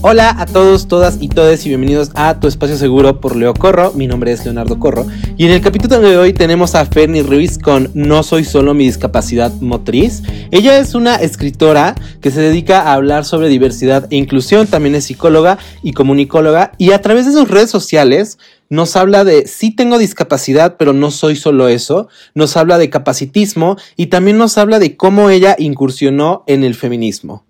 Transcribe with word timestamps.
Hola 0.00 0.32
a 0.38 0.46
todos, 0.46 0.86
todas 0.86 1.18
y 1.20 1.28
todes 1.28 1.66
y 1.66 1.70
bienvenidos 1.70 2.12
a 2.14 2.38
Tu 2.38 2.46
Espacio 2.46 2.76
Seguro 2.76 3.20
por 3.20 3.34
Leo 3.34 3.52
Corro. 3.52 3.92
Mi 3.94 4.06
nombre 4.06 4.30
es 4.30 4.44
Leonardo 4.44 4.78
Corro. 4.78 5.08
Y 5.36 5.46
en 5.46 5.50
el 5.50 5.60
capítulo 5.60 5.98
de 5.98 6.16
hoy 6.16 6.32
tenemos 6.32 6.76
a 6.76 6.86
Fernie 6.86 7.24
Ruiz 7.24 7.58
con 7.58 7.90
No 7.94 8.22
soy 8.22 8.44
solo 8.44 8.74
mi 8.74 8.84
discapacidad 8.84 9.52
motriz. 9.60 10.22
Ella 10.52 10.78
es 10.78 10.94
una 10.94 11.16
escritora 11.16 11.96
que 12.20 12.30
se 12.30 12.40
dedica 12.40 12.82
a 12.82 12.92
hablar 12.92 13.24
sobre 13.24 13.48
diversidad 13.48 14.06
e 14.12 14.16
inclusión. 14.16 14.68
También 14.68 14.94
es 14.94 15.06
psicóloga 15.06 15.58
y 15.82 15.94
comunicóloga. 15.94 16.70
Y 16.78 16.92
a 16.92 17.02
través 17.02 17.26
de 17.26 17.32
sus 17.32 17.48
redes 17.48 17.68
sociales 17.68 18.38
nos 18.70 18.94
habla 18.94 19.24
de 19.24 19.48
sí 19.48 19.74
tengo 19.74 19.98
discapacidad, 19.98 20.76
pero 20.78 20.92
no 20.92 21.10
soy 21.10 21.34
solo 21.34 21.66
eso. 21.66 22.06
Nos 22.36 22.56
habla 22.56 22.78
de 22.78 22.88
capacitismo 22.88 23.76
y 23.96 24.06
también 24.06 24.38
nos 24.38 24.58
habla 24.58 24.78
de 24.78 24.96
cómo 24.96 25.28
ella 25.28 25.56
incursionó 25.58 26.44
en 26.46 26.62
el 26.62 26.76
feminismo. 26.76 27.44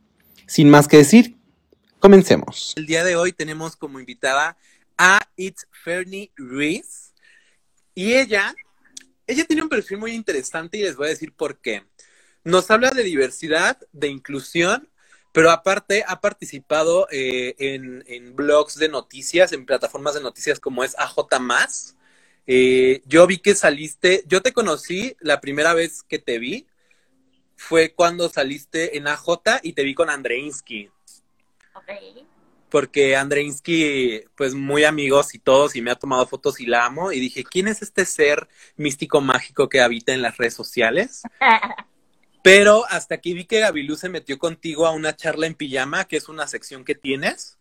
Sin 0.46 0.70
más 0.70 0.88
que 0.88 0.96
decir, 0.96 1.37
Comencemos. 2.00 2.74
El 2.76 2.86
día 2.86 3.02
de 3.02 3.16
hoy 3.16 3.32
tenemos 3.32 3.74
como 3.74 3.98
invitada 3.98 4.56
a 4.96 5.18
It's 5.34 5.66
Fernie 5.82 6.30
Ruiz. 6.36 7.12
Y 7.92 8.14
ella, 8.14 8.54
ella 9.26 9.44
tiene 9.44 9.64
un 9.64 9.68
perfil 9.68 9.98
muy 9.98 10.12
interesante 10.12 10.78
y 10.78 10.82
les 10.82 10.94
voy 10.94 11.08
a 11.08 11.10
decir 11.10 11.32
por 11.32 11.58
qué. 11.58 11.82
Nos 12.44 12.70
habla 12.70 12.92
de 12.92 13.02
diversidad, 13.02 13.78
de 13.90 14.06
inclusión, 14.06 14.88
pero 15.32 15.50
aparte 15.50 16.04
ha 16.06 16.20
participado 16.20 17.08
eh, 17.10 17.56
en, 17.58 18.36
blogs 18.36 18.76
de 18.76 18.88
noticias, 18.88 19.52
en 19.52 19.66
plataformas 19.66 20.14
de 20.14 20.20
noticias 20.20 20.60
como 20.60 20.84
es 20.84 20.96
AJ. 20.98 21.16
Eh, 22.46 23.02
yo 23.06 23.26
vi 23.26 23.38
que 23.38 23.56
saliste, 23.56 24.22
yo 24.28 24.40
te 24.40 24.52
conocí 24.52 25.16
la 25.18 25.40
primera 25.40 25.74
vez 25.74 26.04
que 26.04 26.20
te 26.20 26.38
vi, 26.38 26.68
fue 27.56 27.92
cuando 27.92 28.28
saliste 28.28 28.96
en 28.96 29.08
AJ 29.08 29.62
y 29.64 29.72
te 29.72 29.82
vi 29.82 29.94
con 29.94 30.10
Andreinsky. 30.10 30.92
Porque 32.68 33.16
Andreinsky, 33.16 34.24
pues 34.36 34.54
muy 34.54 34.84
amigos 34.84 35.34
y 35.34 35.38
todos, 35.38 35.74
y 35.74 35.82
me 35.82 35.90
ha 35.90 35.94
tomado 35.94 36.26
fotos 36.26 36.60
y 36.60 36.66
la 36.66 36.84
amo. 36.84 37.12
Y 37.12 37.20
dije, 37.20 37.44
¿quién 37.44 37.66
es 37.66 37.80
este 37.80 38.04
ser 38.04 38.46
místico 38.76 39.20
mágico 39.20 39.68
que 39.68 39.80
habita 39.80 40.12
en 40.12 40.20
las 40.20 40.36
redes 40.36 40.54
sociales? 40.54 41.22
Pero 42.42 42.84
hasta 42.88 43.16
aquí 43.16 43.32
vi 43.32 43.46
que 43.46 43.60
Gabilú 43.60 43.96
se 43.96 44.08
metió 44.08 44.38
contigo 44.38 44.86
a 44.86 44.90
una 44.90 45.16
charla 45.16 45.46
en 45.46 45.54
pijama, 45.54 46.06
que 46.06 46.16
es 46.16 46.28
una 46.28 46.46
sección 46.46 46.84
que 46.84 46.94
tienes. 46.94 47.58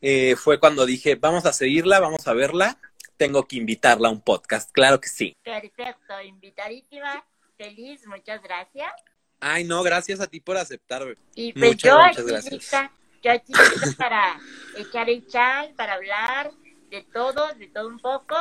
Eh, 0.00 0.36
fue 0.36 0.60
cuando 0.60 0.84
dije, 0.86 1.14
vamos 1.14 1.46
a 1.46 1.52
seguirla, 1.52 2.00
vamos 2.00 2.26
a 2.26 2.32
verla. 2.32 2.78
Tengo 3.16 3.46
que 3.46 3.56
invitarla 3.56 4.08
a 4.08 4.10
un 4.10 4.20
podcast, 4.20 4.70
claro 4.72 5.00
que 5.00 5.08
sí. 5.08 5.36
Perfecto, 5.42 6.20
invitadísima, 6.24 7.24
feliz, 7.56 8.06
muchas 8.06 8.42
gracias. 8.42 8.92
Ay, 9.40 9.64
no, 9.64 9.82
gracias 9.82 10.20
a 10.20 10.26
ti 10.26 10.40
por 10.40 10.56
aceptar. 10.56 11.16
Y 11.34 11.52
pues 11.52 11.64
muchas, 11.64 11.82
yo 11.82 11.98
muchas 11.98 12.26
gracias 12.26 12.92
yo 13.22 13.30
aquí 13.30 13.52
estoy 13.52 13.94
para 13.94 14.40
echar 14.76 15.08
el 15.08 15.26
chal, 15.26 15.72
para 15.76 15.94
hablar 15.94 16.52
de 16.90 17.02
todo, 17.12 17.54
de 17.54 17.68
todo 17.68 17.88
un 17.88 17.98
poco 17.98 18.36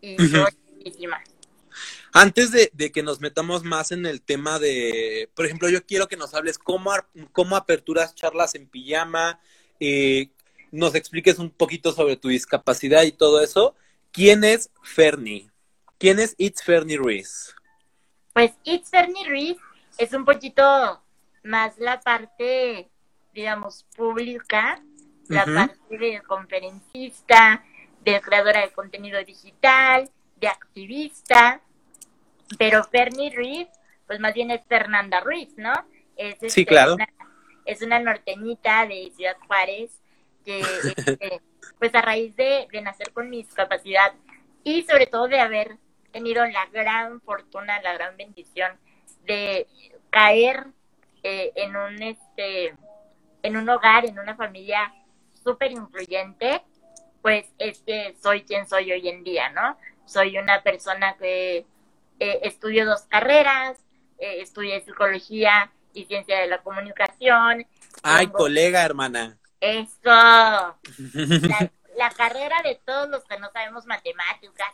y 0.00 0.16
muchísimas. 0.18 1.22
Antes 2.12 2.50
de, 2.50 2.92
que 2.92 3.02
nos 3.02 3.20
metamos 3.20 3.62
más 3.62 3.92
en 3.92 4.06
el 4.06 4.22
tema 4.22 4.58
de, 4.58 5.28
por 5.34 5.44
ejemplo, 5.44 5.68
yo 5.68 5.84
quiero 5.84 6.08
que 6.08 6.16
nos 6.16 6.34
hables 6.34 6.58
cómo, 6.58 6.92
cómo 7.32 7.56
aperturas 7.56 8.14
charlas 8.14 8.54
en 8.54 8.66
pijama, 8.66 9.38
eh, 9.80 10.30
nos 10.72 10.94
expliques 10.94 11.38
un 11.38 11.50
poquito 11.50 11.92
sobre 11.92 12.16
tu 12.16 12.28
discapacidad 12.28 13.02
y 13.02 13.12
todo 13.12 13.42
eso. 13.42 13.74
¿Quién 14.12 14.44
es 14.44 14.70
Fernie? 14.82 15.50
¿Quién 15.98 16.18
es 16.18 16.34
It's 16.38 16.62
Fernie 16.62 16.96
Ruiz? 16.96 17.54
Pues 18.32 18.52
It's 18.64 18.88
Fernie 18.88 19.28
Ruiz 19.28 19.58
es 19.98 20.12
un 20.14 20.24
poquito 20.24 21.02
más 21.42 21.76
la 21.78 22.00
parte 22.00 22.90
digamos, 23.36 23.84
pública, 23.94 24.80
la 25.28 25.44
parte 25.44 25.98
de 25.98 26.22
conferencista, 26.26 27.62
de 28.00 28.20
creadora 28.22 28.62
de 28.62 28.72
contenido 28.72 29.22
digital, 29.24 30.10
de 30.36 30.48
activista, 30.48 31.60
pero 32.58 32.82
Fernie 32.84 33.34
Ruiz, 33.34 33.68
pues 34.06 34.20
más 34.20 34.32
bien 34.32 34.50
es 34.50 34.64
Fernanda 34.66 35.20
Ruiz, 35.20 35.52
¿no? 35.58 35.72
Es, 36.16 36.36
sí, 36.40 36.46
este, 36.46 36.66
claro. 36.66 36.94
Una, 36.94 37.08
es 37.66 37.82
una 37.82 37.98
norteñita 37.98 38.86
de 38.86 39.12
Ciudad 39.14 39.36
Juárez 39.46 39.90
que, 40.44 40.60
este, 40.96 41.42
pues 41.78 41.94
a 41.94 42.00
raíz 42.00 42.34
de, 42.36 42.66
de 42.72 42.80
nacer 42.80 43.12
con 43.12 43.28
mi 43.28 43.42
discapacidad 43.42 44.14
y 44.64 44.82
sobre 44.84 45.06
todo 45.06 45.28
de 45.28 45.40
haber 45.40 45.76
tenido 46.10 46.46
la 46.46 46.64
gran 46.72 47.20
fortuna, 47.20 47.82
la 47.82 47.92
gran 47.92 48.16
bendición 48.16 48.72
de 49.24 49.66
caer 50.08 50.68
eh, 51.22 51.52
en 51.56 51.76
un 51.76 52.02
este 52.02 52.74
en 53.46 53.56
un 53.56 53.68
hogar, 53.68 54.04
en 54.04 54.18
una 54.18 54.34
familia 54.34 54.92
súper 55.42 55.70
influyente, 55.70 56.62
pues 57.22 57.46
es 57.58 57.80
que 57.80 58.16
soy 58.20 58.42
quien 58.42 58.68
soy 58.68 58.90
hoy 58.92 59.08
en 59.08 59.22
día, 59.22 59.50
¿no? 59.50 59.78
Soy 60.04 60.36
una 60.38 60.62
persona 60.62 61.16
que 61.16 61.64
eh, 62.18 62.40
estudió 62.42 62.84
dos 62.84 63.02
carreras, 63.02 63.78
eh, 64.18 64.40
estudié 64.40 64.80
psicología 64.84 65.70
y 65.92 66.04
ciencia 66.06 66.40
de 66.40 66.48
la 66.48 66.62
comunicación. 66.62 67.66
Ay, 68.02 68.26
colega, 68.28 68.84
hermana. 68.84 69.38
Eso. 69.60 69.86
La, 70.04 71.70
la, 71.96 72.10
carrera 72.10 72.56
de 72.62 72.80
todos 72.84 73.08
los 73.08 73.24
que 73.24 73.38
no 73.38 73.50
sabemos 73.52 73.86
matemáticas. 73.86 74.68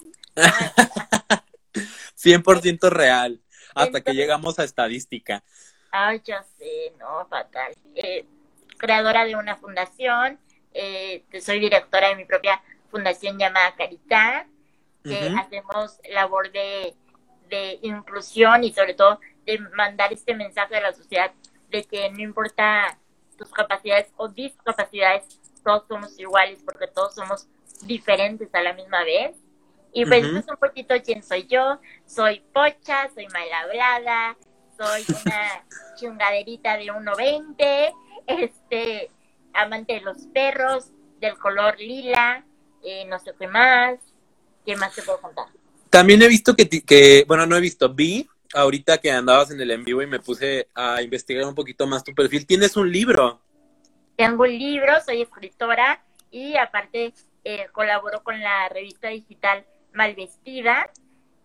100% 2.16 2.90
real, 2.90 3.40
hasta 3.74 4.00
que 4.00 4.12
llegamos 4.12 4.58
a 4.58 4.64
estadística. 4.64 5.42
Ay, 5.90 6.22
ya 6.24 6.42
sé, 6.58 6.92
no, 6.98 7.26
fatal. 7.28 7.74
Eh, 7.94 8.26
creadora 8.82 9.24
de 9.24 9.36
una 9.36 9.54
fundación, 9.54 10.40
eh, 10.74 11.24
soy 11.40 11.60
directora 11.60 12.08
de 12.08 12.16
mi 12.16 12.24
propia 12.24 12.60
fundación 12.90 13.38
llamada 13.38 13.76
Caridad, 13.76 14.46
que 15.04 15.32
hacemos 15.38 16.00
labor 16.10 16.50
de, 16.50 16.94
de 17.48 17.78
inclusión 17.82 18.64
y 18.64 18.72
sobre 18.72 18.94
todo 18.94 19.20
de 19.46 19.58
mandar 19.76 20.12
este 20.12 20.34
mensaje 20.34 20.76
a 20.76 20.80
la 20.80 20.92
sociedad 20.92 21.32
de 21.70 21.84
que 21.84 22.10
no 22.10 22.20
importa 22.20 22.98
tus 23.38 23.50
capacidades 23.50 24.12
o 24.16 24.28
discapacidades, 24.28 25.40
todos 25.64 25.86
somos 25.86 26.18
iguales 26.18 26.60
porque 26.64 26.88
todos 26.88 27.14
somos 27.14 27.46
diferentes 27.82 28.52
a 28.52 28.62
la 28.62 28.72
misma 28.72 29.04
vez. 29.04 29.36
Y 29.92 30.06
pues 30.06 30.24
eso 30.24 30.38
es 30.38 30.48
un 30.48 30.56
poquito 30.56 30.94
quién 31.04 31.22
soy 31.22 31.46
yo. 31.46 31.78
Soy 32.06 32.40
pocha, 32.52 33.10
soy 33.14 33.28
mal 33.28 33.52
hablada, 33.52 34.36
soy 34.76 35.04
una 35.24 35.64
chingaderita 35.96 36.76
de 36.78 36.86
1.20 36.86 37.94
este, 38.26 39.10
amante 39.52 39.94
de 39.94 40.00
los 40.00 40.26
perros, 40.28 40.90
del 41.20 41.38
color 41.38 41.78
lila, 41.78 42.44
eh, 42.82 43.04
no 43.06 43.18
sé 43.18 43.32
qué 43.38 43.46
más, 43.46 43.98
¿qué 44.64 44.76
más 44.76 44.94
te 44.94 45.02
puedo 45.02 45.20
contar? 45.20 45.46
También 45.90 46.22
he 46.22 46.28
visto 46.28 46.54
que, 46.56 46.68
que, 46.68 47.24
bueno, 47.28 47.46
no 47.46 47.56
he 47.56 47.60
visto, 47.60 47.92
vi 47.92 48.28
ahorita 48.54 48.98
que 48.98 49.10
andabas 49.10 49.50
en 49.50 49.60
el 49.60 49.70
en 49.70 49.84
vivo 49.84 50.02
y 50.02 50.06
me 50.06 50.20
puse 50.20 50.68
a 50.74 51.02
investigar 51.02 51.46
un 51.46 51.54
poquito 51.54 51.86
más 51.86 52.04
tu 52.04 52.14
perfil. 52.14 52.46
¿Tienes 52.46 52.76
un 52.76 52.90
libro? 52.90 53.40
Tengo 54.16 54.44
un 54.44 54.58
libro, 54.58 54.92
soy 55.04 55.22
escritora 55.22 56.02
y 56.30 56.56
aparte 56.56 57.14
eh, 57.44 57.66
colaboro 57.72 58.22
con 58.22 58.40
la 58.40 58.68
revista 58.68 59.08
digital 59.08 59.64
Malvestida. 59.92 60.90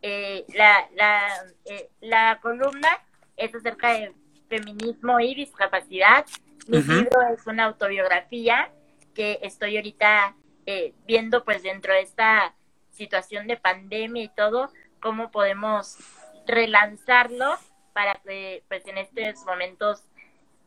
Eh, 0.01 0.45
la, 0.53 0.87
la, 0.95 1.27
eh, 1.65 1.89
la 2.01 2.39
columna 2.41 2.89
es 3.35 3.53
acerca 3.55 3.93
de 3.93 4.13
feminismo 4.47 5.19
y 5.19 5.33
discapacidad 5.35 6.25
mi 6.67 6.81
libro 6.81 7.21
es 7.33 7.45
una 7.47 7.65
autobiografía 7.65 8.71
que 9.13 9.39
estoy 9.41 9.77
ahorita 9.77 10.35
eh, 10.65 10.93
viendo 11.05 11.43
pues 11.43 11.63
dentro 11.63 11.93
de 11.93 12.01
esta 12.01 12.53
situación 12.91 13.47
de 13.47 13.57
pandemia 13.57 14.23
y 14.23 14.29
todo, 14.29 14.69
cómo 15.01 15.31
podemos 15.31 15.97
relanzarlo 16.45 17.57
para 17.93 18.15
que 18.15 18.63
pues 18.67 18.85
en 18.85 18.97
estos 18.97 19.45
momentos 19.45 20.03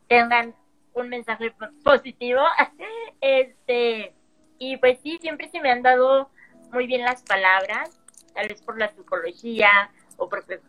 tengan 0.07 0.55
un 0.93 1.09
mensaje 1.09 1.53
positivo. 1.83 2.41
este, 3.21 4.13
y 4.57 4.77
pues 4.77 4.99
sí, 5.01 5.17
siempre 5.21 5.49
se 5.49 5.61
me 5.61 5.71
han 5.71 5.81
dado 5.81 6.29
muy 6.71 6.87
bien 6.87 7.03
las 7.03 7.23
palabras, 7.23 7.99
tal 8.33 8.47
vez 8.47 8.61
por 8.61 8.77
la 8.77 8.89
psicología 8.89 9.91
o 10.17 10.29
porque 10.29 10.59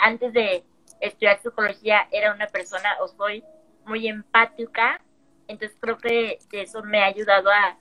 antes 0.00 0.32
de 0.32 0.64
estudiar 1.00 1.40
psicología 1.40 2.08
era 2.12 2.32
una 2.32 2.46
persona 2.46 2.96
o 3.00 3.08
soy 3.08 3.44
muy 3.86 4.08
empática, 4.08 5.00
entonces 5.48 5.76
creo 5.80 5.98
que 5.98 6.38
eso 6.52 6.82
me 6.82 7.02
ha 7.02 7.06
ayudado 7.06 7.50
a, 7.50 7.76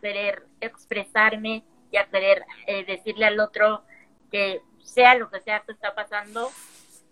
querer 0.00 0.46
expresarme 0.60 1.64
y 1.90 1.96
a 1.96 2.06
querer 2.06 2.44
eh, 2.68 2.84
decirle 2.84 3.26
al 3.26 3.40
otro 3.40 3.82
que 4.30 4.60
sea 4.84 5.16
lo 5.16 5.28
que 5.30 5.40
sea 5.40 5.64
que 5.66 5.72
está 5.72 5.96
pasando, 5.96 6.48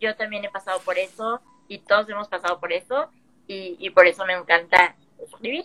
yo 0.01 0.15
también 0.15 0.45
he 0.45 0.51
pasado 0.51 0.79
por 0.81 0.97
eso 0.97 1.41
y 1.67 1.81
todos 1.81 2.09
hemos 2.09 2.29
pasado 2.29 2.61
por 2.61 2.73
eso 2.73 3.11
y, 3.49 3.91
por 3.91 4.07
eso 4.07 4.25
me 4.27 4.35
encanta 4.35 4.95
escribir. 5.19 5.65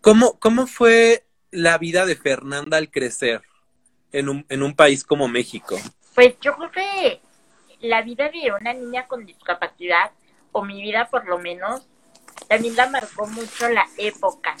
¿Cómo, 0.00 0.38
¿Cómo 0.38 0.66
fue 0.66 1.26
la 1.50 1.76
vida 1.76 2.06
de 2.06 2.14
Fernanda 2.14 2.76
al 2.76 2.90
crecer 2.90 3.42
en 4.12 4.28
un, 4.28 4.46
en 4.48 4.62
un 4.62 4.74
país 4.74 5.04
como 5.04 5.28
México? 5.28 5.76
Pues 6.14 6.38
yo 6.40 6.54
creo 6.56 6.70
que 6.70 7.20
la 7.80 8.02
vida 8.02 8.30
de 8.30 8.52
una 8.52 8.72
niña 8.72 9.06
con 9.08 9.26
discapacidad 9.26 10.12
o 10.52 10.64
mi 10.64 10.80
vida 10.82 11.08
por 11.08 11.26
lo 11.26 11.38
menos, 11.38 11.86
también 12.48 12.76
la 12.76 12.88
marcó 12.88 13.26
mucho 13.26 13.68
la 13.68 13.86
época. 13.96 14.56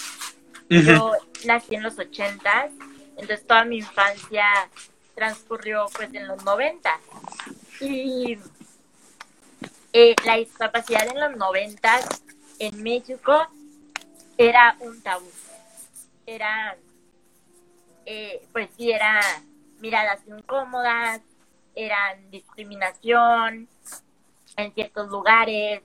Yo 0.68 1.12
nací 1.46 1.76
en 1.76 1.82
los 1.82 1.98
ochentas, 1.98 2.70
entonces 3.16 3.46
toda 3.46 3.64
mi 3.64 3.78
infancia 3.78 4.44
transcurrió 5.14 5.86
pues 5.94 6.12
en 6.12 6.28
los 6.28 6.44
noventas. 6.44 7.00
Y 7.80 8.38
eh, 9.92 10.14
la 10.24 10.36
discapacidad 10.36 11.06
en 11.06 11.20
los 11.20 11.36
noventas 11.36 12.22
en 12.58 12.82
México 12.82 13.46
era 14.36 14.76
un 14.80 15.00
tabú. 15.02 15.30
Era, 16.26 16.76
eh, 18.04 18.46
pues 18.52 18.68
sí, 18.76 18.90
era 18.90 19.20
miradas 19.80 20.20
incómodas, 20.26 21.22
eran 21.74 22.30
discriminación 22.30 23.68
en 24.58 24.74
ciertos 24.74 25.08
lugares, 25.08 25.82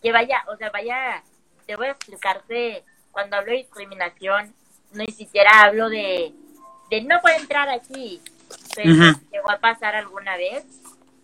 que 0.00 0.12
vaya, 0.12 0.42
o 0.48 0.56
sea, 0.56 0.70
vaya, 0.70 1.22
te 1.66 1.76
voy 1.76 1.88
a 1.88 1.90
explicarte, 1.90 2.84
cuando 3.10 3.36
hablo 3.36 3.50
de 3.50 3.58
discriminación, 3.58 4.54
no 4.92 5.04
ni 5.04 5.12
siquiera 5.12 5.62
hablo 5.62 5.88
de, 5.88 6.32
de 6.90 7.02
no 7.02 7.20
puede 7.20 7.36
entrar 7.36 7.68
aquí, 7.68 8.20
pero 8.74 8.92
llegó 9.30 9.50
a 9.50 9.58
pasar 9.58 9.94
alguna 9.94 10.36
vez, 10.36 10.64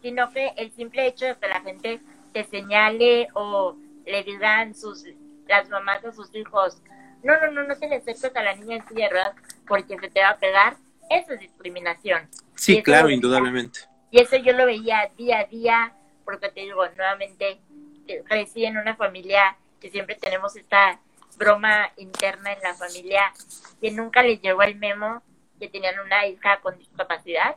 sino 0.03 0.31
que 0.33 0.53
el 0.57 0.71
simple 0.73 1.07
hecho 1.07 1.27
de 1.27 1.37
que 1.37 1.49
la 1.49 1.61
gente 1.61 2.01
te 2.33 2.45
señale 2.45 3.29
o 3.35 3.77
le 4.05 4.23
digan 4.25 4.75
sus 4.75 5.05
las 5.47 5.69
mamás 5.71 6.05
a 6.05 6.13
sus 6.13 6.35
hijos, 6.35 6.83
no, 7.23 7.41
no, 7.41 7.51
no, 7.51 7.65
no 7.65 7.77
te 7.77 7.89
le 7.89 7.97
acerques 7.97 8.37
a 8.37 8.43
la 8.43 8.55
niña 8.55 8.77
en 8.77 8.89
silla 8.89 9.35
porque 9.67 9.99
se 9.99 10.09
te 10.11 10.21
va 10.21 10.31
a 10.31 10.37
pegar, 10.37 10.77
eso 11.11 11.33
es 11.33 11.41
discriminación. 11.41 12.29
Sí, 12.55 12.83
claro, 12.83 13.09
indudablemente. 13.09 13.81
Y 14.11 14.21
eso 14.21 14.37
yo 14.37 14.53
lo 14.53 14.67
veía 14.67 15.11
día 15.17 15.41
a 15.41 15.45
día, 15.45 15.93
porque 16.29 16.51
te 16.51 16.61
digo, 16.61 16.87
nuevamente, 16.95 17.59
eh, 18.07 18.23
crecí 18.27 18.67
en 18.67 18.77
una 18.77 18.95
familia 18.97 19.57
que 19.81 19.89
siempre 19.89 20.15
tenemos 20.15 20.55
esta 20.57 21.01
broma 21.39 21.91
interna 21.97 22.53
en 22.53 22.61
la 22.61 22.75
familia, 22.75 23.33
que 23.81 23.91
nunca 23.93 24.23
les 24.23 24.39
llegó 24.43 24.63
el 24.63 24.77
memo 24.77 25.23
que 25.59 25.71
tenían 25.71 25.99
una 26.01 26.27
hija 26.27 26.61
con 26.61 26.77
discapacidad 26.77 27.57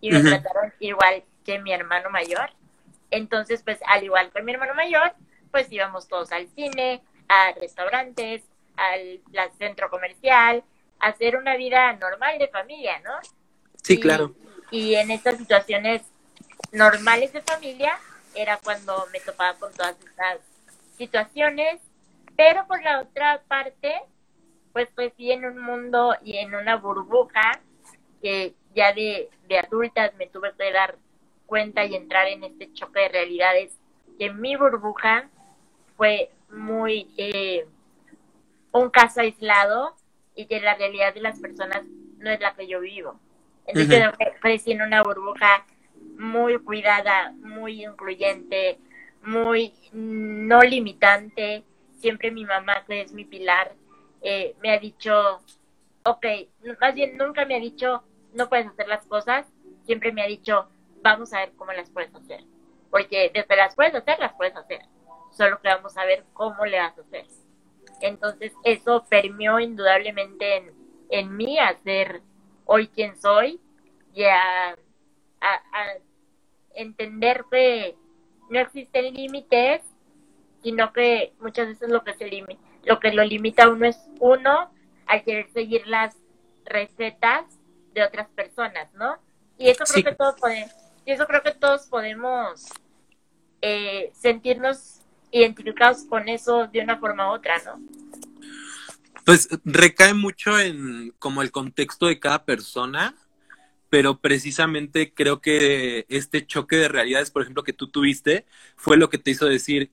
y 0.00 0.12
me 0.12 0.20
trataron 0.20 0.72
igual 0.78 1.24
que 1.44 1.58
mi 1.58 1.72
hermano 1.72 2.10
mayor. 2.10 2.50
Entonces, 3.10 3.64
pues 3.64 3.80
al 3.88 4.04
igual 4.04 4.30
que 4.30 4.40
mi 4.40 4.52
hermano 4.52 4.74
mayor, 4.74 5.14
pues 5.50 5.72
íbamos 5.72 6.06
todos 6.06 6.30
al 6.30 6.46
cine, 6.46 7.02
a 7.28 7.50
restaurantes, 7.60 8.44
al, 8.76 9.20
centro 9.58 9.90
comercial, 9.90 10.62
a 11.00 11.08
hacer 11.08 11.34
una 11.34 11.56
vida 11.56 11.92
normal 11.94 12.38
de 12.38 12.46
familia, 12.46 13.00
¿no? 13.00 13.14
Sí, 13.82 13.98
claro. 13.98 14.32
Y 14.70 14.94
en 14.94 15.10
estas 15.10 15.38
situaciones 15.38 16.02
normales 16.70 17.32
de 17.32 17.42
familia 17.42 17.98
era 18.34 18.58
cuando 18.58 19.06
me 19.12 19.20
topaba 19.20 19.58
con 19.58 19.72
todas 19.72 19.96
estas 20.00 20.38
situaciones, 20.96 21.80
pero 22.36 22.66
por 22.66 22.82
la 22.82 23.00
otra 23.00 23.42
parte, 23.48 23.94
pues 24.72 24.88
crecí 24.94 25.32
en 25.32 25.44
un 25.44 25.58
mundo 25.58 26.16
y 26.22 26.38
en 26.38 26.54
una 26.54 26.76
burbuja 26.76 27.60
que 28.20 28.54
ya 28.74 28.92
de, 28.92 29.28
de 29.48 29.58
adultas 29.58 30.14
me 30.14 30.26
tuve 30.26 30.52
que 30.56 30.72
dar 30.72 30.96
cuenta 31.46 31.84
y 31.84 31.94
entrar 31.94 32.28
en 32.28 32.44
este 32.44 32.72
choque 32.72 33.00
de 33.00 33.08
realidades 33.08 33.78
que 34.18 34.30
mi 34.30 34.56
burbuja 34.56 35.28
fue 35.96 36.30
muy 36.50 37.10
eh, 37.16 37.66
un 38.72 38.90
caso 38.90 39.20
aislado 39.20 39.94
y 40.34 40.46
que 40.46 40.60
la 40.60 40.74
realidad 40.74 41.12
de 41.12 41.20
las 41.20 41.38
personas 41.40 41.84
no 42.18 42.30
es 42.30 42.40
la 42.40 42.54
que 42.54 42.66
yo 42.66 42.80
vivo. 42.80 43.18
Entonces 43.66 44.04
crecí 44.40 44.72
en 44.72 44.82
una 44.82 45.02
burbuja 45.02 45.64
muy 46.18 46.58
cuidada, 46.58 47.32
muy 47.42 47.84
incluyente, 47.84 48.78
muy 49.22 49.72
no 49.92 50.60
limitante. 50.60 51.64
Siempre 51.98 52.30
mi 52.30 52.44
mamá, 52.44 52.84
que 52.86 53.02
es 53.02 53.12
mi 53.12 53.24
pilar, 53.24 53.74
eh, 54.22 54.56
me 54.60 54.72
ha 54.72 54.78
dicho, 54.78 55.40
ok, 56.04 56.26
más 56.80 56.94
bien 56.94 57.16
nunca 57.16 57.44
me 57.44 57.56
ha 57.56 57.60
dicho, 57.60 58.02
no 58.34 58.48
puedes 58.48 58.66
hacer 58.66 58.88
las 58.88 59.06
cosas, 59.06 59.46
siempre 59.84 60.12
me 60.12 60.22
ha 60.22 60.26
dicho, 60.26 60.68
vamos 61.02 61.32
a 61.32 61.40
ver 61.40 61.52
cómo 61.56 61.72
las 61.72 61.90
puedes 61.90 62.14
hacer. 62.14 62.44
Porque 62.90 63.30
desde 63.32 63.56
las 63.56 63.74
puedes 63.74 63.94
hacer, 63.94 64.18
las 64.18 64.34
puedes 64.34 64.56
hacer. 64.56 64.80
Solo 65.30 65.60
que 65.60 65.68
vamos 65.68 65.96
a 65.96 66.04
ver 66.04 66.24
cómo 66.34 66.64
le 66.66 66.78
vas 66.78 66.96
a 66.98 67.00
hacer. 67.00 67.26
Entonces, 68.00 68.52
eso 68.64 69.06
permeó 69.08 69.60
indudablemente 69.60 70.56
en, 70.56 70.72
en 71.08 71.36
mí 71.36 71.58
a 71.58 71.78
ser 71.82 72.20
hoy 72.66 72.88
quien 72.88 73.20
soy 73.20 73.60
y 74.14 74.24
a, 74.24 74.76
a, 75.42 75.60
entender 76.74 77.44
que 77.50 77.96
no 78.48 78.60
existen 78.60 79.12
límites, 79.12 79.82
sino 80.62 80.90
que 80.92 81.34
muchas 81.38 81.68
veces 81.68 81.90
lo 81.90 82.02
que 82.02 82.14
se 82.14 82.30
lo 82.84 82.98
que 82.98 83.12
lo 83.12 83.24
limita 83.24 83.64
a 83.64 83.68
uno 83.68 83.84
es 83.86 83.98
uno 84.20 84.70
al 85.06 85.22
querer 85.22 85.50
seguir 85.52 85.86
las 85.86 86.16
recetas 86.64 87.44
de 87.92 88.02
otras 88.02 88.28
personas, 88.30 88.92
¿no? 88.94 89.18
Y 89.58 89.68
eso 89.68 89.84
creo 89.84 90.04
que 90.04 90.14
todos 90.14 90.40
podemos, 90.40 90.70
y 91.04 91.12
eso 91.12 91.26
creo 91.26 91.42
que 91.42 91.52
todos 91.52 91.86
podemos 91.88 92.64
eh, 93.60 94.10
sentirnos 94.14 95.00
identificados 95.30 96.04
con 96.04 96.28
eso 96.28 96.66
de 96.68 96.80
una 96.80 96.98
forma 96.98 97.30
u 97.30 97.34
otra, 97.34 97.58
¿no? 97.64 97.80
Pues 99.24 99.48
recae 99.64 100.14
mucho 100.14 100.58
en 100.58 101.12
como 101.18 101.42
el 101.42 101.52
contexto 101.52 102.06
de 102.06 102.18
cada 102.18 102.44
persona, 102.44 103.14
pero 103.92 104.18
precisamente 104.18 105.12
creo 105.12 105.42
que 105.42 106.06
este 106.08 106.46
choque 106.46 106.76
de 106.76 106.88
realidades, 106.88 107.30
por 107.30 107.42
ejemplo, 107.42 107.62
que 107.62 107.74
tú 107.74 107.88
tuviste, 107.88 108.46
fue 108.74 108.96
lo 108.96 109.10
que 109.10 109.18
te 109.18 109.32
hizo 109.32 109.44
decir, 109.44 109.92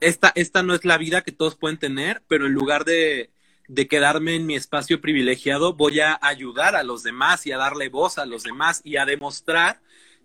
esta, 0.00 0.32
esta 0.34 0.64
no 0.64 0.74
es 0.74 0.84
la 0.84 0.98
vida 0.98 1.22
que 1.22 1.30
todos 1.30 1.54
pueden 1.54 1.78
tener, 1.78 2.24
pero 2.26 2.46
en 2.46 2.52
lugar 2.52 2.84
de, 2.84 3.30
de 3.68 3.86
quedarme 3.86 4.34
en 4.34 4.44
mi 4.44 4.56
espacio 4.56 5.00
privilegiado, 5.00 5.74
voy 5.74 6.00
a 6.00 6.18
ayudar 6.20 6.74
a 6.74 6.82
los 6.82 7.04
demás 7.04 7.46
y 7.46 7.52
a 7.52 7.58
darle 7.58 7.90
voz 7.90 8.18
a 8.18 8.26
los 8.26 8.42
demás 8.42 8.80
y 8.82 8.96
a 8.96 9.06
demostrar 9.06 9.80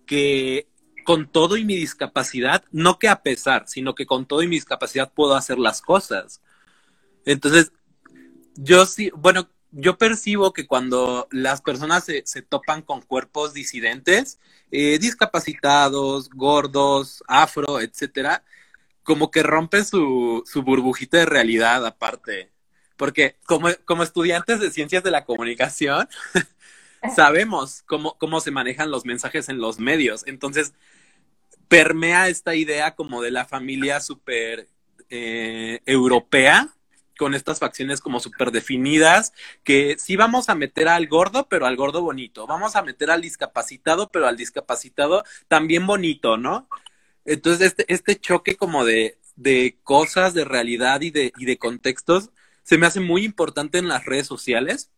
que 0.08 0.68
con 1.04 1.32
todo 1.32 1.56
y 1.56 1.66
mi 1.66 1.76
discapacidad, 1.76 2.66
no 2.72 2.98
que 2.98 3.10
a 3.10 3.22
pesar, 3.22 3.66
sino 3.68 3.94
que 3.94 4.08
con 4.08 4.26
todo 4.26 4.42
y 4.42 4.48
mi 4.48 4.56
discapacidad 4.56 5.14
puedo 5.14 5.36
hacer 5.36 5.60
las 5.60 5.84
cosas. 5.84 6.42
Entonces, 7.26 7.72
yo 8.56 8.88
sí, 8.88 9.12
bueno, 9.16 9.52
yo 9.80 9.98
percibo 10.00 10.54
que 10.54 10.66
cuando 10.66 11.28
las 11.30 11.62
personas 11.62 12.06
se, 12.06 12.42
topan 12.42 12.82
con 12.82 13.02
cuerpos 13.02 13.54
disidentes, 13.54 14.40
eh, 14.72 14.98
discapacitados, 14.98 16.30
gordos, 16.32 17.24
afro, 17.28 17.80
etcétera, 17.80 18.44
como 19.04 19.30
que 19.30 19.44
rompe 19.44 19.84
su, 19.84 20.44
su 20.48 20.64
burbujita 20.64 21.18
de 21.20 21.28
realidad 21.28 21.86
aparte. 21.86 22.52
Porque 22.98 23.38
como, 23.46 23.69
como 23.86 24.02
estudiantes 24.02 24.60
de 24.60 24.72
ciencias 24.72 25.04
de 25.04 25.12
la 25.12 25.26
comunicación, 25.26 26.10
sabemos 27.16 27.84
cómo, 27.86 28.18
cómo 28.18 28.42
se 28.42 28.50
manejan 28.50 28.90
los 28.90 29.06
mensajes 29.06 29.48
en 29.48 29.60
los 29.60 29.80
medios. 29.80 30.24
Entonces, 30.26 30.74
permea 31.68 32.30
esta 32.30 32.56
idea 32.56 32.96
como 32.96 33.22
de 33.22 33.30
la 33.30 33.46
familia 33.46 34.00
súper 34.00 34.69
eh, 35.12 35.81
europea, 35.86 36.76
con 37.18 37.33
estas 37.33 37.59
facciones 37.59 38.00
como 38.00 38.19
súper 38.19 38.52
definidas, 38.52 39.33
que 39.64 39.97
sí 40.00 40.16
vamos 40.16 40.50
a 40.50 40.56
meter 40.56 40.88
al 40.88 41.07
gordo, 41.07 41.47
pero 41.50 41.66
al 41.66 41.76
gordo 41.76 42.02
bonito, 42.02 42.47
vamos 42.47 42.76
a 42.76 42.83
meter 42.83 43.12
al 43.12 43.21
discapacitado, 43.21 44.09
pero 44.09 44.28
al 44.28 44.38
discapacitado 44.38 45.24
también 45.47 45.86
bonito, 45.86 46.38
¿no? 46.38 46.69
Entonces, 47.26 47.68
este, 47.68 47.86
este 47.94 48.16
choque 48.19 48.56
como 48.56 48.86
de, 48.86 49.18
de 49.36 49.78
cosas, 49.83 50.33
de 50.33 50.45
realidad 50.45 51.02
y 51.02 51.12
de, 51.12 51.33
y 51.38 51.45
de 51.45 51.57
contextos, 51.57 52.30
se 52.64 52.78
me 52.78 52.86
hace 52.86 53.00
muy 53.00 53.24
importante 53.24 53.78
en 53.78 53.88
las 53.88 54.06
redes 54.06 54.28
sociales. 54.28 54.92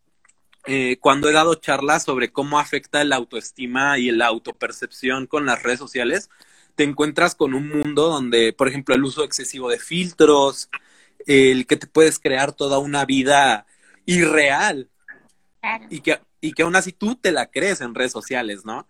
Eh, 0.66 0.98
cuando 1.00 1.28
he 1.28 1.32
dado 1.32 1.54
charlas 1.54 2.04
sobre 2.04 2.32
cómo 2.32 2.58
afecta 2.58 3.02
la 3.04 3.16
autoestima 3.16 3.98
y 3.98 4.10
la 4.10 4.26
autopercepción 4.26 5.26
con 5.26 5.46
las 5.46 5.62
redes 5.62 5.78
sociales, 5.78 6.30
te 6.74 6.84
encuentras 6.84 7.34
con 7.34 7.54
un 7.54 7.68
mundo 7.68 8.08
donde, 8.08 8.52
por 8.52 8.68
ejemplo, 8.68 8.94
el 8.94 9.04
uso 9.04 9.24
excesivo 9.24 9.68
de 9.68 9.78
filtros, 9.78 10.68
el 11.26 11.66
que 11.66 11.76
te 11.76 11.86
puedes 11.86 12.18
crear 12.18 12.52
toda 12.52 12.78
una 12.78 13.04
vida 13.04 13.66
irreal 14.06 14.88
y, 15.90 16.00
que, 16.00 16.20
y 16.40 16.52
que 16.52 16.62
aún 16.62 16.76
así 16.76 16.92
tú 16.92 17.14
te 17.14 17.32
la 17.32 17.46
crees 17.50 17.80
en 17.80 17.94
redes 17.94 18.12
sociales, 18.12 18.64
¿no? 18.64 18.88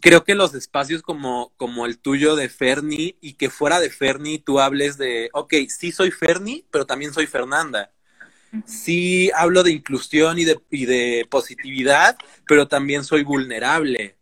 Creo 0.00 0.24
que 0.24 0.34
los 0.34 0.54
espacios 0.54 1.02
como, 1.02 1.52
como 1.56 1.84
el 1.84 1.98
tuyo 1.98 2.34
de 2.34 2.48
Ferni 2.48 3.16
y 3.20 3.34
que 3.34 3.50
fuera 3.50 3.78
de 3.78 3.90
Ferni 3.90 4.38
tú 4.38 4.58
hables 4.58 4.96
de, 4.96 5.28
ok, 5.34 5.54
sí 5.68 5.92
soy 5.92 6.10
Ferni, 6.10 6.64
pero 6.70 6.86
también 6.86 7.12
soy 7.12 7.26
Fernanda. 7.26 7.92
Sí 8.66 9.30
hablo 9.34 9.62
de 9.62 9.70
inclusión 9.70 10.38
y 10.38 10.44
de, 10.44 10.60
y 10.70 10.86
de 10.86 11.26
positividad, 11.30 12.16
pero 12.46 12.68
también 12.68 13.04
soy 13.04 13.22
vulnerable. 13.22 14.16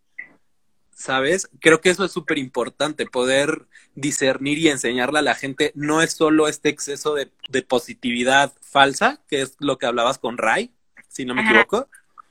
¿Sabes? 1.00 1.49
Creo 1.61 1.80
que 1.80 1.88
eso 1.88 2.04
es 2.04 2.12
súper 2.12 2.37
importante, 2.37 3.07
poder 3.07 3.66
discernir 3.95 4.59
y 4.59 4.69
enseñarle 4.69 5.21
a 5.21 5.23
la 5.23 5.35
gente, 5.35 5.73
no 5.75 6.02
es 6.02 6.12
solo 6.12 6.47
este 6.47 6.69
exceso 6.69 7.14
de, 7.14 7.30
positividad 7.62 8.52
falsa, 8.61 9.19
que 9.26 9.40
es 9.40 9.57
lo 9.61 9.78
que 9.78 9.87
hablabas 9.87 10.19
con 10.19 10.37
Ray, 10.37 10.71
si 11.09 11.25
no 11.25 11.35
me 11.35 11.42
equivoco, 11.42 11.88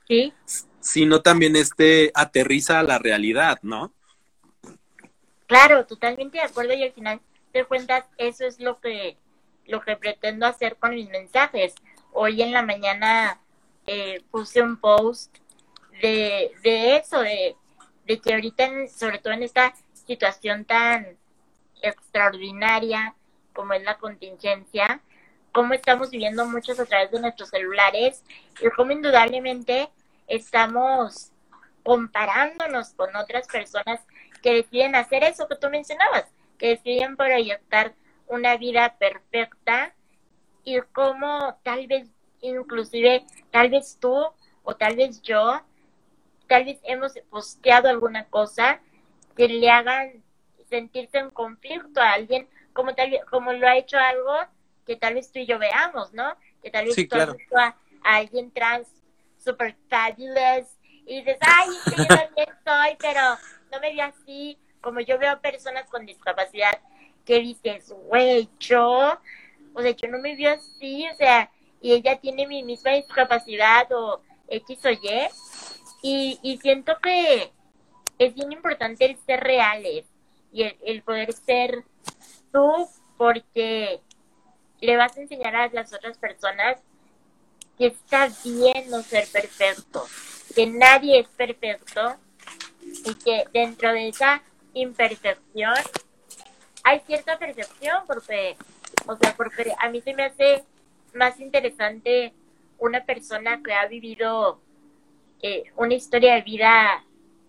sí. 0.07 0.33
sino 0.79 1.23
también 1.23 1.55
este 1.55 2.11
aterriza 2.13 2.79
a 2.79 2.83
la 2.83 2.99
realidad, 2.99 3.57
¿no? 3.63 3.91
Claro, 5.47 5.87
totalmente 5.87 6.37
de 6.37 6.43
acuerdo 6.43 6.73
y 6.73 6.83
al 6.83 6.93
final 6.93 7.21
te 7.51 7.65
cuentas, 7.65 8.05
eso 8.19 8.45
es 8.45 8.59
lo 8.59 8.79
que, 8.79 9.17
lo 9.65 9.81
que 9.81 9.97
pretendo 9.97 10.45
hacer 10.45 10.75
con 10.75 10.93
mis 10.93 11.09
mensajes. 11.09 11.73
hoy 12.13 12.43
en 12.43 12.51
la 12.51 12.61
mañana 12.61 13.41
eh, 13.87 14.21
puse 14.29 14.61
un 14.61 14.77
post 14.77 15.35
de, 16.03 16.51
de 16.61 16.97
eso, 16.97 17.21
de, 17.21 17.55
de 18.09 18.19
que 18.19 18.33
ahorita, 18.33 18.67
sobre 18.87 19.19
todo 19.19 19.33
en 19.33 19.43
esta 19.43 19.71
situación 19.93 20.65
tan 20.65 21.15
extraordinaria 21.79 23.13
como 23.53 23.73
es 23.73 23.83
la 23.83 23.99
contingencia, 23.99 24.99
cómo 25.51 25.75
estamos 25.75 26.09
viviendo 26.09 26.43
muchos 26.47 26.79
a 26.79 26.85
través 26.87 27.11
de 27.11 27.19
nuestros 27.19 27.49
celulares 27.49 28.23
y 28.59 28.69
cómo 28.71 28.93
indudablemente 28.93 29.89
estamos 30.25 31.31
comparándonos 31.83 32.95
con 32.95 33.15
otras 33.15 33.47
personas 33.47 34.01
que 34.41 34.55
deciden 34.55 34.95
hacer 34.95 35.23
eso 35.23 35.47
que 35.47 35.57
tú 35.57 35.69
mencionabas, 35.69 36.25
que 36.57 36.69
deciden 36.69 37.15
proyectar 37.15 37.93
una 38.25 38.57
vida 38.57 38.95
perfecta 38.97 39.93
y 40.63 40.81
cómo 40.93 41.59
tal 41.61 41.85
vez 41.85 42.07
inclusive 42.41 43.23
tal 43.51 43.69
vez 43.69 43.99
tú 43.99 44.15
o 44.63 44.75
tal 44.75 44.95
vez 44.95 45.21
yo 45.21 45.61
tal 46.49 46.65
vez 46.65 46.79
hemos 46.83 47.13
posteado 47.29 47.87
alguna 47.87 48.25
cosa 48.25 48.81
que 49.37 49.47
le 49.47 49.69
hagan 49.69 50.23
sentirse 50.67 51.19
en 51.19 51.29
conflicto 51.29 52.01
a 52.01 52.13
alguien 52.13 52.49
como 52.73 52.93
tal 52.95 53.11
como 53.29 53.53
lo 53.53 53.67
ha 53.67 53.77
hecho 53.77 53.97
algo 53.97 54.33
que 54.85 54.95
tal 54.95 55.13
vez 55.13 55.31
tú 55.31 55.39
y 55.39 55.45
yo 55.45 55.59
veamos, 55.59 56.11
¿no? 56.13 56.35
Que 56.63 56.71
tal 56.71 56.85
vez 56.85 56.95
tú 57.07 57.15
has 57.15 57.37
visto 57.37 57.57
a, 57.57 57.77
alguien 58.03 58.51
trans 58.51 58.87
super 59.37 59.75
fabulous 59.87 60.67
y 61.05 61.19
dices, 61.19 61.37
ay, 61.41 61.69
es 61.69 61.93
que 61.93 62.01
yo 62.01 62.07
también 62.07 62.47
soy, 62.65 62.97
pero 62.99 63.21
no 63.71 63.79
me 63.79 63.93
veo 63.93 64.05
así, 64.05 64.57
como 64.81 64.99
yo 65.01 65.19
veo 65.19 65.39
personas 65.41 65.87
con 65.89 66.05
discapacidad 66.05 66.79
que 67.25 67.39
dices, 67.39 67.93
güey, 68.07 68.49
yo, 68.59 69.19
o 69.73 69.81
sea, 69.81 69.91
yo 69.91 70.07
no 70.07 70.17
me 70.17 70.35
veo 70.35 70.53
así, 70.53 71.07
o 71.07 71.15
sea, 71.15 71.51
y 71.81 71.93
ella 71.93 72.19
tiene 72.19 72.47
mi 72.47 72.63
misma 72.63 72.91
discapacidad 72.91 73.91
o 73.91 74.21
X 74.47 74.85
o 74.85 74.89
Y, 74.89 75.29
y, 76.01 76.39
y 76.41 76.57
siento 76.57 76.97
que 77.01 77.51
es 78.19 78.35
bien 78.35 78.51
importante 78.51 79.05
el 79.05 79.17
ser 79.25 79.39
reales 79.39 80.05
y 80.51 80.63
el, 80.63 81.01
poder 81.03 81.33
ser 81.33 81.83
tú 82.51 82.87
porque 83.17 84.01
le 84.81 84.97
vas 84.97 85.17
a 85.17 85.21
enseñar 85.21 85.55
a 85.55 85.69
las 85.69 85.93
otras 85.93 86.17
personas 86.17 86.77
que 87.77 87.87
está 87.87 88.29
bien 88.43 88.89
no 88.89 89.01
ser 89.03 89.27
perfecto, 89.31 90.05
que 90.55 90.67
nadie 90.67 91.19
es 91.19 91.27
perfecto 91.29 92.15
y 92.81 93.13
que 93.15 93.45
dentro 93.53 93.93
de 93.93 94.09
esa 94.09 94.41
imperfección 94.73 95.75
hay 96.83 96.99
cierta 97.01 97.37
percepción 97.37 98.03
porque, 98.07 98.57
o 99.05 99.15
sea, 99.15 99.33
porque 99.35 99.73
a 99.77 99.89
mí 99.89 100.01
se 100.01 100.13
me 100.13 100.23
hace 100.23 100.63
más 101.13 101.39
interesante 101.39 102.33
una 102.79 103.05
persona 103.05 103.61
que 103.63 103.73
ha 103.73 103.85
vivido 103.85 104.59
eh, 105.41 105.63
una 105.75 105.93
historia 105.93 106.35
de 106.35 106.41
vida 106.41 107.03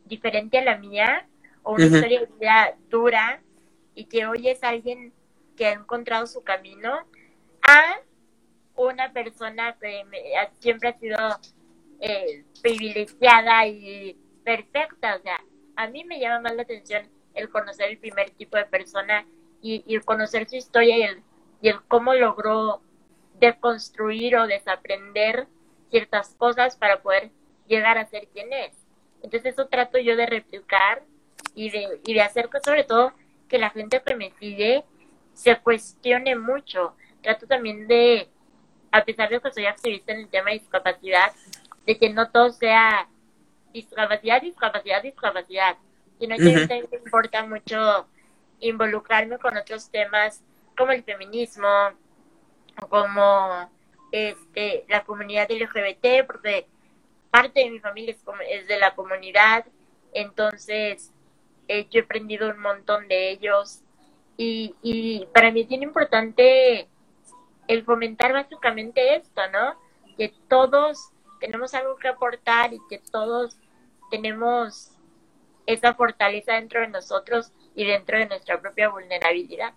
diferente 0.04 0.58
a 0.58 0.64
la 0.64 0.78
mía 0.78 1.26
o 1.62 1.74
una 1.74 1.86
historia 1.86 2.20
de 2.20 2.26
vida 2.26 2.74
dura 2.88 3.42
y 3.94 4.04
que 4.04 4.26
hoy 4.26 4.48
es 4.48 4.62
alguien 4.62 5.12
que 5.56 5.66
ha 5.66 5.72
encontrado 5.72 6.26
su 6.26 6.42
camino 6.42 6.92
a 7.62 8.00
una 8.76 9.12
persona 9.12 9.76
que 9.80 10.04
siempre 10.58 10.88
ha 10.88 10.98
sido 10.98 11.18
eh, 12.00 12.44
privilegiada 12.62 13.66
y 13.66 14.16
perfecta. 14.44 15.16
O 15.16 15.22
sea, 15.22 15.40
a 15.76 15.86
mí 15.88 16.04
me 16.04 16.18
llama 16.18 16.40
más 16.40 16.54
la 16.56 16.62
atención 16.62 17.08
el 17.34 17.50
conocer 17.50 17.90
el 17.90 17.98
primer 17.98 18.30
tipo 18.30 18.56
de 18.56 18.64
persona 18.64 19.26
y, 19.60 19.84
y 19.86 19.98
conocer 20.00 20.48
su 20.48 20.56
historia 20.56 20.96
y 20.96 21.02
el, 21.02 21.22
y 21.60 21.68
el 21.68 21.82
cómo 21.82 22.14
logró 22.14 22.80
deconstruir 23.38 24.36
o 24.36 24.46
desaprender 24.46 25.46
ciertas 25.90 26.34
cosas 26.36 26.76
para 26.76 27.02
poder 27.02 27.30
llegar 27.70 27.96
a 27.96 28.06
ser 28.06 28.26
quien 28.28 28.52
es. 28.52 28.72
Entonces 29.22 29.54
eso 29.54 29.68
trato 29.68 29.98
yo 29.98 30.16
de 30.16 30.26
replicar 30.26 31.02
y 31.54 31.70
de, 31.70 32.00
y 32.04 32.14
de 32.14 32.20
hacer 32.20 32.48
que 32.48 32.58
sobre 32.60 32.84
todo 32.84 33.12
que 33.48 33.58
la 33.58 33.70
gente 33.70 34.02
que 34.04 34.16
me 34.16 34.32
sigue 34.38 34.84
se 35.32 35.56
cuestione 35.56 36.36
mucho. 36.36 36.94
Trato 37.22 37.46
también 37.46 37.86
de, 37.86 38.28
a 38.90 39.04
pesar 39.04 39.30
de 39.30 39.40
que 39.40 39.52
soy 39.52 39.66
activista 39.66 40.12
en 40.12 40.20
el 40.20 40.28
tema 40.28 40.50
de 40.50 40.58
discapacidad, 40.58 41.32
de 41.86 41.96
que 41.96 42.10
no 42.10 42.30
todo 42.30 42.50
sea 42.50 43.08
discapacidad, 43.72 44.42
discapacidad, 44.42 45.02
discapacidad, 45.02 45.76
sino 46.18 46.36
que 46.36 46.42
a 46.42 46.66
mí 46.66 46.88
me 46.90 46.98
importa 46.98 47.46
mucho 47.46 48.06
involucrarme 48.58 49.38
con 49.38 49.56
otros 49.56 49.90
temas 49.90 50.42
como 50.76 50.92
el 50.92 51.04
feminismo, 51.04 51.68
como 52.88 53.70
este 54.10 54.84
la 54.88 55.04
comunidad 55.04 55.48
LGBT, 55.50 56.26
porque 56.26 56.66
parte 57.30 57.60
de 57.60 57.70
mi 57.70 57.80
familia 57.80 58.12
es, 58.12 58.22
es 58.48 58.66
de 58.66 58.78
la 58.78 58.94
comunidad, 58.94 59.66
entonces 60.12 61.12
eh, 61.68 61.86
yo 61.90 62.00
he 62.00 62.02
aprendido 62.04 62.50
un 62.50 62.60
montón 62.60 63.08
de 63.08 63.30
ellos 63.30 63.82
y, 64.36 64.74
y 64.82 65.26
para 65.32 65.50
mí 65.50 65.62
es 65.62 65.68
bien 65.68 65.82
importante 65.82 66.88
el 67.68 67.84
fomentar 67.84 68.32
básicamente 68.32 69.16
esto, 69.16 69.42
¿no? 69.52 69.80
Que 70.16 70.34
todos 70.48 71.10
tenemos 71.40 71.74
algo 71.74 71.96
que 71.96 72.08
aportar 72.08 72.72
y 72.74 72.80
que 72.88 72.98
todos 72.98 73.56
tenemos 74.10 74.92
esa 75.66 75.94
fortaleza 75.94 76.54
dentro 76.54 76.80
de 76.80 76.88
nosotros 76.88 77.52
y 77.74 77.84
dentro 77.84 78.18
de 78.18 78.26
nuestra 78.26 78.60
propia 78.60 78.88
vulnerabilidad. 78.88 79.74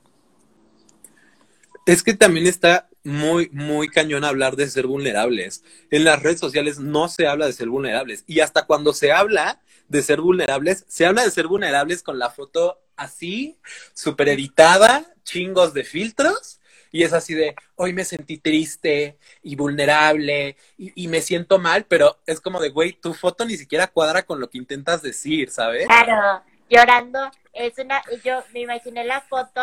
Es 1.86 2.02
que 2.02 2.14
también 2.14 2.48
está 2.48 2.90
muy, 3.04 3.50
muy 3.52 3.90
cañón 3.90 4.24
hablar 4.24 4.56
de 4.56 4.70
ser 4.70 4.88
vulnerables. 4.88 5.64
En 5.92 6.04
las 6.04 6.22
redes 6.22 6.40
sociales 6.40 6.80
no 6.80 7.10
se 7.10 7.28
habla 7.28 7.46
de 7.46 7.54
ser 7.54 7.70
vulnerables. 7.70 8.24
Y 8.28 8.40
hasta 8.40 8.66
cuando 8.66 8.94
se 8.94 9.12
habla 9.12 9.62
de 9.88 10.02
ser 10.02 10.22
vulnerables, 10.22 10.86
se 10.88 11.06
habla 11.06 11.24
de 11.24 11.32
ser 11.32 11.48
vulnerables 11.48 12.02
con 12.04 12.18
la 12.18 12.30
foto 12.30 12.80
así, 12.96 13.58
súper 13.94 14.30
editada, 14.30 15.06
chingos 15.24 15.74
de 15.74 15.84
filtros. 15.84 16.60
Y 16.92 17.04
es 17.04 17.12
así 17.12 17.34
de, 17.34 17.56
hoy 17.76 17.92
me 17.92 18.06
sentí 18.06 18.38
triste 18.38 19.18
y 19.42 19.56
vulnerable 19.56 20.58
y, 20.78 21.08
me 21.08 21.22
siento 21.22 21.58
mal, 21.58 21.86
pero 21.86 22.20
es 22.28 22.40
como 22.40 22.60
de, 22.60 22.70
güey, 22.70 22.94
tu 22.94 23.16
foto 23.16 23.46
ni 23.46 23.58
siquiera 23.58 23.88
cuadra 23.88 24.22
con 24.22 24.40
lo 24.40 24.48
que 24.48 24.60
intentas 24.60 25.02
decir, 25.02 25.50
¿sabes? 25.50 25.88
Claro, 25.88 26.44
llorando. 26.70 27.32
Es 27.52 27.80
una, 27.80 28.04
yo 28.24 28.44
me 28.54 28.60
imaginé 28.60 29.04
la 29.06 29.22
foto 29.22 29.62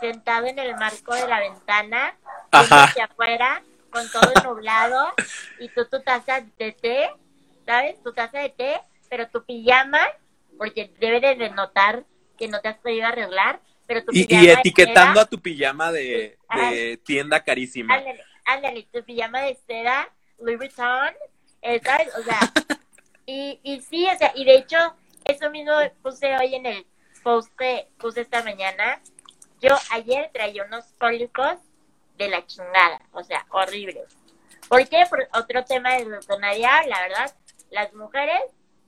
sentado 0.00 0.46
en 0.46 0.58
el 0.58 0.74
marco 0.76 1.14
de 1.14 1.28
la 1.28 1.40
ventana, 1.40 2.16
hacia 2.50 3.04
afuera, 3.04 3.62
con 3.90 4.10
todo 4.10 4.32
nublado, 4.44 5.12
y 5.58 5.68
tú 5.68 5.86
tu 5.86 6.00
taza 6.02 6.40
de 6.58 6.72
té, 6.72 7.10
¿sabes? 7.66 8.02
Tu 8.02 8.12
taza 8.12 8.38
de 8.40 8.50
té, 8.50 8.80
pero 9.08 9.28
tu 9.28 9.44
pijama, 9.44 10.00
porque 10.58 10.92
debe 10.98 11.20
de 11.36 11.50
notar 11.50 12.04
que 12.38 12.48
no 12.48 12.60
te 12.60 12.68
has 12.68 12.78
podido 12.78 13.06
arreglar, 13.06 13.60
pero 13.86 14.04
tu 14.04 14.12
y, 14.12 14.26
y 14.28 14.50
etiquetando 14.50 15.20
a 15.20 15.26
tu 15.26 15.40
pijama 15.40 15.92
de, 15.92 16.38
tienda 17.04 17.42
carísima. 17.42 17.94
Ándale, 17.94 18.24
ándale, 18.44 18.88
tu 18.92 19.04
pijama 19.04 19.42
de 19.42 19.58
seda, 19.66 20.08
Louis 20.38 20.56
Vuitton, 20.56 21.14
eh, 21.62 21.80
¿sabes? 21.84 22.08
O 22.16 22.22
sea, 22.22 22.38
y, 23.26 23.60
y 23.62 23.80
sí, 23.80 24.06
o 24.06 24.16
sea, 24.16 24.32
y 24.34 24.44
de 24.44 24.56
hecho, 24.56 24.78
eso 25.24 25.50
mismo 25.50 25.72
puse 26.02 26.36
hoy 26.36 26.54
en 26.54 26.66
el 26.66 26.86
post 27.22 27.52
que 27.56 27.88
puse 27.98 28.22
esta 28.22 28.42
mañana, 28.42 29.00
yo 29.60 29.76
ayer 29.90 30.30
traía 30.32 30.64
unos 30.64 30.84
cólicos 30.98 31.58
de 32.16 32.28
la 32.28 32.44
chingada, 32.46 33.00
o 33.12 33.22
sea, 33.22 33.46
horribles. 33.50 34.16
¿Por 34.68 34.88
qué? 34.88 35.04
Por 35.08 35.26
otro 35.34 35.64
tema 35.64 35.94
de 35.96 36.18
tonalidad, 36.26 36.86
la 36.86 37.00
verdad, 37.02 37.34
las 37.70 37.92
mujeres, 37.94 38.42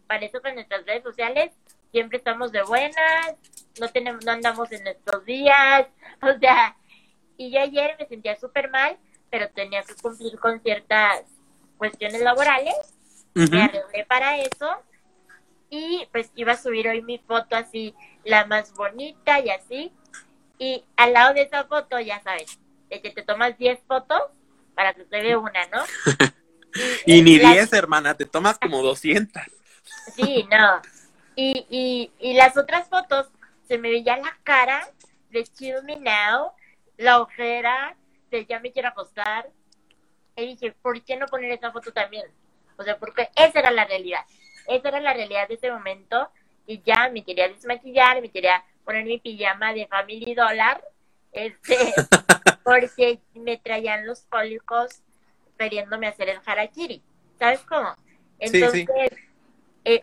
para 0.07 0.25
eso 0.25 0.41
con 0.41 0.55
nuestras 0.55 0.85
redes 0.87 1.03
sociales, 1.03 1.53
siempre 1.91 2.19
estamos 2.19 2.53
de 2.53 2.63
buenas, 2.63 3.35
no 3.81 3.89
tenemos, 3.89 4.25
no 4.25 4.33
andamos 4.33 4.71
en 4.73 4.85
nuestros 4.85 5.25
días, 5.25 5.87
o 6.23 6.39
sea, 6.39 6.77
y 7.37 7.51
yo 7.51 7.61
ayer 7.61 7.97
me 7.99 8.07
sentía 8.07 8.37
súper 8.37 8.71
mal, 8.71 8.97
pero 9.31 9.49
tenía 9.51 9.83
que 9.83 9.95
cumplir 9.95 10.39
con 10.39 10.61
ciertas 10.61 11.23
cuestiones 11.79 12.21
laborales, 12.21 12.75
me 13.35 13.63
arreglé 13.63 14.05
para 14.07 14.39
eso, 14.39 14.69
y 15.71 16.07
pues 16.13 16.31
iba 16.35 16.53
a 16.53 16.57
subir 16.57 16.87
hoy 16.89 17.03
mi 17.03 17.19
foto 17.19 17.57
así, 17.57 17.95
la 18.25 18.45
más 18.45 18.75
bonita 18.75 19.41
y 19.41 19.51
así, 19.51 19.93
y 20.59 20.85
al 20.97 21.13
lado 21.13 21.35
de 21.35 21.43
esa 21.43 21.65
foto, 21.65 21.99
ya 22.01 22.21
sabes, 22.23 22.59
de 22.89 23.01
que 23.01 23.11
te 23.11 23.23
tomas 23.23 23.57
10 23.59 23.81
fotos 23.87 24.23
para 24.75 24.95
que 24.95 25.05
te 25.05 25.23
vea 25.23 25.39
una, 25.39 25.67
¿no? 25.67 25.83
Y, 27.05 27.21
ni 27.21 27.39
10, 27.39 27.71
hermana, 27.75 28.15
te 28.15 28.25
tomas 28.25 28.59
como 28.59 28.83
200. 28.83 29.43
Sí, 30.17 30.49
no. 30.51 30.81
Y, 31.37 31.67
y, 31.69 32.13
y 32.19 32.33
las 32.33 32.57
otras 32.57 32.89
fotos, 32.89 33.29
se 33.69 33.77
me 33.77 33.91
veía 33.91 34.17
la 34.17 34.39
cara 34.43 34.89
de 35.29 35.45
Chill 35.45 35.83
Me 35.85 35.97
Now, 35.97 36.53
la 36.97 37.21
ojera, 37.21 37.97
de 38.31 38.47
ya 38.47 38.61
me 38.61 38.73
quiero 38.73 38.89
acostar. 38.89 39.51
Y 40.37 40.47
dije, 40.47 40.73
¿por 40.81 41.03
qué 41.03 41.17
no 41.17 41.27
poner 41.27 41.53
esa 41.53 41.73
foto 41.73 41.93
también? 41.93 42.25
O 42.77 42.83
sea, 42.83 42.99
porque 42.99 43.29
esa 43.37 43.61
era 43.61 43.71
la 43.71 43.85
realidad. 43.85 44.25
Esa 44.67 44.89
era 44.89 45.01
la 45.01 45.13
realidad 45.13 45.49
de 45.49 45.55
ese 45.55 45.71
momento. 45.71 46.31
Y 46.67 46.81
ya 46.83 47.11
me 47.11 47.25
quería 47.25 47.49
desmaquillar, 47.49 48.21
me 48.23 48.31
quería 48.31 48.65
poner 48.85 49.05
mi 49.05 49.19
pijama 49.19 49.73
de 49.73 49.87
Family 49.87 50.35
Dollar, 50.35 50.83
este, 51.33 51.77
porque 52.65 53.21
me 53.35 53.57
traían 53.57 54.07
los 54.07 54.23
cólicos 54.23 55.03
queriéndome 55.59 56.09
hacer 56.09 56.29
el 56.29 56.41
harakiri. 56.45 57.03
¿Sabes 57.39 57.61
cómo? 57.61 57.95
Entonces, 58.39 58.87
eh, 59.85 60.03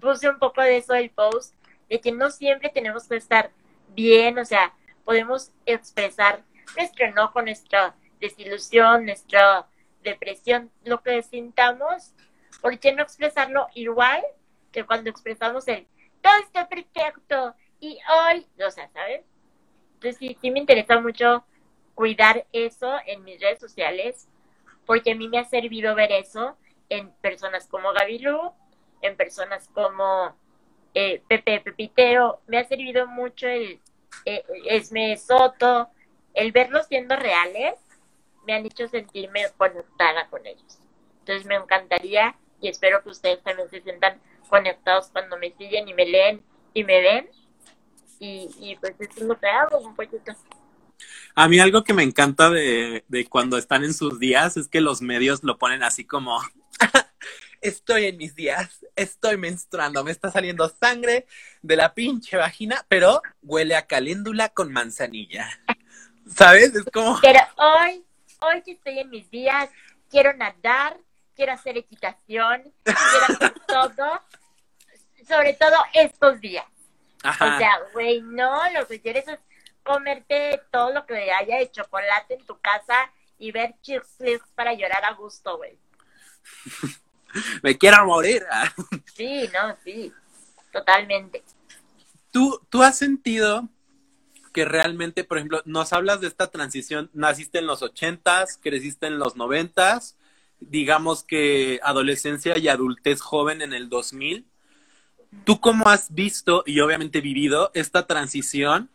puse 0.00 0.28
un 0.28 0.38
poco 0.38 0.62
de 0.62 0.78
eso 0.78 0.94
el 0.94 1.10
post, 1.10 1.54
de 1.88 2.00
que 2.00 2.12
no 2.12 2.30
siempre 2.30 2.70
tenemos 2.70 3.08
que 3.08 3.16
estar 3.16 3.50
bien, 3.94 4.38
o 4.38 4.44
sea, 4.44 4.72
podemos 5.04 5.52
expresar 5.66 6.42
nuestro 6.76 7.06
enojo, 7.06 7.42
nuestra 7.42 7.94
desilusión, 8.20 9.06
nuestra 9.06 9.66
depresión, 10.02 10.70
lo 10.84 11.02
que 11.02 11.22
sintamos, 11.22 12.12
¿por 12.60 12.78
qué 12.78 12.92
no 12.92 13.02
expresarlo 13.02 13.68
igual 13.74 14.22
que 14.70 14.84
cuando 14.84 15.10
expresamos 15.10 15.68
el 15.68 15.86
todo 16.22 16.32
está 16.40 16.68
perfecto 16.68 17.54
y 17.82 17.98
hoy, 18.08 18.46
o 18.64 18.70
sea, 18.70 18.88
¿sabes? 18.90 19.24
Entonces 19.94 20.16
sí, 20.16 20.38
sí 20.40 20.50
me 20.52 20.60
interesa 20.60 21.00
mucho 21.00 21.44
cuidar 21.96 22.46
eso 22.52 22.96
en 23.06 23.24
mis 23.24 23.40
redes 23.40 23.58
sociales, 23.58 24.28
porque 24.86 25.10
a 25.10 25.14
mí 25.16 25.28
me 25.28 25.38
ha 25.38 25.44
servido 25.44 25.96
ver 25.96 26.12
eso 26.12 26.56
en 26.88 27.10
personas 27.14 27.66
como 27.66 27.92
Gabilú, 27.92 28.52
en 29.02 29.16
personas 29.16 29.68
como 29.74 30.32
eh, 30.94 31.22
Pepe 31.28 31.60
Pepiteo, 31.60 32.40
me 32.46 32.58
ha 32.58 32.64
servido 32.64 33.08
mucho 33.08 33.48
el 33.48 33.80
eh, 34.26 34.44
Esme 34.66 35.16
Soto, 35.16 35.90
el 36.34 36.52
verlos 36.52 36.86
siendo 36.86 37.16
reales, 37.16 37.74
me 38.46 38.54
han 38.54 38.64
hecho 38.64 38.86
sentirme 38.86 39.42
conectada 39.56 40.28
con 40.28 40.46
ellos. 40.46 40.78
Entonces 41.18 41.46
me 41.46 41.56
encantaría 41.56 42.36
y 42.60 42.68
espero 42.68 43.02
que 43.02 43.08
ustedes 43.08 43.42
también 43.42 43.68
se 43.70 43.80
sientan 43.80 44.20
conectados 44.48 45.08
cuando 45.10 45.36
me 45.36 45.50
siguen 45.50 45.88
y 45.88 45.94
me 45.94 46.06
leen 46.06 46.44
y 46.74 46.84
me 46.84 47.00
ven. 47.00 47.41
Y, 48.22 48.48
y 48.60 48.76
pues 48.76 48.94
eso 49.00 49.12
es 49.16 49.22
lo 49.22 49.36
que 49.36 49.48
hago 49.48 49.78
un 49.80 49.96
poquito. 49.96 50.32
A 51.34 51.48
mí 51.48 51.58
algo 51.58 51.82
que 51.82 51.92
me 51.92 52.04
encanta 52.04 52.50
de, 52.50 53.04
de 53.08 53.26
cuando 53.26 53.58
están 53.58 53.82
en 53.82 53.92
sus 53.92 54.20
días 54.20 54.56
es 54.56 54.68
que 54.68 54.80
los 54.80 55.02
medios 55.02 55.42
lo 55.42 55.58
ponen 55.58 55.82
así 55.82 56.04
como 56.04 56.40
estoy 57.60 58.04
en 58.06 58.18
mis 58.18 58.36
días, 58.36 58.86
estoy 58.94 59.38
menstruando, 59.38 60.04
me 60.04 60.12
está 60.12 60.30
saliendo 60.30 60.68
sangre 60.68 61.26
de 61.62 61.74
la 61.74 61.94
pinche 61.94 62.36
vagina, 62.36 62.86
pero 62.86 63.22
huele 63.42 63.74
a 63.74 63.88
caléndula 63.88 64.50
con 64.50 64.72
manzanilla. 64.72 65.48
¿Sabes? 66.32 66.76
Es 66.76 66.84
como... 66.92 67.18
Pero 67.20 67.40
hoy, 67.56 68.04
hoy 68.38 68.62
que 68.62 68.72
estoy 68.72 69.00
en 69.00 69.10
mis 69.10 69.28
días, 69.32 69.68
quiero 70.08 70.32
nadar, 70.34 70.96
quiero 71.34 71.54
hacer 71.54 71.76
equitación, 71.76 72.62
quiero 72.84 73.26
hacer 73.28 73.54
todo, 73.66 74.20
sobre 75.26 75.54
todo 75.54 75.74
estos 75.92 76.40
días. 76.40 76.71
O 77.24 77.58
sea, 77.58 77.80
güey, 77.92 78.20
no, 78.22 78.70
lo 78.72 78.86
que 78.86 79.00
quieres 79.00 79.26
es 79.28 79.38
comerte 79.82 80.60
todo 80.70 80.92
lo 80.92 81.06
que 81.06 81.30
haya 81.32 81.58
de 81.58 81.70
chocolate 81.70 82.34
en 82.34 82.46
tu 82.46 82.58
casa 82.60 83.10
y 83.38 83.52
ver 83.52 83.74
chips 83.82 84.18
para 84.54 84.72
llorar 84.74 85.04
a 85.04 85.14
gusto, 85.14 85.56
güey. 85.56 85.78
me 87.62 87.76
quiero 87.76 88.04
morir. 88.06 88.44
sí, 89.14 89.48
no, 89.52 89.76
sí, 89.84 90.12
totalmente. 90.72 91.42
¿Tú, 92.30 92.60
¿Tú 92.68 92.82
has 92.82 92.96
sentido 92.96 93.68
que 94.52 94.64
realmente, 94.64 95.24
por 95.24 95.38
ejemplo, 95.38 95.62
nos 95.64 95.92
hablas 95.92 96.20
de 96.20 96.28
esta 96.28 96.50
transición, 96.50 97.10
naciste 97.14 97.58
en 97.58 97.66
los 97.66 97.82
ochentas, 97.82 98.58
creciste 98.62 99.06
en 99.06 99.18
los 99.18 99.36
noventas, 99.36 100.16
digamos 100.60 101.24
que 101.24 101.80
adolescencia 101.82 102.58
y 102.58 102.68
adultez 102.68 103.20
joven 103.20 103.62
en 103.62 103.72
el 103.72 103.88
2000. 103.88 104.46
¿Tú 105.44 105.60
cómo 105.60 105.88
has 105.88 106.14
visto 106.14 106.62
y 106.66 106.80
obviamente 106.80 107.20
vivido 107.20 107.70
esta 107.74 108.06
transición 108.06 108.90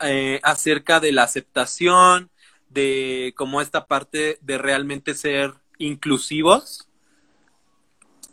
eh, 0.00 0.40
acerca 0.42 1.00
de 1.00 1.12
la 1.12 1.22
aceptación, 1.22 2.30
de 2.68 3.32
cómo 3.36 3.60
esta 3.60 3.86
parte 3.86 4.38
de 4.42 4.58
realmente 4.58 5.14
ser 5.14 5.54
inclusivos 5.78 6.88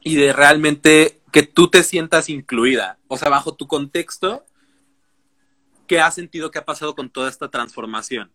y 0.01 0.15
de 0.15 0.33
realmente 0.33 1.21
que 1.31 1.43
tú 1.43 1.69
te 1.69 1.83
sientas 1.83 2.29
incluida. 2.29 2.97
O 3.07 3.17
sea, 3.17 3.29
bajo 3.29 3.55
tu 3.55 3.67
contexto, 3.67 4.43
¿qué 5.87 5.99
has 5.99 6.15
sentido 6.15 6.51
que 6.51 6.59
ha 6.59 6.65
pasado 6.65 6.95
con 6.95 7.09
toda 7.09 7.29
esta 7.29 7.49
transformación? 7.49 8.31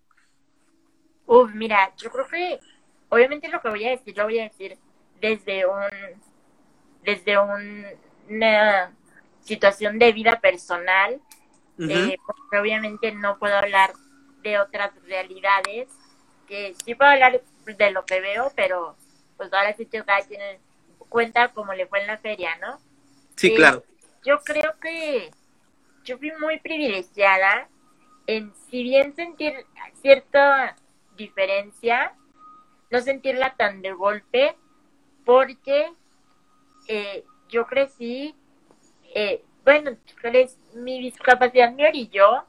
Uf, 1.26 1.52
mira, 1.52 1.92
yo 1.96 2.10
creo 2.10 2.26
que 2.28 2.60
obviamente 3.08 3.48
lo 3.48 3.60
que 3.60 3.68
voy 3.68 3.84
a 3.86 3.90
decir 3.90 4.16
lo 4.16 4.24
voy 4.24 4.38
a 4.38 4.44
decir 4.44 4.78
desde 5.20 5.66
un 5.66 5.82
desde 7.02 7.38
una 8.28 8.92
situación 9.42 9.98
de 9.98 10.12
vida 10.12 10.40
personal, 10.40 11.20
eh, 11.78 12.16
porque 12.26 12.58
obviamente 12.58 13.12
no 13.12 13.38
puedo 13.38 13.56
hablar 13.56 13.92
de 14.42 14.58
otras 14.58 14.90
realidades, 15.04 15.88
que 16.46 16.74
sí 16.84 16.94
puedo 16.94 17.10
hablar 17.10 17.42
de 17.64 17.90
lo 17.90 18.04
que 18.04 18.20
veo, 18.20 18.52
pero 18.54 18.96
pues 19.36 19.52
ahora 19.52 19.74
sí 19.74 19.86
que 19.86 20.02
cada 20.04 20.22
quien 20.22 20.40
cuenta 21.08 21.48
como 21.48 21.74
le 21.74 21.86
fue 21.86 22.00
en 22.00 22.06
la 22.06 22.18
feria, 22.18 22.56
¿no? 22.56 22.78
Sí, 23.36 23.54
claro. 23.54 23.84
Yo 24.24 24.40
creo 24.42 24.74
que 24.80 25.30
yo 26.04 26.18
fui 26.18 26.32
muy 26.40 26.58
privilegiada 26.60 27.68
en, 28.26 28.52
si 28.70 28.82
bien 28.82 29.14
sentir 29.14 29.54
cierta 30.00 30.76
diferencia, 31.16 32.14
no 32.90 33.00
sentirla 33.00 33.54
tan 33.56 33.82
de 33.82 33.92
golpe, 33.92 34.56
porque 35.24 35.92
eh, 36.88 37.24
yo 37.48 37.66
crecí, 37.66 38.34
eh, 39.14 39.42
bueno, 39.64 39.96
mi 40.74 41.00
discapacidad 41.00 41.72
me 41.72 41.88
orilló 41.88 42.44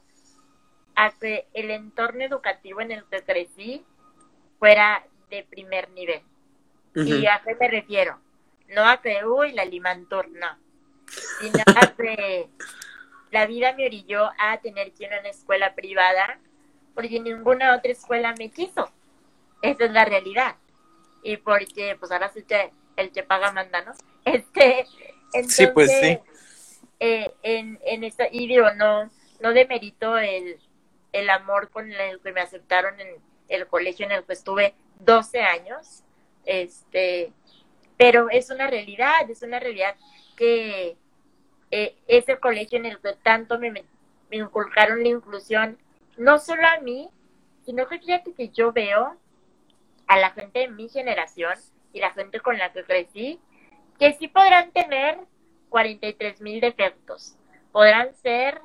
a 0.94 1.10
que 1.12 1.46
el 1.54 1.70
entorno 1.70 2.24
educativo 2.24 2.80
en 2.80 2.92
el 2.92 3.04
que 3.04 3.22
crecí 3.22 3.84
fuera 4.58 5.04
de 5.30 5.44
primer 5.44 5.90
nivel. 5.90 6.22
¿Y 6.94 7.26
a 7.26 7.40
qué 7.44 7.54
me 7.54 7.68
refiero? 7.68 8.18
No 8.68 8.84
a 8.84 9.00
que, 9.00 9.24
uy, 9.24 9.52
la 9.52 9.64
Limantur, 9.64 10.28
no. 10.30 10.58
Sino 11.40 11.62
a 11.76 11.94
que 11.94 12.50
la 13.30 13.46
vida 13.46 13.72
me 13.74 13.86
orilló 13.86 14.30
a 14.38 14.58
tener 14.60 14.92
que 14.92 15.04
ir 15.04 15.14
a 15.14 15.20
una 15.20 15.28
escuela 15.28 15.74
privada 15.74 16.40
porque 16.94 17.20
ninguna 17.20 17.76
otra 17.76 17.92
escuela 17.92 18.34
me 18.36 18.50
quiso. 18.50 18.90
Esa 19.62 19.84
es 19.84 19.92
la 19.92 20.04
realidad. 20.04 20.56
Y 21.22 21.36
porque, 21.36 21.96
pues 21.98 22.10
ahora 22.10 22.28
sí 22.30 22.42
que 22.42 22.72
el 22.98 23.12
que 23.12 23.22
paga 23.22 23.52
manda, 23.52 23.82
¿no? 23.82 23.92
Este, 24.24 24.86
entonces, 25.32 25.54
sí, 25.54 25.66
pues 25.72 25.90
sí. 25.90 26.18
Eh, 27.00 27.32
en, 27.42 27.78
en 27.86 28.04
esta, 28.04 28.28
y 28.30 28.46
digo, 28.46 28.70
no, 28.76 29.10
no 29.40 29.52
demerito 29.52 30.18
el, 30.18 30.58
el 31.12 31.30
amor 31.30 31.70
con 31.70 31.90
el 31.90 32.20
que 32.20 32.32
me 32.32 32.40
aceptaron 32.42 33.00
en 33.00 33.08
el 33.48 33.66
colegio 33.66 34.04
en 34.04 34.12
el 34.12 34.24
que 34.24 34.34
estuve 34.34 34.74
12 34.98 35.40
años, 35.40 36.02
este, 36.44 37.32
pero 37.96 38.28
es 38.30 38.50
una 38.50 38.66
realidad, 38.66 39.30
es 39.30 39.42
una 39.42 39.60
realidad 39.60 39.96
que 40.36 40.96
eh, 41.70 41.96
es 42.06 42.28
el 42.28 42.40
colegio 42.40 42.78
en 42.78 42.86
el 42.86 43.00
que 43.00 43.14
tanto 43.22 43.58
me, 43.58 43.70
me, 43.70 43.84
inculcaron 44.30 45.02
la 45.02 45.08
inclusión, 45.08 45.78
no 46.16 46.38
solo 46.38 46.66
a 46.66 46.80
mí, 46.80 47.08
sino 47.64 47.86
que 47.86 47.98
fíjate 47.98 48.34
que 48.34 48.48
yo 48.48 48.72
veo 48.72 49.16
a 50.06 50.18
la 50.18 50.30
gente 50.30 50.60
de 50.60 50.68
mi 50.68 50.88
generación 50.88 51.54
y 51.92 52.00
la 52.00 52.10
gente 52.10 52.40
con 52.40 52.58
la 52.58 52.72
que 52.72 52.84
crecí, 52.84 53.40
que 53.98 54.12
sí 54.14 54.28
podrán 54.28 54.70
tener 54.72 55.18
43 55.68 56.40
mil 56.40 56.60
defectos, 56.60 57.36
podrán 57.72 58.14
ser 58.14 58.60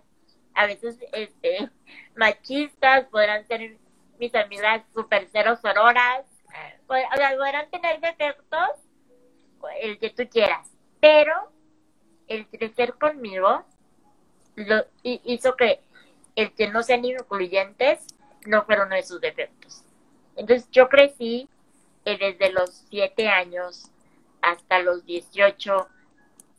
a 0.54 0.68
veces 0.68 1.00
este, 1.14 1.70
machistas, 2.16 3.06
podrán 3.06 3.46
ser 3.48 3.78
mis 4.20 4.34
amigas 4.36 4.84
super 4.94 5.28
cero 5.32 5.58
sororas, 5.62 6.26
o 6.88 6.94
sea, 6.94 7.32
podrán 7.38 7.70
tener 7.72 8.00
defectos, 8.00 8.70
el 9.82 9.98
que 9.98 10.10
tú 10.10 10.28
quieras, 10.30 10.68
pero 11.00 11.52
el 12.28 12.48
crecer 12.48 12.94
conmigo 12.96 13.64
lo, 14.56 14.86
hizo 15.04 15.56
que 15.56 15.80
el 16.36 16.54
que 16.54 16.70
no 16.70 16.84
sean 16.84 17.06
incluyentes 17.06 18.06
no 18.46 18.66
fueron 18.66 18.88
uno 18.88 18.96
de 18.96 19.04
sus 19.04 19.22
defectos. 19.22 19.84
Entonces 20.36 20.70
yo 20.72 20.90
crecí 20.90 21.48
desde 22.06 22.52
los 22.52 22.86
7 22.90 23.28
años 23.30 23.90
hasta 24.42 24.80
los 24.80 25.06
18, 25.06 25.88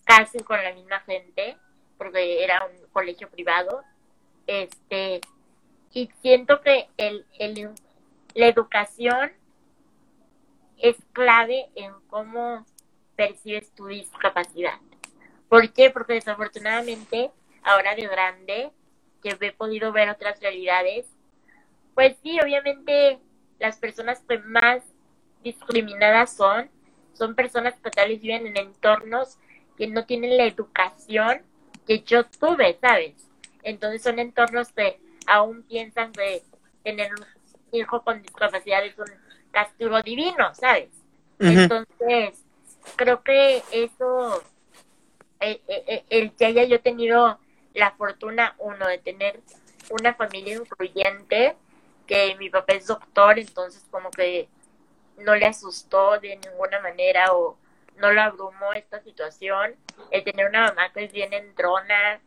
casi 0.05 0.39
con 0.41 0.63
la 0.63 0.73
misma 0.73 1.01
gente, 1.01 1.57
porque 1.99 2.43
era 2.43 2.65
un 2.67 2.87
colegio 2.93 3.29
privado, 3.29 3.83
este, 4.47 5.21
y 5.93 6.11
siento 6.23 6.61
que 6.61 6.89
el, 6.97 7.27
el, 7.39 7.71
la 8.35 8.49
educación 8.49 9.33
es 10.79 10.97
clave 11.13 11.69
en 11.75 11.93
cómo 12.09 12.67
percibes 13.17 13.71
tu 13.75 13.87
discapacidad. 13.87 14.79
¿Por 15.49 15.73
qué? 15.73 15.91
Porque 15.91 16.15
desafortunadamente, 16.15 17.31
ahora 17.63 17.95
de 17.95 18.07
grande, 18.09 18.73
que 19.23 19.37
he 19.41 19.53
podido 19.53 19.93
ver 19.93 20.11
otras 20.11 20.41
realidades, 20.41 21.07
pues 21.95 22.17
sí, 22.23 22.39
obviamente 22.41 23.19
las 23.59 23.79
personas 23.79 24.21
que 24.29 24.39
más 24.39 24.83
discriminadas 25.45 26.35
son, 26.35 26.69
son 27.13 27.35
personas 27.37 27.75
que 27.75 27.91
tal 27.91 28.09
vez 28.09 28.21
viven 28.21 28.47
en 28.49 28.57
entornos 28.57 29.39
que 29.77 29.87
no 29.87 30.05
tienen 30.05 30.37
la 30.37 30.47
educación 30.47 31.43
que 31.87 32.01
yo 32.01 32.25
tuve, 32.25 32.79
¿sabes? 32.81 33.15
Entonces 33.63 34.03
son 34.03 34.19
entornos 34.19 34.73
que 34.73 34.99
aún 35.27 35.63
piensan 35.63 36.13
que 36.13 36.43
tener 36.83 37.13
un 37.13 37.27
hijo 37.73 38.03
con 38.03 38.23
discapacidad 38.23 38.85
es 38.85 38.99
un 38.99 39.07
castigo 39.51 40.03
divino, 40.03 40.55
¿sabes? 40.55 40.89
Entonces, 41.39 42.45
creo 42.97 43.23
que 43.23 43.63
eso, 43.73 44.43
eh, 45.41 45.61
eh, 45.69 45.85
eh, 45.87 46.05
el 46.11 46.33
que 46.33 46.47
haya 46.47 46.65
yo 46.65 46.81
tenido 46.81 47.39
la 47.75 47.91
fortuna, 47.93 48.55
uno, 48.59 48.87
de 48.87 48.99
tener 48.99 49.41
una 49.91 50.15
familia 50.15 50.55
influyente, 50.55 51.57
que 52.07 52.37
mi 52.37 52.51
papá 52.51 52.75
es 52.75 52.87
doctor, 52.87 53.39
entonces 53.39 53.85
como 53.91 54.11
que 54.11 54.49
no 55.19 55.35
le 55.35 55.47
asustó 55.47 56.19
de 56.19 56.37
ninguna 56.37 56.81
manera 56.81 57.33
o 57.33 57.57
no 57.97 58.13
lo 58.13 58.23
abrumó 58.23 58.73
esta 58.73 59.01
situación, 59.01 59.75
el 60.11 60.25
tener 60.25 60.49
una 60.49 60.69
mamá 60.69 60.93
que 60.93 61.05
es 61.05 61.13
bien 61.13 61.33
entrona, 61.33 62.21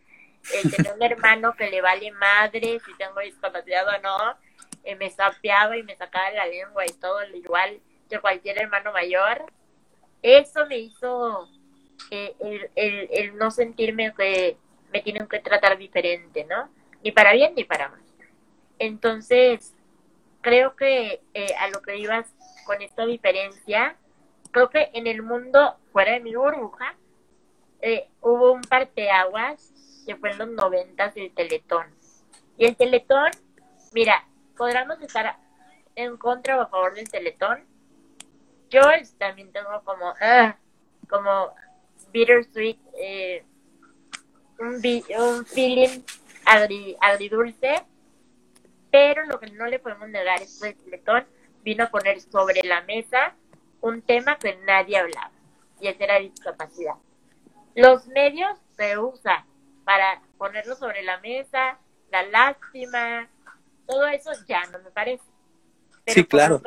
el 0.54 0.71
tener 0.76 0.93
un 0.93 1.04
hermano 1.04 1.54
que 1.54 1.69
le 1.69 1.82
vale 1.82 2.12
madre 2.12 2.80
si 2.86 2.93
tengo 2.97 3.19
discapacidad 3.19 3.88
o 3.88 4.02
no, 4.02 4.38
me 4.97 5.10
sapeaba 5.10 5.76
y 5.76 5.84
me 5.84 5.97
sacaba 5.97 6.32
la 6.32 6.45
lengua 6.45 6.86
y 6.86 6.93
todo 6.93 7.21
igual 7.34 7.82
que 8.10 8.19
cualquier 8.19 8.62
hermano 8.62 8.93
mayor, 8.93 9.43
eso 10.21 10.65
me 10.65 10.78
hizo 10.78 11.50
eh, 12.12 12.34
el, 12.39 12.69
el, 12.76 13.10
el, 13.12 13.38
no 13.38 13.52
sentirme 13.52 14.13
que 14.15 14.58
me 14.91 15.02
tienen 15.02 15.28
que 15.28 15.39
tratar 15.39 15.78
diferente, 15.78 16.45
¿no? 16.45 16.69
Ni 17.04 17.12
para 17.12 17.34
bien 17.34 17.54
ni 17.56 17.65
para 17.65 17.89
mal. 17.89 18.02
Entonces, 18.80 19.76
creo 20.41 20.76
que 20.76 21.21
eh, 21.34 21.54
a 21.60 21.67
lo 21.69 21.82
que 21.82 21.97
ibas 21.97 22.28
con 22.68 22.82
esta 22.82 23.06
diferencia, 23.06 23.96
creo 24.52 24.70
que 24.70 24.92
en 24.94 25.08
el 25.08 25.24
mundo 25.24 25.78
fuera 25.94 26.12
de 26.12 26.20
mi 26.20 26.36
burbuja, 26.36 26.96
eh, 27.82 28.10
hubo 28.22 28.52
un 28.52 28.62
parteaguas 28.62 29.74
que 30.06 30.16
fue 30.18 30.32
en 30.32 30.38
los 30.38 30.50
noventas 30.50 31.16
del 31.16 31.34
Teletón. 31.34 31.88
Y 32.58 32.66
el 32.66 32.76
Teletón, 32.76 33.32
mira, 33.94 34.28
podríamos 34.58 35.02
estar 35.02 35.38
en 35.96 36.18
contra 36.18 36.58
o 36.58 36.62
a 36.62 36.68
favor 36.68 36.94
del 36.94 37.10
Teletón, 37.10 37.66
yo 38.70 38.82
también 39.18 39.52
tengo 39.54 39.82
como, 39.86 40.14
ah, 40.20 40.58
como 41.10 41.54
bittersweet, 42.12 42.78
eh, 43.00 43.46
un, 44.60 44.76
un 44.76 45.46
feeling 45.46 46.02
agridulce, 47.00 47.86
pero 48.92 49.26
lo 49.26 49.40
que 49.40 49.52
no 49.52 49.68
le 49.68 49.80
podemos 49.80 50.10
negar 50.10 50.42
es 50.42 50.62
el 50.62 50.76
Teletón 50.76 51.26
vino 51.68 51.84
a 51.84 51.88
poner 51.88 52.22
sobre 52.22 52.64
la 52.64 52.80
mesa 52.84 53.36
un 53.82 54.02
tema 54.02 54.38
que 54.38 54.56
nadie 54.66 55.00
hablaba, 55.00 55.32
y 55.82 55.90
ese 55.90 56.06
era 56.06 56.18
discapacidad. 56.18 56.94
Los 57.76 58.08
medios 58.08 58.58
se 58.78 58.98
usan 58.98 59.44
para 59.84 60.22
ponerlo 60.38 60.76
sobre 60.76 61.04
la 61.04 61.20
mesa, 61.20 61.78
la 62.10 62.24
lástima, 62.24 63.28
todo 63.86 64.08
eso 64.08 64.32
ya 64.48 64.66
no 64.68 64.80
me 64.80 64.92
parece. 64.92 65.26
Pero 66.06 66.16
sí, 66.16 66.24
claro. 66.26 66.62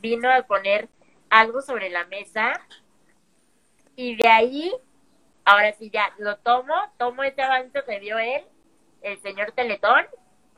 Vino 0.00 0.30
a 0.32 0.40
poner 0.40 0.88
algo 1.28 1.60
sobre 1.60 1.90
la 1.90 2.06
mesa 2.06 2.58
y 3.94 4.16
de 4.16 4.26
ahí, 4.26 4.74
ahora 5.44 5.74
sí 5.74 5.90
ya 5.90 6.14
lo 6.16 6.38
tomo, 6.38 6.72
tomo 6.96 7.24
ese 7.24 7.42
avance 7.42 7.84
que 7.84 7.98
vio 8.00 8.18
él, 8.18 8.42
el 9.02 9.20
señor 9.20 9.52
Teletón, 9.52 10.06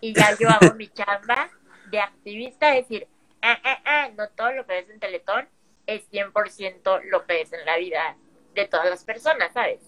y 0.01 0.15
ya 0.15 0.37
yo 0.39 0.49
hago 0.49 0.77
mi 0.77 0.87
chamba 0.99 1.51
de 1.91 1.99
activista, 1.99 2.71
decir, 2.73 3.09
ah, 3.43 3.59
ah, 3.65 3.83
ah, 3.85 4.09
no 4.17 4.29
todo 4.31 4.53
lo 4.53 4.67
que 4.67 4.75
ves 4.75 4.91
en 4.91 5.01
Teletón 5.01 5.49
es 5.87 6.11
100% 6.11 7.03
lo 7.05 7.27
que 7.27 7.41
es 7.41 7.53
en 7.53 7.65
la 7.65 7.77
vida 7.77 8.17
de 8.55 8.67
todas 8.67 8.91
las 8.91 9.05
personas, 9.05 9.53
¿sabes? 9.53 9.81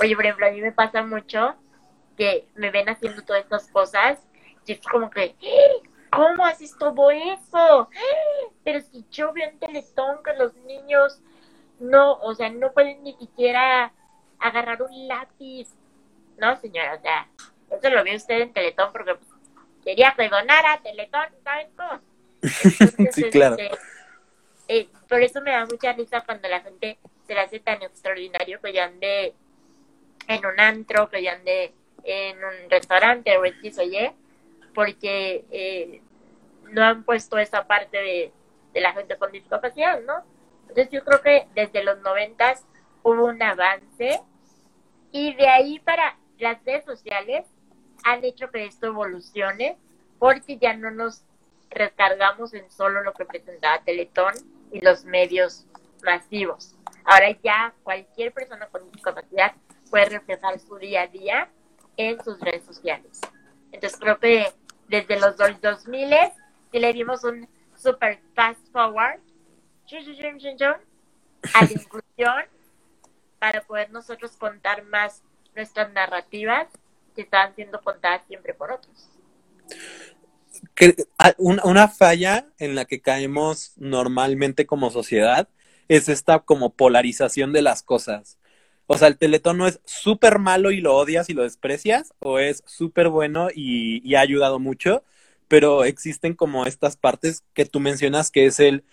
Oye, 0.00 0.14
por 0.14 0.24
ejemplo, 0.24 0.46
a 0.46 0.50
mí 0.50 0.60
me 0.60 0.72
pasa 0.72 1.02
mucho 1.02 1.56
que 2.16 2.46
me 2.54 2.70
ven 2.70 2.88
haciendo 2.88 3.22
todas 3.22 3.42
estas 3.42 3.68
cosas 3.68 4.18
y 4.66 4.72
es 4.72 4.80
como 4.82 5.08
que, 5.08 5.34
¿cómo 6.10 6.44
haces 6.44 6.76
todo 6.76 7.10
eso? 7.10 7.88
Pero 8.64 8.80
si 8.80 9.06
yo 9.10 9.32
veo 9.32 9.48
en 9.48 9.58
Teletón 9.58 10.22
que 10.22 10.34
los 10.34 10.54
niños 10.54 11.20
no, 11.80 12.14
o 12.20 12.34
sea, 12.34 12.50
no 12.50 12.72
pueden 12.72 13.02
ni 13.02 13.14
siquiera 13.14 13.92
agarrar 14.38 14.82
un 14.82 15.08
lápiz. 15.08 15.68
No, 16.36 16.56
señora, 16.56 16.94
o 16.94 17.00
sea, 17.00 17.28
eso 17.70 17.90
lo 17.90 18.04
vio 18.04 18.16
usted 18.16 18.40
en 18.40 18.52
Teletón 18.52 18.92
porque 18.92 19.16
quería 19.82 20.14
que 20.16 20.28
donara 20.28 20.80
Teletón, 20.82 21.28
¿sabes 21.42 21.68
cómo? 21.76 22.00
sí, 23.12 23.24
claro. 23.30 23.56
Este, 23.58 23.78
eh, 24.68 24.88
por 25.08 25.22
eso 25.22 25.40
me 25.40 25.52
da 25.52 25.66
mucha 25.66 25.92
risa 25.92 26.22
cuando 26.22 26.48
la 26.48 26.60
gente 26.60 26.98
se 27.26 27.34
le 27.34 27.40
hace 27.40 27.60
tan 27.60 27.82
extraordinario 27.82 28.60
que 28.60 28.72
ya 28.72 28.84
ande 28.84 29.34
en 30.26 30.46
un 30.46 30.60
antro, 30.60 31.08
que 31.08 31.22
ya 31.22 31.32
ande 31.34 31.72
en 32.04 32.36
un 32.38 32.70
restaurante 32.70 33.36
o 33.36 33.44
X 33.44 33.78
o 33.78 33.82
Y, 33.82 34.10
porque 34.74 35.44
eh, 35.50 36.02
no 36.70 36.84
han 36.84 37.04
puesto 37.04 37.38
esa 37.38 37.66
parte 37.66 37.96
de, 37.96 38.32
la 38.74 38.92
gente 38.92 39.16
con 39.16 39.32
discapacidad, 39.32 40.00
¿no? 40.02 40.22
Entonces 40.68 40.90
yo 40.90 41.02
creo 41.04 41.20
que 41.20 41.48
desde 41.54 41.82
los 41.82 41.98
noventas 42.00 42.64
hubo 43.02 43.24
un 43.24 43.42
avance 43.42 44.20
y 45.10 45.34
de 45.34 45.48
ahí 45.48 45.80
para 45.80 46.16
las 46.38 46.62
redes 46.64 46.84
sociales 46.84 47.46
han 48.04 48.22
hecho 48.24 48.50
que 48.50 48.66
esto 48.66 48.86
evolucione 48.86 49.76
porque 50.18 50.58
ya 50.58 50.74
no 50.74 50.90
nos 50.90 51.24
recargamos 51.70 52.54
en 52.54 52.70
solo 52.70 53.02
lo 53.02 53.12
que 53.12 53.24
presentaba 53.24 53.82
Teletón 53.82 54.34
y 54.72 54.80
los 54.80 55.04
medios 55.04 55.66
masivos. 56.02 56.74
Ahora 57.04 57.30
ya 57.42 57.74
cualquier 57.82 58.32
persona 58.32 58.66
con 58.66 58.90
discapacidad 58.90 59.52
puede 59.90 60.06
reflejar 60.06 60.58
su 60.60 60.76
día 60.76 61.02
a 61.02 61.06
día 61.06 61.48
en 61.96 62.22
sus 62.22 62.38
redes 62.40 62.64
sociales. 62.64 63.20
Entonces 63.72 63.98
creo 63.98 64.18
que 64.18 64.46
desde 64.88 65.18
los 65.18 65.36
2000 65.36 66.14
si 66.70 66.78
le 66.78 66.92
dimos 66.92 67.24
un 67.24 67.48
super 67.76 68.20
fast 68.34 68.60
forward 68.72 69.20
a 71.54 71.64
la 71.64 71.72
inclusión 71.72 72.44
para 73.38 73.62
poder 73.62 73.90
nosotros 73.90 74.36
contar 74.36 74.84
más 74.84 75.22
nuestras 75.54 75.92
narrativas 75.92 76.68
que 77.14 77.22
están 77.22 77.54
siendo 77.54 77.80
contadas 77.80 78.22
siempre 78.26 78.54
por 78.54 78.72
otros. 78.72 79.08
Ah, 81.18 81.34
una 81.38 81.88
falla 81.88 82.46
en 82.58 82.74
la 82.74 82.84
que 82.84 83.00
caemos 83.00 83.72
normalmente 83.76 84.66
como 84.66 84.90
sociedad 84.90 85.48
es 85.88 86.08
esta 86.08 86.40
como 86.40 86.74
polarización 86.74 87.52
de 87.52 87.62
las 87.62 87.82
cosas. 87.82 88.38
O 88.86 88.96
sea, 88.98 89.08
el 89.08 89.18
teletón 89.18 89.58
no 89.58 89.66
es 89.66 89.80
súper 89.84 90.38
malo 90.38 90.70
y 90.70 90.80
lo 90.80 90.96
odias 90.96 91.28
y 91.30 91.34
lo 91.34 91.42
desprecias, 91.42 92.14
o 92.20 92.38
es 92.38 92.62
súper 92.66 93.08
bueno 93.08 93.48
y, 93.54 94.14
ha 94.14 94.20
ayudado 94.20 94.58
mucho, 94.60 95.04
pero 95.48 95.84
existen 95.84 96.34
como 96.34 96.66
estas 96.66 96.96
partes 96.96 97.44
que 97.54 97.66
tú 97.66 97.80
mencionas 97.80 98.30
que 98.30 98.46
es 98.46 98.60
el, 98.60 98.84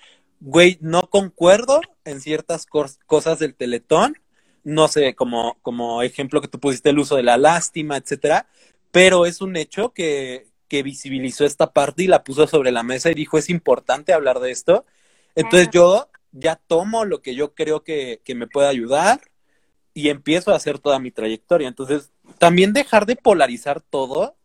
güey, 0.42 0.78
no 0.82 1.04
concuerdo 1.10 1.82
en 2.06 2.22
ciertas 2.22 2.66
cosas 2.66 3.40
del 3.40 3.56
teletón, 3.56 4.18
no 4.64 4.88
sé, 4.88 5.16
como, 5.16 5.58
como 5.62 6.02
ejemplo 6.02 6.42
que 6.42 6.48
tú 6.50 6.60
pusiste 6.60 6.90
el 6.90 7.00
uso 7.00 7.16
de 7.16 7.24
la 7.24 7.38
lástima, 7.38 7.98
etcétera, 7.98 8.48
pero 8.92 9.26
es 9.26 9.42
un 9.42 9.56
hecho 9.56 9.94
que, 9.94 10.48
que 10.68 10.84
visibilizó 10.84 11.46
esta 11.46 11.72
parte 11.72 12.04
y 12.04 12.08
la 12.08 12.24
puso 12.24 12.48
sobre 12.48 12.72
la 12.72 12.84
mesa 12.84 13.12
y 13.12 13.16
dijo, 13.16 13.38
es 13.38 13.50
importante 13.50 14.14
hablar 14.14 14.40
de 14.40 14.52
esto. 14.52 14.86
Entonces 15.36 15.70
yo 15.72 16.10
ya 16.32 16.56
tomo 16.56 17.06
lo 17.06 17.22
que 17.22 17.36
yo 17.36 17.54
creo 17.54 17.84
que, 17.84 18.22
que 18.24 18.36
me 18.36 18.48
puede 18.48 18.68
ayudar 18.68 19.22
y 19.94 20.10
empiezo 20.10 20.52
a 20.52 20.58
hacer 20.58 20.80
toda 20.80 21.00
mi 21.00 21.10
trayectoria. 21.10 21.68
Entonces, 21.68 22.12
también 22.38 22.74
dejar 22.74 23.06
de 23.06 23.16
polarizar 23.16 23.80
todo, 23.82 24.36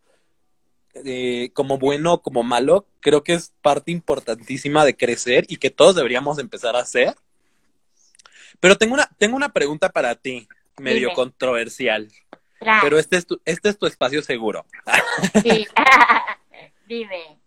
eh, 0.95 1.51
como 1.55 1.77
bueno 1.77 2.15
o 2.15 2.23
como 2.23 2.45
malo, 2.45 2.87
creo 3.01 3.25
que 3.25 3.35
es 3.35 3.53
parte 3.61 3.91
importantísima 3.91 4.85
de 4.85 4.97
crecer 4.97 5.45
y 5.49 5.57
que 5.57 5.71
todos 5.71 5.97
deberíamos 5.97 6.39
empezar 6.39 6.77
a 6.77 6.81
hacer. 6.81 7.15
Pero 8.61 8.77
tengo 8.77 8.95
una, 8.95 9.11
tengo 9.19 9.37
una 9.37 9.53
pregunta 9.53 9.89
para 9.89 10.15
ti, 10.15 10.47
medio 10.79 11.13
controversial. 11.15 12.09
Pero 12.83 12.99
este 12.99 13.17
es, 13.17 13.27
tu, 13.27 13.41
este 13.45 13.71
es 13.71 13.79
tu 13.79 13.87
espacio 13.87 14.23
seguro. 14.23 14.67
Sí. 15.43 15.67
Dime. 16.87 17.39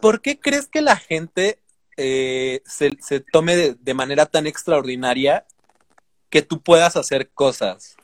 ¿Por 0.00 0.20
qué 0.20 0.38
crees 0.38 0.66
que 0.68 0.82
la 0.82 0.96
gente 0.96 1.60
eh, 1.96 2.62
se, 2.64 2.96
se, 3.00 3.20
tome 3.20 3.56
de, 3.56 3.74
de, 3.74 3.94
manera 3.94 4.26
tan 4.26 4.46
extraordinaria 4.46 5.46
que 6.30 6.40
tú 6.40 6.62
puedas 6.62 6.96
hacer 6.96 7.28
cosas. 7.30 7.96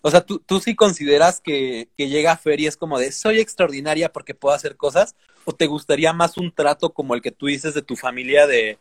O 0.00 0.10
sea, 0.10 0.22
¿tú, 0.24 0.38
tú 0.38 0.60
sí 0.60 0.74
consideras 0.74 1.40
que, 1.40 1.88
que 1.98 2.08
llega 2.08 2.32
a 2.32 2.36
Fer 2.36 2.60
y 2.60 2.66
es 2.66 2.76
como 2.76 2.98
de 2.98 3.12
soy 3.12 3.40
extraordinaria 3.40 4.12
porque 4.12 4.34
puedo 4.34 4.54
hacer 4.54 4.76
cosas? 4.76 5.16
¿O 5.44 5.52
te 5.52 5.66
gustaría 5.66 6.12
más 6.12 6.38
un 6.38 6.52
trato 6.52 6.94
como 6.94 7.14
el 7.14 7.22
que 7.22 7.32
tú 7.32 7.46
dices 7.46 7.74
de 7.74 7.82
tu 7.82 7.96
familia 7.96 8.46
de, 8.46 8.78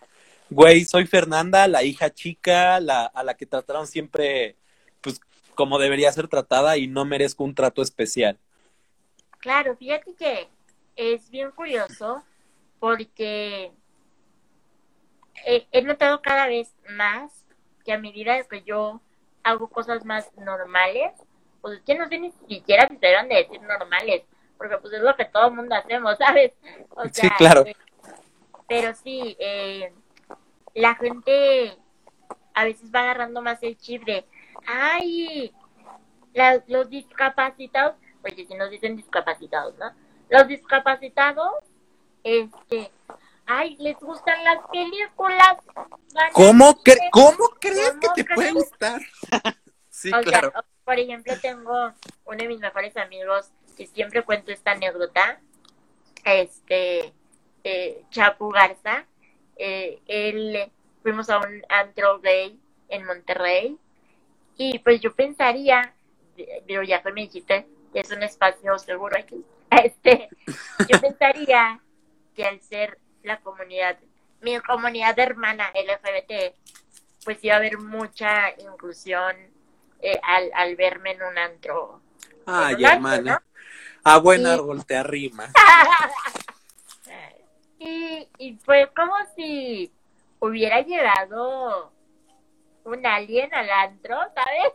güey, 0.50 0.86
soy 0.86 1.08
Fernanda, 1.08 1.68
la 1.68 1.84
hija 1.84 2.14
chica, 2.14 2.80
la, 2.80 3.06
a 3.06 3.24
la 3.24 3.36
que 3.36 3.46
trataron 3.46 3.88
siempre, 3.88 4.56
como 5.56 5.80
debería 5.80 6.12
ser 6.12 6.28
tratada 6.28 6.78
y 6.78 6.88
no 6.88 7.06
merezco 7.06 7.44
un 7.44 7.56
trato 7.56 7.82
especial? 7.82 8.38
Claro, 9.40 9.76
fíjate 9.76 10.14
que 10.14 10.48
es 10.96 11.30
bien 11.30 11.52
curioso 11.52 12.24
porque 12.80 13.72
he 15.46 15.82
notado 15.82 16.22
cada 16.22 16.48
vez 16.48 16.74
más 16.90 17.46
que 17.84 17.94
a 17.94 18.00
medida 18.00 18.44
que 18.44 18.64
yo 18.64 19.02
hago 19.44 19.68
cosas 19.70 20.06
más 20.06 20.36
normales, 20.38 21.14
pues 21.62 21.78
es 21.78 21.84
que 21.84 21.96
no 21.96 22.08
sé 22.08 22.20
ni 22.20 22.32
siquiera 22.48 22.88
si 22.88 22.98
se 22.98 23.06
deben 23.06 23.30
de 23.30 23.36
decir 23.36 23.62
normales, 23.62 24.24
porque 24.58 24.78
pues 24.78 24.94
es 24.94 25.02
lo 25.02 25.16
que 25.16 25.26
todo 25.26 25.48
el 25.48 25.54
mundo 25.54 25.76
hacemos, 25.76 26.18
¿sabes? 26.20 26.54
sí, 27.12 27.30
claro. 27.38 27.64
pero 28.68 28.94
sí, 28.96 29.38
eh, 29.40 29.94
la 30.74 30.96
gente 30.96 31.78
a 32.54 32.66
veces 32.66 32.90
va 32.94 33.02
agarrando 33.02 33.42
más 33.42 33.62
el 33.62 33.78
chip 33.78 34.04
de, 34.06 34.26
ay, 34.68 35.54
los 36.68 36.90
discapacitados, 36.90 37.96
oye, 38.24 38.46
si 38.46 38.54
nos 38.56 38.70
dicen 38.70 38.96
discapacitados, 38.96 39.76
¿no? 39.78 39.92
Los 40.30 40.48
discapacitados, 40.48 41.54
este, 42.24 42.92
ay, 43.46 43.78
les 43.80 43.98
gustan 44.00 44.44
las 44.44 44.60
películas. 44.72 45.58
¿Cómo, 46.34 46.78
¿Cómo 47.12 47.50
crees 47.60 47.94
que 48.02 48.24
te 48.24 48.26
puede 48.34 48.52
gustar? 48.52 49.02
sí, 49.90 50.12
claro. 50.12 50.52
por 50.84 51.00
ejemplo, 51.00 51.34
tengo 51.42 51.94
uno 52.26 52.38
de 52.38 52.48
mis 52.48 52.60
mejores 52.60 52.98
amigos 52.98 53.52
que 53.78 53.88
siempre 53.88 54.24
cuento 54.24 54.52
esta 54.52 54.72
anécdota, 54.72 55.40
este, 56.24 57.14
eh, 57.64 58.04
Chapu 58.10 58.50
Garza, 58.50 59.06
eh, 59.58 60.02
él 60.08 60.72
fuimos 61.04 61.30
a 61.30 61.40
un 61.40 61.64
antro 61.70 62.20
gay 62.20 62.60
en 62.90 63.06
Monterrey 63.06 63.78
y 64.58 64.80
pues 64.80 65.02
yo 65.02 65.14
pensaría, 65.14 65.94
pero 66.68 66.84
ya 66.84 67.02
que 67.02 67.12
me 67.12 67.22
dijiste 67.22 67.68
que 67.94 68.00
es 68.00 68.12
un 68.12 68.24
espacio 68.24 68.78
seguro 68.80 69.18
aquí, 69.18 69.44
este, 69.72 70.30
yo 70.88 71.00
pensaría 71.00 71.80
que 72.36 72.46
al 72.46 72.62
ser 72.62 73.00
la 73.24 73.40
comunidad, 73.40 73.98
mi 74.42 74.60
comunidad 74.60 75.18
hermana 75.20 75.72
LGBT, 75.74 76.56
pues 77.24 77.44
iba 77.44 77.56
a 77.56 77.58
haber 77.58 77.80
mucha 77.80 78.52
inclusión 78.60 79.36
eh, 80.02 80.20
al, 80.22 80.52
al 80.54 80.76
verme 80.76 81.12
en 81.12 81.24
un 81.24 81.38
antro. 81.38 82.02
Ay, 82.46 82.84
hermana. 82.84 83.42
A 84.04 84.20
buen 84.20 84.46
árbol 84.46 84.86
te 84.86 84.96
arrima. 84.96 85.52
y, 87.80 88.28
y 88.38 88.54
fue 88.64 88.92
como 88.96 89.16
si 89.36 89.92
hubiera 90.40 90.82
llegado 90.82 91.92
un 92.86 93.06
alien 93.06 93.54
al 93.54 93.70
antro, 93.70 94.18
¿sabes? 94.34 94.74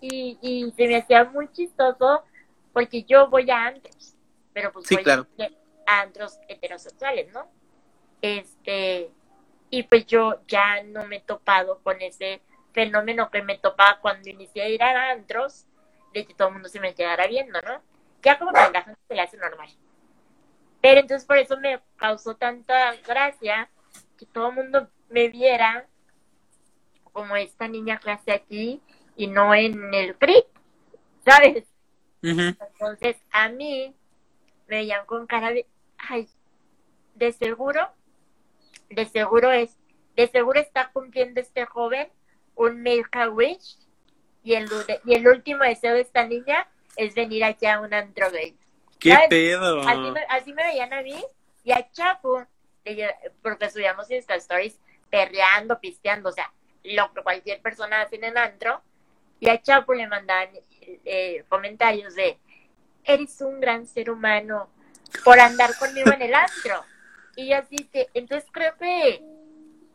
Y, 0.00 0.38
y 0.40 0.70
se 0.72 0.86
me 0.86 0.96
hacía 0.96 1.24
muy 1.24 1.50
chistoso 1.52 2.24
porque 2.72 3.02
yo 3.04 3.28
voy 3.28 3.50
a 3.50 3.66
antros, 3.66 4.14
pero 4.52 4.72
pues 4.72 4.88
voy 4.90 5.04
a 5.86 6.00
antros 6.00 6.38
heterosexuales, 6.48 7.32
¿no? 7.32 7.48
Este, 8.22 9.10
y 9.70 9.82
pues 9.84 10.06
yo 10.06 10.42
ya 10.46 10.82
no 10.82 11.06
me 11.06 11.16
he 11.16 11.20
topado 11.20 11.80
con 11.82 12.00
ese 12.02 12.40
fenómeno 12.72 13.30
que 13.30 13.42
me 13.42 13.58
topaba 13.58 13.98
cuando 14.00 14.28
inicié 14.28 14.62
a 14.62 14.68
ir 14.68 14.82
a 14.82 15.10
antros, 15.10 15.66
de 16.12 16.26
que 16.26 16.34
todo 16.34 16.48
el 16.48 16.54
mundo 16.54 16.68
se 16.68 16.80
me 16.80 16.94
quedara 16.94 17.26
viendo, 17.26 17.60
¿no? 17.62 17.80
ya 18.22 18.38
como 18.38 18.52
que 18.52 18.58
la 18.58 18.82
gente 18.82 19.00
se 19.08 19.14
le 19.14 19.20
hace 19.20 19.36
normal. 19.36 19.68
Pero 20.80 21.00
entonces 21.00 21.26
por 21.26 21.38
eso 21.38 21.58
me 21.58 21.80
causó 21.96 22.36
tanta 22.36 22.94
gracia 23.06 23.70
que 24.18 24.26
todo 24.26 24.48
el 24.48 24.54
mundo 24.54 24.88
me 25.08 25.28
viera 25.28 25.86
como 27.20 27.36
esta 27.36 27.68
niña 27.68 27.98
clase 27.98 28.32
aquí 28.32 28.80
y 29.14 29.26
no 29.26 29.54
en 29.54 29.92
el 29.92 30.16
CRIP, 30.16 30.46
¿sabes? 31.22 31.66
Entonces 32.22 33.18
a 33.30 33.50
mí 33.50 33.94
me 34.68 34.76
veían 34.76 35.04
con 35.04 35.26
cara 35.26 35.50
de, 35.50 35.66
ay, 35.98 36.30
de 37.16 37.30
seguro, 37.32 37.86
de 38.88 39.04
seguro 39.04 39.52
es, 39.52 39.76
de 40.16 40.28
seguro 40.28 40.60
está 40.60 40.90
cumpliendo 40.92 41.42
este 41.42 41.66
joven 41.66 42.08
un 42.54 42.82
make 42.82 43.28
wish 43.28 43.76
y 44.42 44.54
el, 44.54 44.70
y 45.04 45.12
el 45.12 45.28
último 45.28 45.64
deseo 45.64 45.92
de 45.92 46.00
esta 46.00 46.26
niña 46.26 46.68
es 46.96 47.14
venir 47.14 47.44
aquí 47.44 47.66
a 47.66 47.80
un 47.80 47.92
antro 47.92 48.30
gay. 48.30 48.56
¿Qué 48.98 49.14
pedo? 49.28 49.82
Así 50.30 50.54
me, 50.54 50.64
veían 50.64 50.94
a 50.94 51.02
mí 51.02 51.22
y 51.64 51.72
a 51.72 51.86
Chapo, 51.92 52.46
porque 53.42 53.68
subíamos 53.68 54.10
Insta 54.10 54.36
Stories 54.36 54.80
perreando, 55.10 55.78
pisteando, 55.80 56.30
o 56.30 56.32
sea, 56.32 56.50
lo 56.84 57.12
que 57.12 57.22
cualquier 57.22 57.60
persona 57.60 58.02
hace 58.02 58.16
en 58.16 58.24
el 58.24 58.36
antro. 58.36 58.82
Y 59.38 59.48
a 59.48 59.60
Chapo 59.60 59.94
le 59.94 60.06
mandaban 60.06 60.50
eh, 61.04 61.44
comentarios 61.48 62.14
de, 62.14 62.38
eres 63.04 63.40
un 63.40 63.60
gran 63.60 63.86
ser 63.86 64.10
humano 64.10 64.68
por 65.24 65.40
andar 65.40 65.76
conmigo 65.78 66.12
en 66.12 66.22
el 66.22 66.34
antro. 66.34 66.84
Y 67.36 67.52
así 67.52 67.76
que, 67.92 68.08
entonces 68.14 68.48
creo 68.52 68.76
que, 68.76 69.22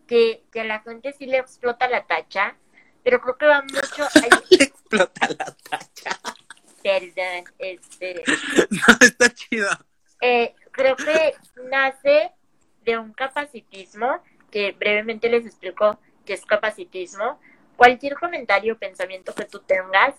que, 0.08 0.44
que 0.52 0.62
a 0.62 0.66
la 0.66 0.80
gente 0.80 1.14
sí 1.14 1.26
le 1.26 1.38
explota 1.38 1.88
la 1.88 2.06
tacha, 2.06 2.56
pero 3.04 3.22
creo 3.22 3.38
que 3.38 3.46
va 3.46 3.62
mucho... 3.62 4.08
le 4.50 4.64
explota 4.64 5.28
la 5.30 5.56
tacha 5.70 6.20
perdón, 6.86 7.46
este... 7.58 8.24
No, 8.70 8.98
está 9.02 9.34
chido. 9.34 9.70
Eh, 10.22 10.54
creo 10.70 10.96
que 10.96 11.34
nace 11.72 12.32
de 12.84 13.00
un 13.00 13.12
capacitismo, 13.14 14.22
que 14.52 14.74
brevemente 14.74 15.28
les 15.28 15.48
explico 15.48 16.00
qué 16.26 16.34
es 16.34 16.46
capacitismo. 16.46 17.40
Cualquier 17.78 18.16
comentario 18.16 18.74
o 18.74 18.78
pensamiento 18.78 19.34
que 19.34 19.46
tú 19.46 19.60
tengas 19.60 20.16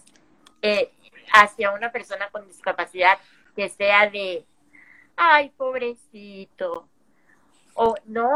eh, 0.63 0.93
hacia 1.33 1.73
una 1.73 1.91
persona 1.93 2.29
con 2.31 2.47
discapacidad, 2.47 3.19
que 3.55 3.69
sea 3.69 4.09
de, 4.11 4.47
ay, 5.17 5.51
pobrecito, 5.51 6.89
o 7.75 7.95
no, 8.05 8.31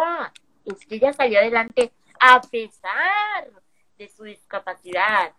es 0.64 0.86
que 0.86 0.96
ella 0.96 1.12
salió 1.12 1.38
adelante 1.38 1.92
a 2.18 2.40
pesar 2.40 3.50
de 3.98 4.08
su 4.08 4.24
discapacidad, 4.24 5.32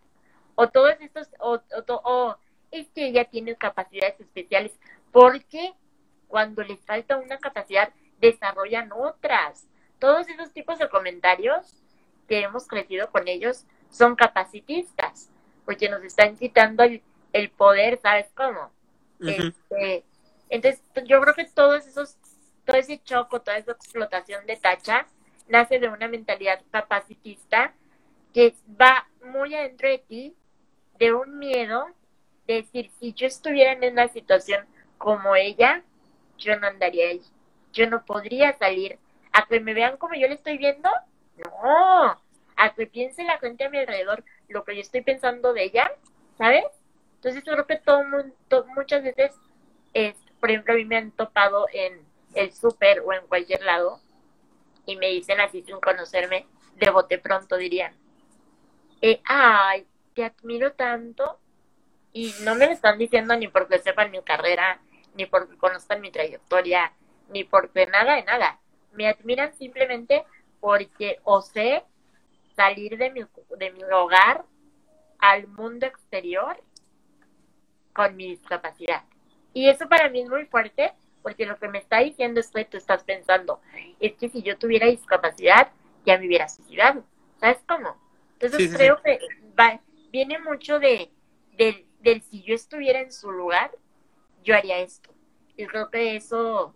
o 0.56 0.70
todos 0.70 0.96
estos, 1.00 1.30
o, 1.40 2.38
es 2.72 2.90
que 2.90 3.08
ella 3.08 3.26
tiene 3.26 3.56
capacidades 3.56 4.20
especiales, 4.20 4.72
porque 5.12 5.74
cuando 6.28 6.64
les 6.64 6.80
falta 6.86 7.18
una 7.18 7.38
capacidad, 7.38 7.94
desarrollan 8.20 8.92
otras. 8.92 9.68
Todos 10.00 10.28
esos 10.30 10.52
tipos 10.54 10.80
de 10.80 10.90
comentarios 10.90 11.81
que 12.32 12.40
hemos 12.40 12.66
crecido 12.66 13.12
con 13.12 13.28
ellos 13.28 13.66
son 13.90 14.16
capacitistas, 14.16 15.30
porque 15.66 15.90
nos 15.90 16.02
están 16.02 16.38
quitando 16.38 16.86
el, 17.34 17.50
poder, 17.50 18.00
¿sabes 18.02 18.28
cómo? 18.34 18.72
Este, 19.20 20.06
entonces, 20.48 20.82
yo 21.04 21.20
creo 21.20 21.34
que 21.34 21.44
todos 21.44 21.86
esos, 21.86 22.16
todo 22.64 22.78
ese 22.78 23.04
choco, 23.04 23.42
toda 23.42 23.58
esa 23.58 23.74
explotación 23.74 24.46
de 24.46 24.56
tacha, 24.56 25.08
nace 25.50 25.78
de 25.80 25.90
una 25.90 26.08
mentalidad 26.08 26.62
capacitista 26.72 27.74
que 28.34 28.56
va 28.80 29.10
muy 29.26 29.54
adentro 29.54 29.90
de 29.90 29.98
ti, 29.98 30.34
de 31.00 31.14
un 31.14 31.38
miedo 31.38 31.88
decir, 32.48 32.92
si 32.98 33.12
yo 33.12 33.28
estuviera 33.28 33.74
en 33.74 33.92
una 33.92 34.08
situación 34.08 34.66
como 34.98 35.36
ella, 35.36 35.84
yo 36.38 36.58
no 36.58 36.68
andaría 36.68 37.10
ahí. 37.10 37.22
Yo 37.74 37.90
no 37.90 38.06
podría 38.06 38.58
salir. 38.58 39.00
A 39.34 39.46
que 39.48 39.60
me 39.60 39.74
vean 39.74 39.98
como 39.98 40.14
yo 40.14 40.30
le 40.30 40.36
estoy 40.36 40.58
viendo, 40.58 40.90
no. 41.44 42.22
A 42.56 42.74
que 42.76 42.88
piense 42.88 43.24
la 43.24 43.40
gente 43.40 43.64
a 43.64 43.70
mi 43.70 43.80
alrededor 43.80 44.24
lo 44.48 44.64
que 44.64 44.76
yo 44.76 44.82
estoy 44.82 45.02
pensando 45.02 45.54
de 45.54 45.64
ella, 45.64 45.92
¿sabes? 46.38 46.66
Entonces 47.16 47.44
creo 47.44 47.66
que 47.68 47.78
todo 47.78 48.04
mundo, 48.04 48.36
muchas 48.76 49.04
veces, 49.04 49.32
es, 49.94 50.16
por 50.40 50.52
ejemplo, 50.52 50.74
a 50.74 50.78
mí 50.78 50.86
me 50.86 50.98
han 50.98 51.12
topado 51.12 51.68
en 51.72 52.06
el 52.34 52.54
súper 52.54 53.02
o 53.02 53.14
en 53.14 53.26
cualquier 53.28 53.64
lado 53.64 54.00
y 54.86 54.96
me 54.96 55.08
dicen 55.08 55.40
así 55.40 55.64
sin 55.64 55.80
conocerme, 55.80 56.48
de 56.76 56.90
bote 56.90 57.18
pronto 57.20 57.58
dirían, 57.58 57.96
eh, 59.02 59.22
ay, 59.26 59.88
te 60.14 60.26
admiro 60.26 60.74
tanto 60.74 61.40
y 62.14 62.34
no 62.44 62.56
me 62.56 62.66
lo 62.66 62.72
están 62.72 62.98
diciendo 62.98 63.36
ni 63.36 63.48
porque 63.48 63.80
sepan 63.80 64.12
mi 64.12 64.22
carrera, 64.22 64.82
ni 65.16 65.26
porque 65.26 65.58
conozcan 65.58 66.02
mi 66.02 66.12
trayectoria, 66.12 66.94
ni 67.30 67.44
porque 67.44 67.86
nada 67.88 68.16
de 68.16 68.24
nada. 68.24 68.60
Me 68.94 69.08
admiran 69.08 69.54
simplemente 69.56 70.26
porque 70.62 71.20
osé 71.24 71.84
salir 72.56 72.98
de 72.98 73.10
mi, 73.10 73.26
de 73.58 73.72
mi 73.72 73.84
hogar 73.84 74.46
al 75.20 75.48
mundo 75.48 75.86
exterior 75.86 76.64
con 77.94 78.16
mi 78.16 78.30
discapacidad. 78.30 79.04
Y 79.54 79.68
eso 79.68 79.90
para 79.90 80.10
mí 80.10 80.22
es 80.22 80.30
muy 80.30 80.46
fuerte 80.46 80.94
porque 81.22 81.46
lo 81.46 81.58
que 81.58 81.68
me 81.68 81.80
está 81.80 82.00
diciendo 82.00 82.40
es 82.40 82.50
que 82.50 82.66
tú 82.66 82.78
estás 82.78 83.04
pensando, 83.04 83.60
es 84.00 84.14
que 84.14 84.30
si 84.30 84.42
yo 84.42 84.58
tuviera 84.58 84.88
discapacidad, 84.88 85.72
ya 86.06 86.18
me 86.18 86.28
hubiera 86.28 86.48
suicidado. 86.48 87.04
¿Sabes 87.40 87.60
cómo? 87.68 87.96
Entonces 88.40 88.74
creo 88.76 89.02
que 89.02 89.20
viene 90.12 90.40
mucho 90.40 90.80
de, 90.80 91.12
de, 91.58 91.86
del 92.00 92.22
si 92.24 92.42
yo 92.44 92.56
estuviera 92.56 93.02
en 93.02 93.12
su 93.12 93.32
lugar, 93.32 93.72
yo 94.44 94.56
haría 94.56 94.80
esto. 94.80 95.12
Y 95.56 95.68
creo 95.68 95.90
que 95.90 96.16
eso 96.16 96.76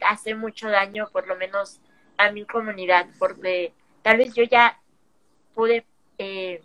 hace 0.00 0.34
mucho 0.34 0.68
daño, 0.68 1.08
por 1.12 1.28
lo 1.28 1.36
menos 1.36 1.80
a 2.18 2.30
mi 2.32 2.44
comunidad, 2.44 3.06
porque 3.18 3.72
tal 4.02 4.18
vez 4.18 4.34
yo 4.34 4.44
ya 4.44 4.80
pude 5.54 5.86
eh, 6.18 6.62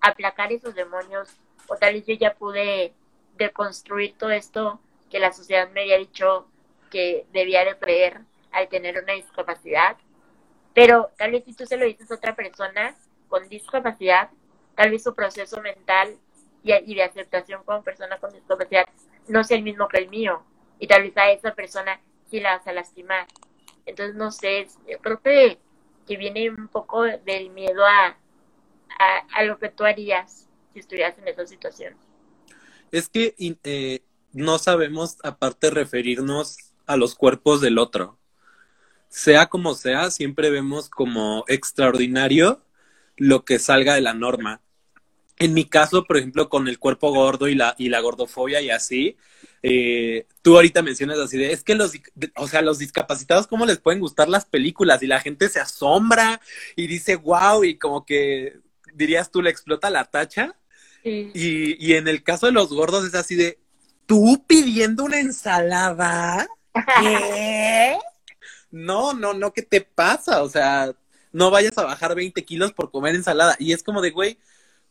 aplacar 0.00 0.52
esos 0.52 0.74
demonios, 0.74 1.36
o 1.68 1.76
tal 1.76 1.94
vez 1.94 2.06
yo 2.06 2.14
ya 2.14 2.34
pude 2.34 2.92
deconstruir 3.36 4.16
todo 4.16 4.30
esto 4.30 4.80
que 5.10 5.18
la 5.18 5.32
sociedad 5.32 5.70
me 5.70 5.82
había 5.82 5.98
dicho 5.98 6.46
que 6.90 7.26
debía 7.32 7.64
de 7.64 7.76
creer 7.76 8.20
al 8.52 8.68
tener 8.68 9.02
una 9.02 9.12
discapacidad. 9.12 9.96
Pero 10.74 11.10
tal 11.16 11.32
vez 11.32 11.44
si 11.44 11.54
tú 11.54 11.66
se 11.66 11.76
lo 11.76 11.84
dices 11.84 12.10
a 12.10 12.14
otra 12.14 12.34
persona 12.34 12.94
con 13.28 13.48
discapacidad, 13.48 14.30
tal 14.74 14.90
vez 14.90 15.02
su 15.02 15.14
proceso 15.14 15.60
mental 15.60 16.16
y, 16.62 16.94
de 16.94 17.02
aceptación 17.02 17.62
como 17.64 17.82
persona 17.82 18.18
con 18.18 18.32
discapacidad 18.32 18.86
no 19.28 19.40
es 19.40 19.50
el 19.50 19.62
mismo 19.62 19.88
que 19.88 19.98
el 19.98 20.08
mío. 20.08 20.42
Y 20.78 20.86
tal 20.86 21.02
vez 21.02 21.16
a 21.16 21.30
esa 21.30 21.54
persona 21.54 22.00
sí 22.30 22.40
la 22.40 22.56
vas 22.56 22.66
a 22.66 22.72
lastimar. 22.72 23.26
Entonces, 23.86 24.16
no 24.16 24.30
sé, 24.32 24.68
yo 24.88 24.98
creo 24.98 25.20
que, 25.22 25.58
que 26.06 26.16
viene 26.16 26.50
un 26.50 26.68
poco 26.68 27.02
del 27.02 27.50
miedo 27.50 27.84
a, 27.84 28.16
a, 29.34 29.44
lo 29.44 29.58
que 29.58 29.68
tú 29.68 29.84
harías 29.84 30.48
si 30.72 30.80
estuvieras 30.80 31.16
en 31.18 31.28
esa 31.28 31.46
situación. 31.46 31.94
Es 32.90 33.08
que 33.08 33.34
eh, 33.38 34.00
no 34.32 34.58
sabemos 34.58 35.18
aparte 35.22 35.70
referirnos 35.70 36.56
a 36.86 36.96
los 36.96 37.14
cuerpos 37.14 37.60
del 37.60 37.78
otro. 37.78 38.18
Sea 39.08 39.46
como 39.46 39.74
sea, 39.74 40.10
siempre 40.10 40.50
vemos 40.50 40.90
como 40.90 41.44
extraordinario 41.48 42.62
lo 43.16 43.44
que 43.44 43.58
salga 43.58 43.94
de 43.94 44.00
la 44.00 44.14
norma. 44.14 44.60
En 45.38 45.52
mi 45.52 45.66
caso, 45.66 46.04
por 46.04 46.16
ejemplo, 46.16 46.48
con 46.48 46.66
el 46.68 46.78
cuerpo 46.78 47.12
gordo 47.12 47.48
y 47.48 47.54
la, 47.54 47.74
y 47.78 47.90
la 47.90 48.00
gordofobia 48.00 48.60
y 48.62 48.70
así, 48.70 49.16
eh, 49.62 50.26
tú 50.42 50.56
ahorita 50.56 50.82
mencionas 50.82 51.18
así 51.18 51.36
de, 51.36 51.52
es 51.52 51.62
que 51.62 51.74
los, 51.74 51.92
o 52.36 52.48
sea, 52.48 52.62
los 52.62 52.78
discapacitados, 52.78 53.46
¿cómo 53.46 53.66
les 53.66 53.78
pueden 53.78 54.00
gustar 54.00 54.28
las 54.28 54.46
películas? 54.46 55.02
Y 55.02 55.06
la 55.06 55.20
gente 55.20 55.48
se 55.48 55.60
asombra 55.60 56.40
y 56.74 56.86
dice, 56.86 57.16
wow, 57.16 57.64
y 57.64 57.76
como 57.76 58.06
que 58.06 58.60
dirías 58.94 59.30
tú, 59.30 59.42
le 59.42 59.50
explota 59.50 59.90
la 59.90 60.04
tacha. 60.04 60.56
Y, 61.04 61.30
y 61.34 61.92
en 61.94 62.08
el 62.08 62.24
caso 62.24 62.46
de 62.46 62.52
los 62.52 62.70
gordos 62.70 63.06
es 63.06 63.14
así 63.14 63.36
de, 63.36 63.60
¿tú 64.06 64.44
pidiendo 64.46 65.04
una 65.04 65.20
ensalada? 65.20 66.48
¿Qué? 67.00 67.96
No, 68.70 69.14
no, 69.14 69.32
no, 69.32 69.52
¿qué 69.52 69.62
te 69.62 69.80
pasa? 69.80 70.42
O 70.42 70.48
sea, 70.48 70.92
no 71.32 71.50
vayas 71.50 71.76
a 71.78 71.84
bajar 71.84 72.14
20 72.14 72.44
kilos 72.44 72.72
por 72.72 72.90
comer 72.90 73.14
ensalada. 73.14 73.56
Y 73.58 73.72
es 73.72 73.82
como 73.82 74.00
de, 74.00 74.10
güey, 74.10 74.38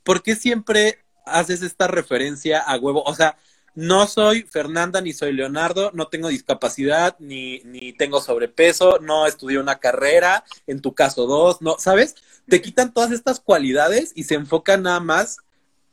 ¿por 0.05 0.23
qué 0.23 0.37
siempre 0.37 0.99
haces 1.25 1.61
esta 1.61 1.87
referencia 1.87 2.59
a 2.59 2.77
huevo? 2.77 3.03
O 3.03 3.13
sea, 3.13 3.37
no 3.73 4.07
soy 4.07 4.43
Fernanda 4.43 5.01
ni 5.01 5.11
soy 5.11 5.33
Leonardo, 5.33 5.91
no 5.93 6.07
tengo 6.07 6.29
discapacidad, 6.29 7.17
ni, 7.19 7.59
ni 7.65 7.91
tengo 7.91 8.21
sobrepeso, 8.21 8.99
no 8.99 9.27
estudié 9.27 9.59
una 9.59 9.79
carrera, 9.79 10.45
en 10.65 10.79
tu 10.81 10.93
caso 10.95 11.25
dos, 11.27 11.61
no, 11.61 11.75
¿sabes? 11.77 12.15
Te 12.47 12.61
quitan 12.61 12.93
todas 12.93 13.11
estas 13.11 13.41
cualidades 13.41 14.13
y 14.15 14.23
se 14.23 14.35
enfocan 14.35 14.83
nada 14.83 15.01
más 15.01 15.39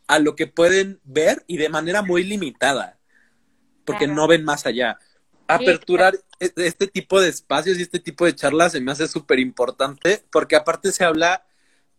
a 0.07 0.21
lo 0.21 0.37
que 0.37 0.47
pueden 0.47 1.01
ver 1.03 1.43
y 1.49 1.57
de 1.57 1.71
manera 1.71 2.03
muy 2.03 2.23
limitada, 2.23 2.99
porque 3.85 4.07
no 4.07 4.29
ven 4.29 4.45
más 4.45 4.65
allá. 4.65 4.99
Aperturar 5.49 6.15
e, 6.39 6.53
este 6.57 6.87
tipo 6.87 7.21
de 7.21 7.31
espacios 7.31 7.79
y 7.79 7.83
este 7.83 7.99
tipo 7.99 8.25
de 8.25 8.35
charlas 8.35 8.73
se 8.73 8.81
me 8.81 8.93
hace 8.93 9.09
súper 9.09 9.41
importante, 9.41 10.25
porque 10.31 10.55
aparte 10.55 10.93
se 10.93 11.05
habla, 11.05 11.45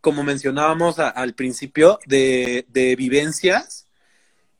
como 0.04 0.26
mencionábamos 0.26 1.00
al 1.00 1.34
principio, 1.34 1.98
de, 2.06 2.66
vivencias 2.98 3.88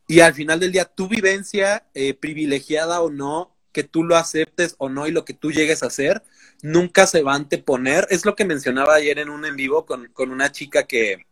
y 0.08 0.22
al 0.22 0.34
final 0.34 0.62
del 0.62 0.72
día, 0.72 0.86
tu 0.86 1.10
vivencia, 1.10 1.86
eh, 1.94 2.14
privilegiada 2.14 3.02
o 3.02 3.12
no, 3.12 3.54
que 3.74 3.84
tú 3.84 4.06
lo 4.06 4.16
aceptes 4.16 4.76
o 4.78 4.88
no 4.88 5.06
y 5.06 5.12
lo 5.12 5.26
que 5.26 5.34
tú 5.34 5.52
llegues 5.52 5.84
a 5.84 5.88
hacer, 5.88 6.24
nunca 6.62 7.08
se 7.08 7.24
va 7.24 7.34
a 7.34 7.36
anteponer. 7.36 8.08
Es 8.10 8.24
lo 8.24 8.38
que 8.38 8.46
mencionaba 8.46 8.96
ayer 8.96 9.20
en 9.20 9.30
un 9.30 9.44
en 9.44 9.58
vivo 9.58 9.86
con, 9.86 10.10
una 10.18 10.54
chica 10.54 10.84
que, 10.84 11.26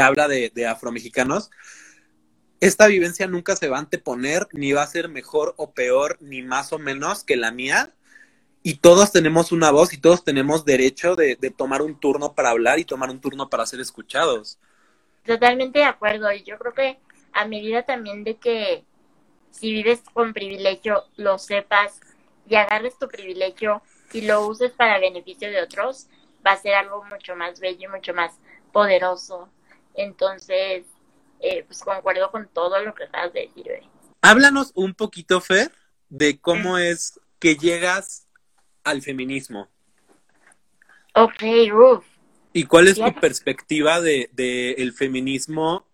habla 0.00 0.28
de, 0.28 0.52
de 0.54 0.68
afromexicanos. 0.68 1.50
Esta 2.60 2.86
vivencia 2.86 3.26
nunca 3.26 3.56
se 3.56 3.68
va 3.68 3.78
a 3.78 3.80
anteponer, 3.80 4.46
ni 4.52 4.70
va 4.70 4.84
a 4.84 4.86
ser 4.86 5.08
mejor 5.08 5.54
o 5.56 5.72
peor, 5.72 6.16
ni 6.20 6.42
más 6.42 6.72
o 6.72 6.78
menos 6.78 7.24
que 7.24 7.34
la 7.34 7.50
mía. 7.50 7.92
Y 8.62 8.74
todos 8.76 9.10
tenemos 9.10 9.50
una 9.52 9.70
voz 9.70 9.92
y 9.92 9.98
todos 9.98 10.24
tenemos 10.24 10.64
derecho 10.64 11.16
de, 11.16 11.36
de 11.36 11.50
tomar 11.50 11.82
un 11.82 11.98
turno 11.98 12.34
para 12.34 12.50
hablar 12.50 12.78
y 12.78 12.84
tomar 12.84 13.10
un 13.10 13.20
turno 13.20 13.48
para 13.48 13.66
ser 13.66 13.80
escuchados. 13.80 14.58
Totalmente 15.24 15.80
de 15.80 15.84
acuerdo. 15.84 16.30
Y 16.32 16.42
yo 16.44 16.58
creo 16.58 16.72
que 16.72 16.98
a 17.32 17.46
medida 17.46 17.82
también 17.82 18.24
de 18.24 18.36
que 18.36 18.84
si 19.50 19.72
vives 19.72 20.00
con 20.12 20.32
privilegio, 20.32 21.04
lo 21.16 21.38
sepas 21.38 22.00
y 22.48 22.54
agarres 22.54 22.98
tu 22.98 23.08
privilegio 23.08 23.82
y 24.12 24.22
lo 24.22 24.46
uses 24.46 24.72
para 24.72 24.98
beneficio 24.98 25.50
de 25.50 25.62
otros, 25.62 26.06
va 26.44 26.52
a 26.52 26.56
ser 26.56 26.74
algo 26.74 27.04
mucho 27.04 27.36
más 27.36 27.60
bello 27.60 27.88
y 27.88 27.88
mucho 27.88 28.14
más 28.14 28.32
poderoso. 28.72 29.48
Entonces, 29.94 30.84
eh, 31.40 31.64
pues 31.64 31.82
concuerdo 31.82 32.30
con 32.30 32.48
todo 32.48 32.80
lo 32.80 32.94
que 32.94 33.04
acabas 33.04 33.32
de 33.32 33.40
decir. 33.46 33.66
Háblanos 34.20 34.72
un 34.74 34.94
poquito, 34.94 35.40
Fer, 35.40 35.70
de 36.08 36.40
cómo 36.40 36.78
es 36.78 37.20
que 37.38 37.56
llegas 37.56 38.26
al 38.84 39.02
feminismo. 39.02 39.68
Ok. 41.14 41.42
¿Y 42.52 42.64
cuál 42.64 42.88
es 42.88 42.98
tu 42.98 43.14
perspectiva 43.14 44.00
de, 44.00 44.30
de 44.32 44.72
el 44.72 44.92
feminismo 44.92 45.86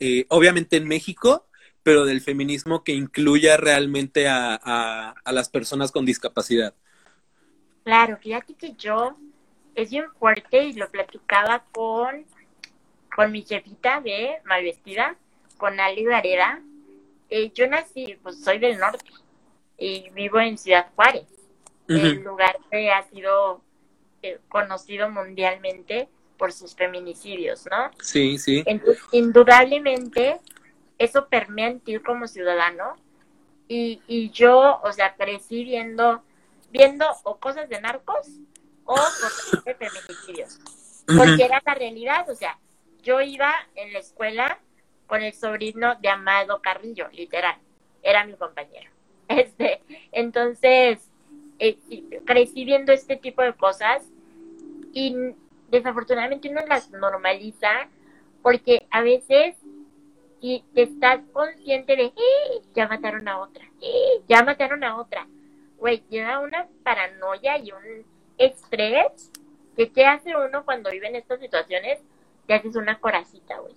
eh, 0.00 0.26
obviamente 0.28 0.76
en 0.76 0.86
México, 0.86 1.46
pero 1.82 2.04
del 2.04 2.20
feminismo 2.20 2.84
que 2.84 2.92
incluya 2.92 3.56
realmente 3.56 4.28
a, 4.28 5.14
las 5.26 5.48
personas 5.48 5.90
con 5.90 6.04
discapacidad. 6.04 6.74
Claro, 7.84 8.16
fíjate 8.18 8.54
que 8.54 8.74
yo 8.74 9.16
es 9.74 9.90
bien 9.90 10.06
fuerte 10.18 10.66
y 10.66 10.72
lo 10.74 10.90
platicaba 10.90 11.64
con, 11.72 12.26
con 13.14 13.32
mi 13.32 13.42
jefita 13.42 14.00
de 14.00 14.36
Malvestida, 14.44 15.16
con 15.56 15.80
Ali 15.80 16.04
Gareda. 16.04 16.62
Eh, 17.30 17.50
yo 17.52 17.66
nací, 17.66 18.16
pues 18.22 18.42
soy 18.42 18.58
del 18.58 18.78
norte 18.78 19.10
y 19.78 20.10
vivo 20.10 20.40
en 20.40 20.58
Ciudad 20.58 20.90
Juárez, 20.94 21.26
el 21.88 22.22
lugar 22.22 22.58
que 22.70 22.90
ha 22.90 23.02
sido 23.08 23.62
eh, 24.22 24.38
conocido 24.48 25.08
mundialmente 25.08 26.08
por 26.36 26.52
sus 26.52 26.74
feminicidios, 26.74 27.66
¿no? 27.70 27.90
Sí, 28.00 28.38
sí. 28.38 28.62
Entonces, 28.66 29.02
indudablemente, 29.12 30.40
eso 30.98 31.28
permea 31.28 31.68
en 31.68 31.80
ti 31.80 31.98
como 31.98 32.26
ciudadano. 32.26 32.96
Y, 33.66 34.00
y 34.06 34.30
yo, 34.30 34.80
o 34.82 34.92
sea, 34.92 35.14
crecí 35.14 35.64
viendo, 35.64 36.22
viendo 36.70 37.06
o 37.24 37.36
cosas 37.36 37.68
de 37.68 37.80
narcos 37.80 38.28
o 38.84 38.94
cosas 38.94 39.64
de 39.64 39.74
feminicidios. 39.74 40.60
Porque 41.06 41.44
era 41.44 41.62
la 41.64 41.74
realidad, 41.74 42.28
o 42.30 42.34
sea, 42.34 42.58
yo 43.02 43.20
iba 43.20 43.52
en 43.74 43.92
la 43.92 43.98
escuela 43.98 44.58
con 45.06 45.22
el 45.22 45.32
sobrino 45.32 45.94
de 45.96 46.08
Amado 46.08 46.60
Carrillo, 46.60 47.08
literal, 47.12 47.56
era 48.02 48.24
mi 48.24 48.34
compañero. 48.34 48.90
Este, 49.28 49.82
entonces, 50.10 51.06
eh, 51.58 51.78
crecí 52.24 52.64
viendo 52.64 52.92
este 52.92 53.16
tipo 53.16 53.42
de 53.42 53.52
cosas 53.54 54.06
y 54.92 55.14
desafortunadamente 55.70 56.48
uno 56.48 56.60
las 56.66 56.90
normaliza 56.90 57.88
porque 58.42 58.86
a 58.90 59.02
veces 59.02 59.56
si 60.40 60.64
te 60.74 60.82
estás 60.82 61.20
consciente 61.32 61.96
de 61.96 62.04
¡Eh! 62.04 62.62
ya 62.74 62.86
mataron 62.86 63.26
a 63.28 63.40
otra, 63.40 63.64
¡Eh! 63.80 64.22
ya 64.28 64.42
mataron 64.42 64.84
a 64.84 64.96
otra, 64.96 65.26
güey, 65.78 66.02
llega 66.08 66.40
una 66.40 66.66
paranoia 66.82 67.58
y 67.58 67.72
un 67.72 68.06
estrés 68.38 69.32
que 69.76 69.90
qué 69.92 70.06
hace 70.06 70.34
uno 70.36 70.64
cuando 70.64 70.90
vive 70.90 71.08
en 71.08 71.16
estas 71.16 71.40
situaciones, 71.40 72.00
te 72.46 72.54
haces 72.54 72.74
una 72.74 72.98
coracita, 72.98 73.58
güey. 73.58 73.74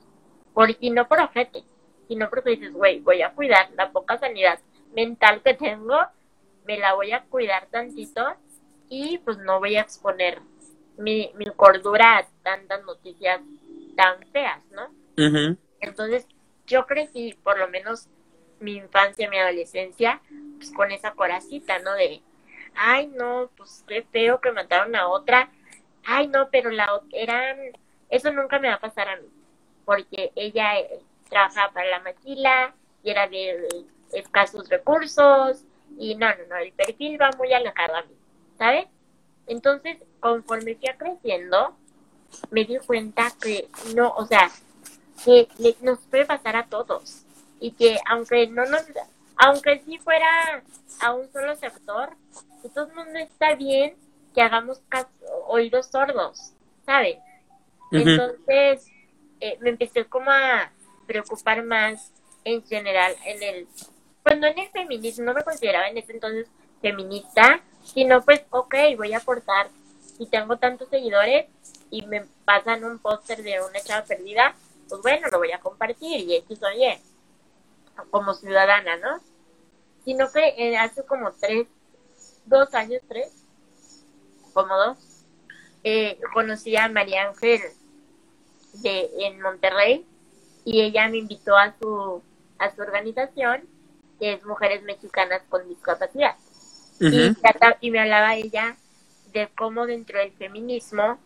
Por, 0.54 0.70
y 0.80 0.90
no 0.90 1.08
por 1.08 1.20
ojete, 1.20 1.64
sino 2.08 2.30
porque 2.30 2.52
dices, 2.52 2.74
güey, 2.74 3.00
voy 3.00 3.22
a 3.22 3.32
cuidar 3.34 3.70
la 3.78 3.92
poca 3.92 4.18
sanidad 4.18 4.60
mental 4.96 5.42
que 5.44 5.54
tengo, 5.54 5.98
me 6.66 6.78
la 6.78 6.94
voy 6.94 7.12
a 7.12 7.24
cuidar 7.24 7.68
tantito 7.68 8.36
y 8.90 9.18
pues 9.20 9.38
no 9.38 9.60
voy 9.60 9.78
a 9.78 9.82
exponer 9.82 10.42
mi, 10.98 11.32
mi 11.36 11.46
cordura 11.46 12.18
a 12.18 12.28
tantas 12.44 12.84
noticias 12.84 13.42
tan 13.96 14.26
feas, 14.32 14.64
¿no? 14.72 14.90
Entonces, 15.80 16.28
yo 16.68 16.86
crecí, 16.86 17.38
por 17.44 17.58
lo 17.58 17.68
menos 17.68 18.08
mi 18.60 18.76
infancia, 18.76 19.30
mi 19.30 19.38
adolescencia, 19.38 20.22
pues 20.58 20.72
con 20.72 20.92
esa 20.92 21.12
coracita, 21.12 21.80
¿no? 21.80 21.94
De, 21.94 22.22
ay, 22.76 23.08
no, 23.08 23.50
pues 23.58 23.84
qué 23.88 24.04
feo 24.04 24.40
que 24.40 24.52
mataron 24.52 24.96
a 24.96 25.08
otra. 25.08 25.50
Ay, 26.06 26.28
no, 26.28 26.50
pero 26.50 26.70
la 26.70 27.02
eran, 27.12 27.58
eso 28.10 28.32
nunca 28.32 28.60
me 28.60 28.70
va 28.70 28.76
a 28.76 28.80
pasar 28.80 29.10
a 29.10 29.18
mí, 29.18 29.28
porque 29.86 30.32
ella 30.36 30.80
eh, 30.80 31.00
trabajaba 31.30 31.74
para 31.74 31.90
la 31.90 32.00
maquila 32.00 32.74
y 33.04 33.10
era 33.10 33.28
de 33.28 33.68
escasos 34.14 34.70
recursos 34.70 35.66
y 36.02 36.16
no, 36.16 36.28
no, 36.30 36.48
no, 36.50 36.56
el 36.58 36.74
perfil 36.74 37.22
va 37.22 37.30
muy 37.38 37.54
alejado 37.54 37.96
a 37.96 38.02
mí, 38.02 38.16
¿sabes? 38.58 38.88
Entonces, 39.46 39.98
conforme 40.20 40.76
fui 40.76 40.90
creciendo, 40.98 41.78
me 42.50 42.66
di 42.66 42.80
cuenta 42.80 43.32
que 43.40 43.70
no, 43.94 44.10
o 44.10 44.26
sea, 44.26 44.50
que 45.24 45.48
nos 45.82 46.00
puede 46.00 46.26
pasar 46.26 46.56
a 46.56 46.66
todos 46.66 47.24
y 47.60 47.74
que 47.74 48.00
aunque 48.10 48.48
no 48.48 48.66
nos, 48.66 48.84
aunque 49.38 49.80
sí 49.86 50.00
fuera 50.00 50.64
a 51.02 51.14
un 51.14 51.32
solo 51.32 51.56
sector, 51.56 52.10
de 52.64 52.70
todos 52.70 52.92
no 52.96 53.20
está 53.20 53.54
bien 53.54 53.96
que 54.34 54.42
hagamos 54.42 54.82
oídos 55.46 55.86
sordos, 55.86 56.54
¿sabes? 56.84 57.20
Entonces, 57.92 58.88
eh, 59.40 59.60
me 59.60 59.70
empecé 59.70 60.06
como 60.06 60.32
a 60.32 60.72
preocupar 61.06 61.64
más 61.64 62.12
en 62.44 62.66
general 62.66 63.14
en 63.26 63.44
el, 63.44 63.68
pues 64.24 64.40
no 64.40 64.48
en 64.48 64.60
el 64.60 64.70
feminismo, 64.70 65.26
no 65.26 65.34
me 65.34 65.44
consideraba 65.44 65.88
en 65.90 65.98
ese 65.98 66.14
entonces 66.14 66.48
feminista, 66.82 67.62
sino 67.84 68.22
pues, 68.22 68.44
ok, 68.50 68.76
voy 68.98 69.14
a 69.14 69.18
aportar. 69.18 69.70
Si 70.18 70.26
tengo 70.28 70.58
tantos 70.58 70.90
seguidores 70.90 71.48
y 71.90 72.06
me 72.06 72.26
pasan 72.46 72.84
un 72.84 73.00
póster 73.00 73.42
de 73.44 73.62
una 73.62 73.80
chava 73.80 74.06
perdida, 74.06 74.56
pues 74.88 75.02
bueno, 75.02 75.28
lo 75.32 75.38
voy 75.40 75.52
a 75.52 75.60
compartir 75.60 76.20
y 76.20 76.36
eso 76.36 76.66
oye, 76.68 77.02
como 78.10 78.34
ciudadana, 78.34 78.98
¿no? 78.98 79.20
Sino 80.04 80.32
que 80.32 80.54
eh, 80.58 80.78
hace 80.78 81.04
como 81.06 81.32
tres, 81.34 81.68
dos 82.46 82.74
años, 82.74 83.02
tres, 83.08 83.32
cómodos, 84.54 84.98
eh, 85.84 86.20
conocí 86.34 86.76
a 86.76 86.90
María 86.90 87.28
Ángel 87.30 87.62
de, 88.74 89.10
en 89.20 89.42
Monterrey 89.42 90.06
y 90.66 90.82
ella 90.82 91.08
me 91.08 91.18
invitó 91.18 91.58
a 91.58 91.76
su, 91.80 92.22
a 92.60 92.76
su 92.76 92.82
organización, 92.82 93.64
es 94.22 94.46
Mujeres 94.46 94.84
Mexicanas 94.84 95.42
con 95.50 95.68
Discapacidad. 95.68 96.36
y, 97.00 97.34
y 97.82 97.92
me 97.92 98.00
hablaba 98.00 98.36
ella 98.36 98.78
de 99.34 99.50
cómo 99.58 99.86
dentro 99.88 100.20
del 100.20 100.32
feminismo, 100.34 101.18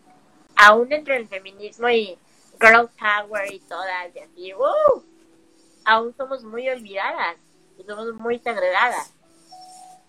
aún 0.56 0.88
dentro 0.88 1.14
del 1.14 1.28
feminismo 1.28 1.88
y 1.90 2.18
girl 2.58 2.88
power 2.98 3.52
y 3.52 3.60
todas, 3.60 4.14
y 4.14 4.18
así, 4.18 4.54
¡uh! 4.54 5.02
aún 5.84 6.14
somos 6.16 6.42
muy 6.42 6.68
olvidadas 6.68 7.36
y 7.78 7.84
somos 7.84 8.12
muy 8.14 8.38
segregadas. 8.38 9.12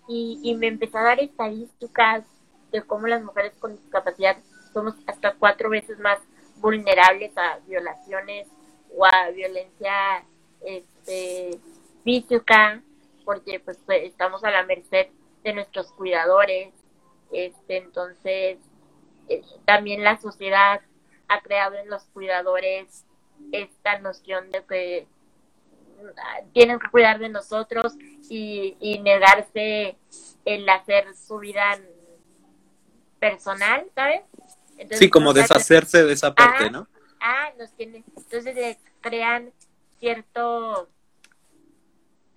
Y, 0.08 0.40
y 0.42 0.54
me 0.54 0.68
empezó 0.68 0.98
a 0.98 1.02
dar 1.02 1.20
estadísticas 1.20 2.24
de 2.72 2.82
cómo 2.82 3.06
las 3.06 3.22
mujeres 3.22 3.52
con 3.58 3.76
discapacidad 3.76 4.38
somos 4.72 4.94
hasta 5.06 5.34
cuatro 5.34 5.68
veces 5.70 5.98
más 5.98 6.18
vulnerables 6.56 7.36
a 7.36 7.58
violaciones 7.66 8.48
o 8.96 9.04
a 9.04 9.30
violencia 9.30 10.24
este, 10.60 11.58
física, 12.04 12.82
porque 13.24 13.60
pues, 13.60 13.78
pues 13.84 14.04
estamos 14.04 14.44
a 14.44 14.50
la 14.50 14.64
merced 14.64 15.08
de 15.44 15.52
nuestros 15.52 15.92
cuidadores. 15.92 16.72
Este, 17.32 17.76
entonces, 17.76 18.58
eh, 19.28 19.42
también 19.64 20.02
la 20.02 20.18
sociedad 20.18 20.80
ha 21.28 21.40
creado 21.42 21.76
en 21.76 21.90
los 21.90 22.04
cuidadores 22.04 23.04
esta 23.52 23.98
noción 24.00 24.50
de 24.50 24.64
que 24.64 25.06
mm, 26.02 26.52
tienen 26.52 26.78
que 26.78 26.88
cuidar 26.90 27.18
de 27.18 27.28
nosotros 27.28 27.94
y, 28.28 28.76
y 28.80 28.98
negarse 29.00 29.96
el 30.44 30.68
hacer 30.68 31.14
su 31.14 31.38
vida 31.38 31.78
personal, 33.18 33.86
¿sabes? 33.94 34.22
sí, 34.92 35.10
como 35.10 35.32
deshacerse 35.32 36.04
de 36.04 36.12
esa 36.12 36.34
parte, 36.34 36.70
¿no? 36.70 36.88
Ah, 37.20 37.50
nos 37.58 37.72
tienen, 37.72 38.04
entonces 38.16 38.78
crean 39.00 39.52
cierto, 39.98 40.88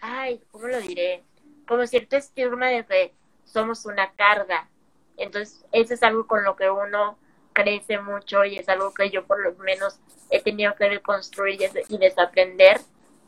ay, 0.01 0.41
¿cómo 0.51 0.67
lo 0.67 0.79
diré? 0.81 1.23
Como 1.67 1.85
cierto 1.87 2.17
estigma 2.17 2.67
de 2.67 2.85
que 2.85 3.13
somos 3.45 3.85
una 3.85 4.11
carga. 4.13 4.69
Entonces, 5.17 5.65
eso 5.71 5.93
es 5.93 6.03
algo 6.03 6.27
con 6.27 6.43
lo 6.43 6.55
que 6.55 6.69
uno 6.69 7.17
crece 7.53 7.99
mucho 7.99 8.43
y 8.45 8.57
es 8.57 8.67
algo 8.69 8.93
que 8.93 9.09
yo 9.09 9.25
por 9.25 9.41
lo 9.41 9.53
menos 9.55 9.99
he 10.29 10.41
tenido 10.41 10.75
que 10.75 10.89
reconstruir 10.89 11.59
y 11.89 11.97
desaprender, 11.97 12.79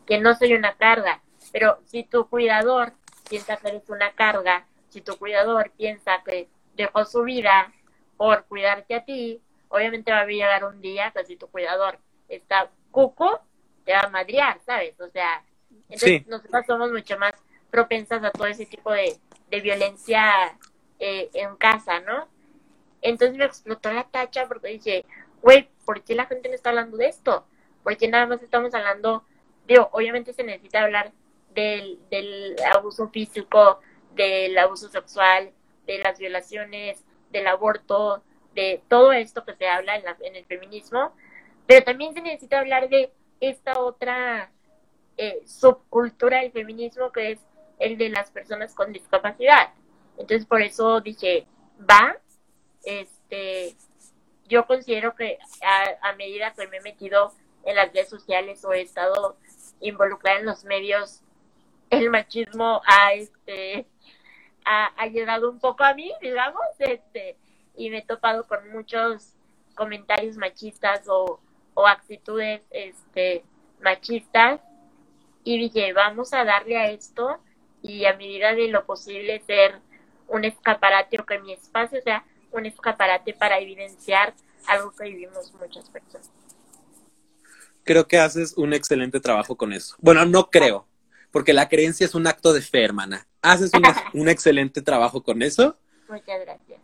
que 0.06 0.20
no 0.20 0.34
soy 0.36 0.54
una 0.54 0.76
carga. 0.76 1.22
Pero 1.52 1.80
si 1.86 2.04
tu 2.04 2.28
cuidador 2.28 2.94
piensa 3.30 3.58
que 3.58 3.70
eres 3.70 3.90
una 3.90 4.14
carga, 4.14 4.66
si 4.90 5.02
tu 5.02 5.18
cuidador 5.18 5.72
piensa 5.72 6.22
que 6.26 6.50
dejó 6.76 7.06
su 7.06 7.24
vida 7.24 7.72
por 8.18 8.46
cuidarte 8.46 8.96
a 8.96 9.06
ti, 9.06 9.42
obviamente 9.70 10.12
va 10.12 10.20
a 10.20 10.26
llegar 10.26 10.64
un 10.66 10.82
día 10.82 11.12
que 11.12 11.26
si 11.26 11.36
tu 11.36 11.48
cuidador 11.48 12.00
está 12.30 12.70
cuco, 12.92 13.42
te 13.86 13.94
va 13.94 14.02
a 14.02 14.10
madrear, 14.10 14.60
¿sabes? 14.66 15.00
O 15.02 15.10
sea, 15.10 15.44
entonces 15.94 16.28
nosotros 16.28 16.66
somos 16.66 16.92
mucho 16.92 17.18
más 17.18 17.34
propensas 17.70 18.24
a 18.24 18.32
todo 18.32 18.48
ese 18.48 18.66
tipo 18.66 18.92
de, 18.92 19.16
de 19.50 19.62
violencia 19.62 20.58
eh, 21.00 21.30
en 21.34 21.56
casa, 21.56 22.00
¿no? 22.00 22.28
Entonces 23.02 23.38
me 23.38 23.46
explotó 23.46 23.92
la 23.92 24.06
tacha 24.06 24.48
porque 24.48 24.70
dije, 24.70 25.06
güey, 25.42 25.70
¿por 25.86 26.04
qué 26.04 26.16
la 26.16 26.26
gente 26.26 26.50
no 26.50 26.56
está 26.56 26.70
hablando 26.70 26.98
de 26.98 27.08
esto? 27.08 27.46
Porque 27.84 28.08
nada 28.08 28.26
más 28.26 28.42
estamos 28.42 28.74
hablando, 28.74 29.24
digo, 29.68 29.90
obviamente 29.92 30.34
se 30.34 30.44
necesita 30.44 30.84
hablar 30.84 31.12
del, 31.54 32.00
del 32.10 32.56
abuso 32.74 33.10
físico, 33.10 33.80
del 34.16 34.58
abuso 34.58 34.90
sexual, 34.90 35.52
de 35.86 36.00
las 36.00 36.18
violaciones, 36.18 37.04
del 37.32 37.48
aborto, 37.48 38.24
de 38.56 38.82
todo 38.88 39.12
esto 39.12 39.44
que 39.46 39.56
se 39.56 39.68
habla 39.68 39.98
en, 39.98 40.06
la, 40.06 40.18
en 40.22 40.36
el 40.36 40.46
feminismo, 40.46 41.14
pero 41.68 41.84
también 41.84 42.14
se 42.14 42.22
necesita 42.22 42.60
hablar 42.60 42.90
de 42.90 43.12
esta 43.42 43.80
otra 43.80 44.52
eh, 45.18 45.42
subcultura 45.46 46.42
del 46.42 46.52
feminismo 46.52 47.12
que 47.12 47.34
es 47.34 47.40
el 47.80 47.98
de 47.98 48.10
las 48.10 48.32
personas 48.32 48.74
con 48.74 48.92
discapacidad. 48.92 49.74
Entonces 50.18 50.46
por 50.46 50.62
eso 50.62 51.02
dije, 51.02 51.46
va, 51.80 52.18
este, 52.84 53.76
yo 54.48 54.66
considero 54.66 55.16
que 55.16 55.38
a, 56.02 56.14
medida 56.14 56.54
que 56.54 56.68
me 56.68 56.78
he 56.78 56.82
metido 56.82 57.34
en 57.66 57.76
las 57.76 57.94
redes 57.94 58.10
sociales 58.10 58.64
o 58.66 58.74
he 58.74 58.82
estado 58.82 59.38
involucrada 59.80 60.40
en 60.40 60.46
los 60.46 60.64
medios, 60.66 61.22
el 61.90 62.10
machismo 62.10 62.82
ha, 62.86 63.14
este, 63.14 63.86
ha, 64.66 65.08
llegado 65.08 65.50
un 65.50 65.60
poco 65.60 65.84
a 65.84 65.94
mí, 65.94 66.12
digamos, 66.22 66.64
este, 66.80 67.38
y 67.76 67.90
me 67.90 68.00
he 68.00 68.06
topado 68.06 68.48
con 68.48 68.70
muchos 68.72 69.36
comentarios 69.76 70.38
machistas 70.38 71.08
o, 71.08 71.40
o 71.74 71.88
actitudes 71.88 72.62
este, 72.72 73.44
machistas 73.82 74.62
y 75.44 75.58
dije, 75.58 75.94
vamos 75.94 76.34
a 76.34 76.44
darle 76.46 76.78
a 76.78 76.90
esto 76.90 77.40
y 77.82 78.06
a 78.06 78.16
medida 78.16 78.54
de 78.54 78.68
lo 78.70 78.86
posible 78.86 79.42
ser 79.46 79.80
un 80.28 80.46
escaparate 80.46 81.20
o 81.20 81.26
que 81.26 81.40
mi 81.40 81.54
espacio 81.54 82.02
sea 82.02 82.26
un 82.52 82.66
escaparate 82.66 83.34
para 83.34 83.60
evidenciar 83.60 84.34
algo 84.68 84.92
que 84.92 85.06
vivimos 85.06 85.54
muchas 85.54 85.90
personas. 85.90 86.30
Creo 87.84 88.08
que 88.08 88.18
haces 88.18 88.54
un 88.58 88.74
excelente 88.74 89.20
trabajo 89.20 89.58
con 89.58 89.74
eso. 89.74 89.96
Bueno, 90.00 90.26
no 90.26 90.50
creo, 90.50 90.88
porque 91.32 91.52
la 91.52 91.68
creencia 91.68 92.06
es 92.06 92.16
un 92.16 92.28
acto 92.28 92.54
de 92.54 92.62
fe, 92.62 92.84
hermana. 92.84 93.28
Haces 93.42 93.72
un 94.14 94.30
excelente 94.30 94.82
trabajo 94.82 95.22
con 95.22 95.42
eso. 95.42 95.78
Muchas 96.08 96.40
gracias. 96.42 96.80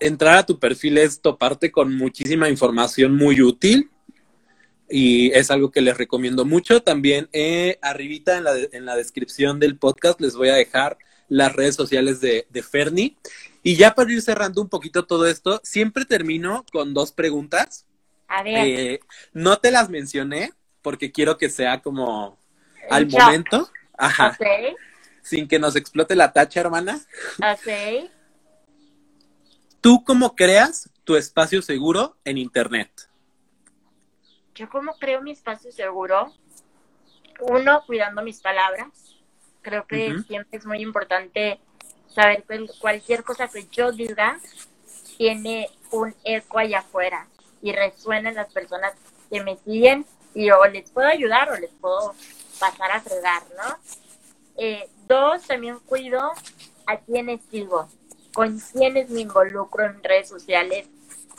Entrar 0.00 0.38
a 0.38 0.46
tu 0.46 0.58
perfil 0.58 0.98
es 0.98 1.20
toparte 1.20 1.70
con 1.70 1.96
muchísima 1.96 2.48
información 2.48 3.16
muy 3.16 3.40
útil 3.40 3.90
y 4.88 5.30
es 5.32 5.50
algo 5.50 5.70
que 5.70 5.80
les 5.80 5.96
recomiendo 5.96 6.44
mucho. 6.44 6.82
También 6.82 7.28
eh, 7.32 7.78
arribita 7.82 8.36
en 8.36 8.44
la, 8.44 8.52
en 8.72 8.86
la 8.86 8.96
descripción 8.96 9.60
del 9.60 9.76
podcast 9.76 10.20
les 10.20 10.34
voy 10.34 10.48
a 10.48 10.54
dejar 10.54 10.98
las 11.28 11.54
redes 11.54 11.76
sociales 11.76 12.20
de, 12.20 12.46
de 12.48 12.62
Ferni. 12.62 13.16
Y 13.62 13.76
ya 13.76 13.94
para 13.94 14.12
ir 14.12 14.22
cerrando 14.22 14.62
un 14.62 14.68
poquito 14.68 15.04
todo 15.04 15.26
esto, 15.26 15.60
siempre 15.62 16.04
termino 16.04 16.64
con 16.72 16.94
dos 16.94 17.12
preguntas. 17.12 17.86
A 18.28 18.42
ver. 18.42 18.66
Eh, 18.66 19.00
no 19.32 19.58
te 19.58 19.70
las 19.70 19.90
mencioné 19.90 20.52
porque 20.82 21.12
quiero 21.12 21.36
que 21.36 21.50
sea 21.50 21.82
como 21.82 22.38
al 22.88 23.08
momento. 23.08 23.70
Ajá. 23.96 24.38
Sin 25.22 25.48
que 25.48 25.58
nos 25.58 25.76
explote 25.76 26.14
la 26.14 26.32
tacha, 26.32 26.60
hermana. 26.60 27.00
Ok. 27.38 28.08
¿Tú 29.80 30.02
cómo 30.04 30.34
creas 30.34 30.90
tu 31.04 31.16
espacio 31.16 31.62
seguro 31.62 32.16
en 32.24 32.38
Internet? 32.38 33.07
Yo 34.58 34.68
cómo 34.68 34.92
creo 34.98 35.22
mi 35.22 35.30
espacio 35.30 35.70
seguro. 35.70 36.32
Uno, 37.38 37.84
cuidando 37.86 38.22
mis 38.22 38.40
palabras. 38.40 38.88
Creo 39.62 39.86
que 39.86 40.18
siempre 40.26 40.58
es 40.58 40.66
muy 40.66 40.80
importante 40.80 41.60
saber 42.12 42.42
que 42.42 42.66
cualquier 42.80 43.22
cosa 43.22 43.46
que 43.46 43.68
yo 43.70 43.92
diga 43.92 44.40
tiene 45.16 45.70
un 45.92 46.12
eco 46.24 46.58
allá 46.58 46.80
afuera 46.80 47.28
y 47.62 47.72
resuena 47.72 48.30
en 48.30 48.34
las 48.34 48.52
personas 48.52 48.94
que 49.30 49.44
me 49.44 49.56
siguen 49.58 50.04
y 50.34 50.50
o 50.50 50.64
les 50.66 50.90
puedo 50.90 51.06
ayudar 51.06 51.52
o 51.52 51.56
les 51.56 51.70
puedo 51.70 52.14
pasar 52.58 52.90
a 52.90 53.00
fregar, 53.00 53.44
¿no? 53.56 53.78
Eh, 54.56 54.90
dos, 55.06 55.46
también 55.46 55.78
cuido 55.86 56.32
a 56.86 56.96
quienes 56.98 57.42
sigo, 57.48 57.88
con 58.34 58.58
quienes 58.58 59.08
me 59.10 59.20
involucro 59.20 59.84
en 59.84 60.02
redes 60.02 60.28
sociales 60.28 60.88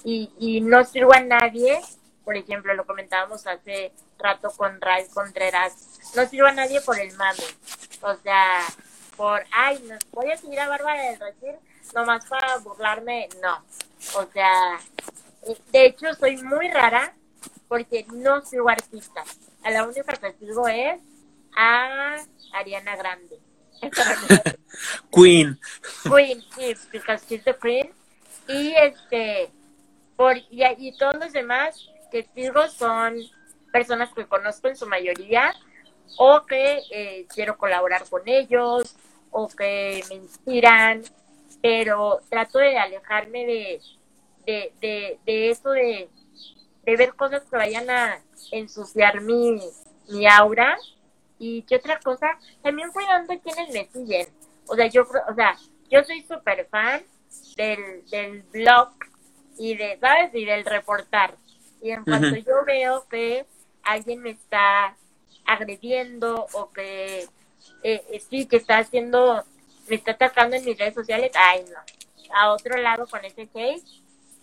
y, 0.05 0.31
y 0.39 0.61
no 0.61 0.85
sirvo 0.85 1.13
a 1.13 1.19
nadie, 1.19 1.81
por 2.29 2.37
ejemplo, 2.37 2.75
lo 2.75 2.85
comentábamos 2.85 3.47
hace 3.47 3.91
rato 4.19 4.51
con 4.51 4.79
Ray 4.79 5.07
Contreras, 5.07 6.13
no 6.15 6.27
sirvo 6.27 6.45
a 6.45 6.51
nadie 6.51 6.79
por 6.79 6.99
el 6.99 7.11
mame, 7.17 7.41
o 8.01 8.15
sea, 8.17 8.59
por, 9.17 9.43
ay, 9.51 9.83
no, 9.89 9.97
voy 10.11 10.29
a 10.29 10.37
seguir 10.37 10.59
a 10.59 10.69
Bárbara 10.69 11.09
del 11.09 11.19
Regil 11.19 11.55
nomás 11.95 12.27
para 12.27 12.57
burlarme, 12.57 13.29
no, 13.41 13.65
o 14.13 14.31
sea, 14.31 14.79
de 15.71 15.85
hecho 15.87 16.13
soy 16.13 16.37
muy 16.43 16.69
rara 16.69 17.15
porque 17.67 18.05
no 18.13 18.45
sigo 18.45 18.69
artistas, 18.69 19.39
a 19.63 19.71
la 19.71 19.87
única 19.87 20.15
que 20.15 20.33
sigo 20.33 20.67
es 20.67 21.01
a 21.57 22.15
Ariana 22.53 22.95
Grande. 22.95 23.39
Queen. 25.11 25.59
Queen, 26.03 26.43
sí, 26.55 26.75
because 26.91 27.25
she's 27.27 27.43
the 27.43 27.55
queen. 27.55 27.89
Y 28.47 28.75
este, 28.75 29.49
por, 30.15 30.37
y, 30.37 30.63
y 30.77 30.95
todos 30.95 31.15
los 31.15 31.33
demás 31.33 31.89
testigos 32.11 32.73
son 32.73 33.15
personas 33.71 34.13
que 34.13 34.25
conozco 34.25 34.67
en 34.67 34.75
su 34.75 34.87
mayoría 34.87 35.53
o 36.17 36.45
que 36.45 36.81
eh, 36.91 37.25
quiero 37.33 37.57
colaborar 37.57 38.03
con 38.09 38.27
ellos 38.27 38.95
o 39.31 39.47
que 39.47 40.03
me 40.09 40.15
inspiran, 40.15 41.03
pero 41.61 42.19
trato 42.29 42.59
de 42.59 42.77
alejarme 42.77 43.45
de, 43.45 43.81
de, 44.45 44.73
de, 44.81 45.19
de 45.25 45.49
eso 45.51 45.69
de, 45.69 46.09
de 46.83 46.95
ver 46.97 47.13
cosas 47.15 47.43
que 47.43 47.55
vayan 47.55 47.89
a 47.89 48.21
ensuciar 48.51 49.21
mi, 49.21 49.59
mi 50.09 50.27
aura 50.27 50.77
y 51.37 51.61
qué 51.63 51.77
otra 51.77 51.99
cosa, 51.99 52.37
también 52.61 52.91
cuidando 52.91 53.39
quienes 53.39 53.69
me 53.69 53.87
siguen. 53.87 54.27
O 54.67 54.75
sea, 54.75 54.87
yo, 54.87 55.03
o 55.03 55.33
sea, 55.35 55.55
yo 55.89 56.03
soy 56.03 56.21
súper 56.23 56.67
fan 56.67 57.01
del, 57.55 58.05
del 58.09 58.41
blog 58.43 58.89
y 59.57 59.75
de, 59.75 59.97
¿sabes? 59.99 60.33
Y 60.33 60.45
del 60.45 60.65
reportar. 60.65 61.35
Y 61.81 61.91
en 61.91 62.03
cuanto 62.03 62.35
yo 62.35 62.65
veo 62.65 63.07
que 63.09 63.45
alguien 63.83 64.21
me 64.21 64.31
está 64.31 64.95
agrediendo 65.45 66.47
o 66.53 66.71
que 66.71 67.27
eh, 67.83 68.21
sí, 68.29 68.45
que 68.45 68.57
está 68.57 68.79
haciendo, 68.79 69.43
me 69.87 69.95
está 69.95 70.11
atacando 70.11 70.55
en 70.55 70.65
mis 70.65 70.77
redes 70.77 70.93
sociales, 70.93 71.31
ay 71.35 71.65
no, 71.71 71.79
a 72.35 72.51
otro 72.51 72.77
lado 72.77 73.07
con 73.07 73.23
ese 73.25 73.47
case, 73.47 73.83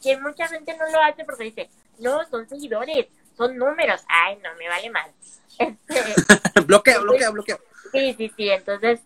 que 0.03 0.19
mucha 0.19 0.49
gente 0.49 0.77
no 0.77 0.91
lo 0.91 1.01
hace 1.03 1.25
porque 1.25 1.45
dice, 1.45 1.71
no, 1.99 2.27
son 2.29 2.49
seguidores, 2.49 3.07
son 3.37 3.57
números, 3.57 4.03
ay 4.09 4.39
no, 4.43 4.55
me 4.57 4.69
vale 4.69 4.91
mal. 4.91 5.11
Este, 5.59 6.61
bloquea, 6.67 6.99
bloquea, 6.99 7.31
bloquea. 7.31 7.59
Sí, 7.91 8.15
sí, 8.19 8.31
sí, 8.37 8.51
entonces 8.51 9.01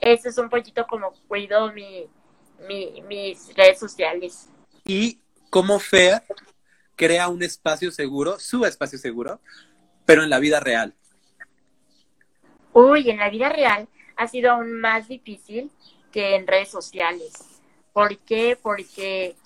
eso 0.00 0.28
es 0.28 0.38
un 0.38 0.48
poquito 0.48 0.86
como 0.86 1.12
cuido 1.26 1.72
mi, 1.72 2.06
mi, 2.68 3.02
mis 3.08 3.52
redes 3.56 3.80
sociales. 3.80 4.48
Y 4.84 5.18
como 5.50 5.80
Fer 5.80 6.22
crea 6.96 7.28
un 7.28 7.42
espacio 7.42 7.90
seguro, 7.90 8.38
su 8.38 8.64
espacio 8.64 8.98
seguro, 8.98 9.40
pero 10.04 10.22
en 10.22 10.30
la 10.30 10.38
vida 10.38 10.60
real. 10.60 10.94
Uy, 12.72 13.10
en 13.10 13.18
la 13.18 13.30
vida 13.30 13.48
real 13.48 13.88
ha 14.16 14.26
sido 14.26 14.52
aún 14.52 14.80
más 14.80 15.08
difícil 15.08 15.70
que 16.10 16.34
en 16.34 16.46
redes 16.46 16.70
sociales. 16.70 17.60
¿Por 17.92 18.18
qué? 18.18 18.58
Porque 18.60 19.36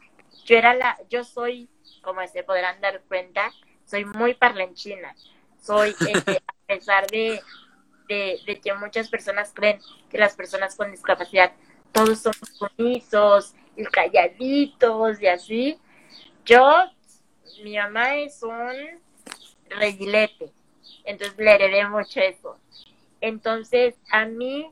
yo 0.44 0.56
era 0.56 0.74
la, 0.74 0.98
yo 1.08 1.24
soy, 1.24 1.68
como 2.02 2.26
se 2.26 2.42
podrán 2.42 2.80
dar 2.80 3.02
cuenta, 3.08 3.52
soy 3.84 4.04
muy 4.04 4.34
parlanchina. 4.34 5.14
Soy, 5.60 5.94
este, 6.08 6.36
a 6.46 6.66
pesar 6.66 7.06
de, 7.08 7.40
de, 8.08 8.60
que 8.60 8.74
muchas 8.74 9.08
personas 9.08 9.52
creen 9.54 9.80
que 10.08 10.18
las 10.18 10.34
personas 10.34 10.74
con 10.74 10.90
discapacidad 10.90 11.52
todos 11.92 12.20
son 12.20 12.32
sumisos 12.52 13.54
y 13.76 13.84
calladitos 13.84 15.20
y 15.20 15.26
así, 15.26 15.78
yo, 16.44 16.64
mi 17.62 17.76
mamá 17.76 18.16
es 18.16 18.42
un 18.42 19.00
regilete, 19.68 20.52
entonces 21.04 21.38
le 21.38 21.54
heredé 21.54 21.88
mucho 21.88 22.20
eso. 22.20 22.58
Entonces, 23.20 23.94
a 24.10 24.24
mí 24.24 24.70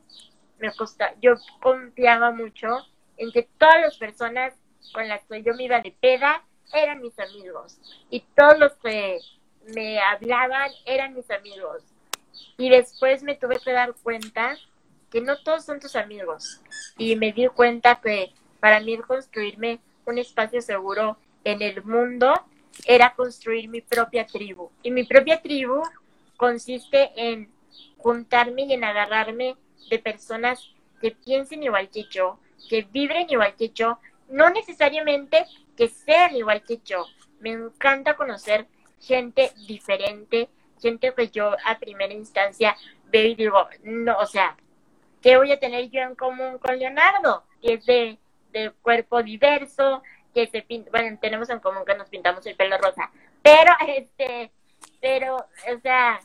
me 0.58 0.74
costa, 0.74 1.14
yo 1.20 1.34
confiaba 1.60 2.30
mucho 2.30 2.68
en 3.16 3.30
que 3.32 3.48
todas 3.58 3.80
las 3.80 3.96
personas 3.96 4.54
con 4.92 5.06
las 5.08 5.22
que 5.24 5.42
yo 5.42 5.54
me 5.54 5.64
iba 5.64 5.80
de 5.80 5.92
peda 5.92 6.42
eran 6.72 7.00
mis 7.00 7.18
amigos 7.18 7.78
y 8.10 8.20
todos 8.34 8.58
los 8.58 8.72
que 8.74 9.18
me 9.74 10.00
hablaban 10.00 10.70
eran 10.86 11.14
mis 11.14 11.30
amigos. 11.30 11.82
Y 12.56 12.70
después 12.70 13.22
me 13.22 13.34
tuve 13.34 13.58
que 13.58 13.72
dar 13.72 13.94
cuenta 14.02 14.56
que 15.10 15.20
no 15.20 15.36
todos 15.42 15.64
son 15.64 15.80
tus 15.80 15.96
amigos. 15.96 16.60
Y 16.96 17.16
me 17.16 17.32
di 17.32 17.46
cuenta 17.48 18.00
que 18.00 18.32
para 18.60 18.80
mí 18.80 18.96
construirme 18.98 19.80
un 20.04 20.18
espacio 20.18 20.60
seguro 20.60 21.16
en 21.44 21.62
el 21.62 21.82
mundo 21.84 22.34
era 22.86 23.14
construir 23.14 23.68
mi 23.68 23.80
propia 23.80 24.26
tribu. 24.26 24.70
Y 24.82 24.90
mi 24.90 25.04
propia 25.04 25.40
tribu 25.40 25.82
consiste 26.36 27.10
en 27.16 27.50
juntarme 27.96 28.62
y 28.62 28.72
en 28.72 28.84
agarrarme 28.84 29.56
de 29.90 29.98
personas 29.98 30.72
que 31.00 31.12
piensen 31.12 31.62
igual 31.62 31.88
que 31.90 32.04
yo, 32.04 32.38
que 32.68 32.82
vibren 32.82 33.28
igual 33.30 33.54
que 33.56 33.70
yo, 33.70 33.98
no 34.28 34.50
necesariamente 34.50 35.44
que 35.76 35.88
sean 35.88 36.36
igual 36.36 36.62
que 36.62 36.80
yo. 36.84 37.06
Me 37.40 37.50
encanta 37.50 38.16
conocer 38.16 38.66
gente 39.00 39.52
diferente, 39.66 40.48
gente 40.80 41.12
que 41.14 41.28
yo 41.28 41.56
a 41.64 41.78
primera 41.78 42.12
instancia 42.12 42.76
veo 43.10 43.26
y 43.26 43.34
digo, 43.34 43.68
no, 43.82 44.18
o 44.18 44.26
sea, 44.26 44.56
¿qué 45.22 45.36
voy 45.36 45.52
a 45.52 45.58
tener 45.58 45.88
yo 45.90 46.00
en 46.00 46.14
común 46.14 46.58
con 46.58 46.78
Leonardo? 46.78 47.44
Que 47.62 47.74
es 47.74 47.86
de, 47.86 48.18
de 48.52 48.70
cuerpo 48.82 49.22
diverso, 49.22 50.02
que 50.34 50.46
se 50.46 50.62
pinta, 50.62 50.90
bueno, 50.90 51.18
tenemos 51.20 51.48
en 51.50 51.60
común 51.60 51.84
que 51.86 51.94
nos 51.94 52.08
pintamos 52.08 52.44
el 52.46 52.56
pelo 52.56 52.78
rosa, 52.78 53.10
pero 53.42 53.72
este, 53.88 54.50
pero, 55.00 55.36
o 55.36 55.80
sea, 55.82 56.20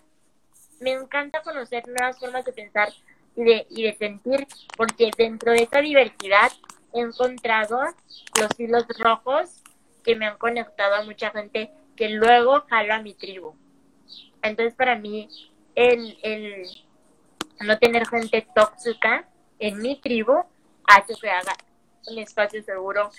me 0.80 0.92
encanta 0.92 1.42
conocer 1.42 1.88
nuevas 1.88 2.20
formas 2.20 2.46
de 2.46 2.54
pensar 2.54 2.90
y 3.36 3.44
de, 3.44 3.68
y 3.70 3.84
de 3.84 3.94
sentir, 3.96 4.48
porque 4.78 5.12
dentro 5.18 5.52
de 5.52 5.64
esa 5.64 5.80
diversidad 5.80 6.52
he 6.94 7.00
encontrado 7.00 7.80
los 8.40 8.60
hilos 8.60 8.86
rojos 9.00 9.64
que 10.04 10.16
me 10.16 10.28
han 10.28 10.38
conectado 10.38 10.96
a 10.96 11.04
mucha 11.04 11.32
gente 11.32 11.72
que 11.96 12.10
luego 12.10 12.66
jalo 12.70 12.94
a 12.94 13.02
mi 13.02 13.14
tribu. 13.14 13.56
Entonces, 14.42 14.76
para 14.76 14.98
mí, 14.98 15.30
el, 15.76 16.18
el 16.22 16.68
no 17.62 17.78
tener 17.80 18.08
gente 18.08 18.46
tóxica 18.54 19.28
en 19.60 19.80
mi 19.80 20.00
tribu 20.00 20.44
hace 20.86 21.14
que 21.20 21.30
haga 21.30 21.54
un 22.08 22.18
espacio 22.20 22.62
seguro 22.64 23.10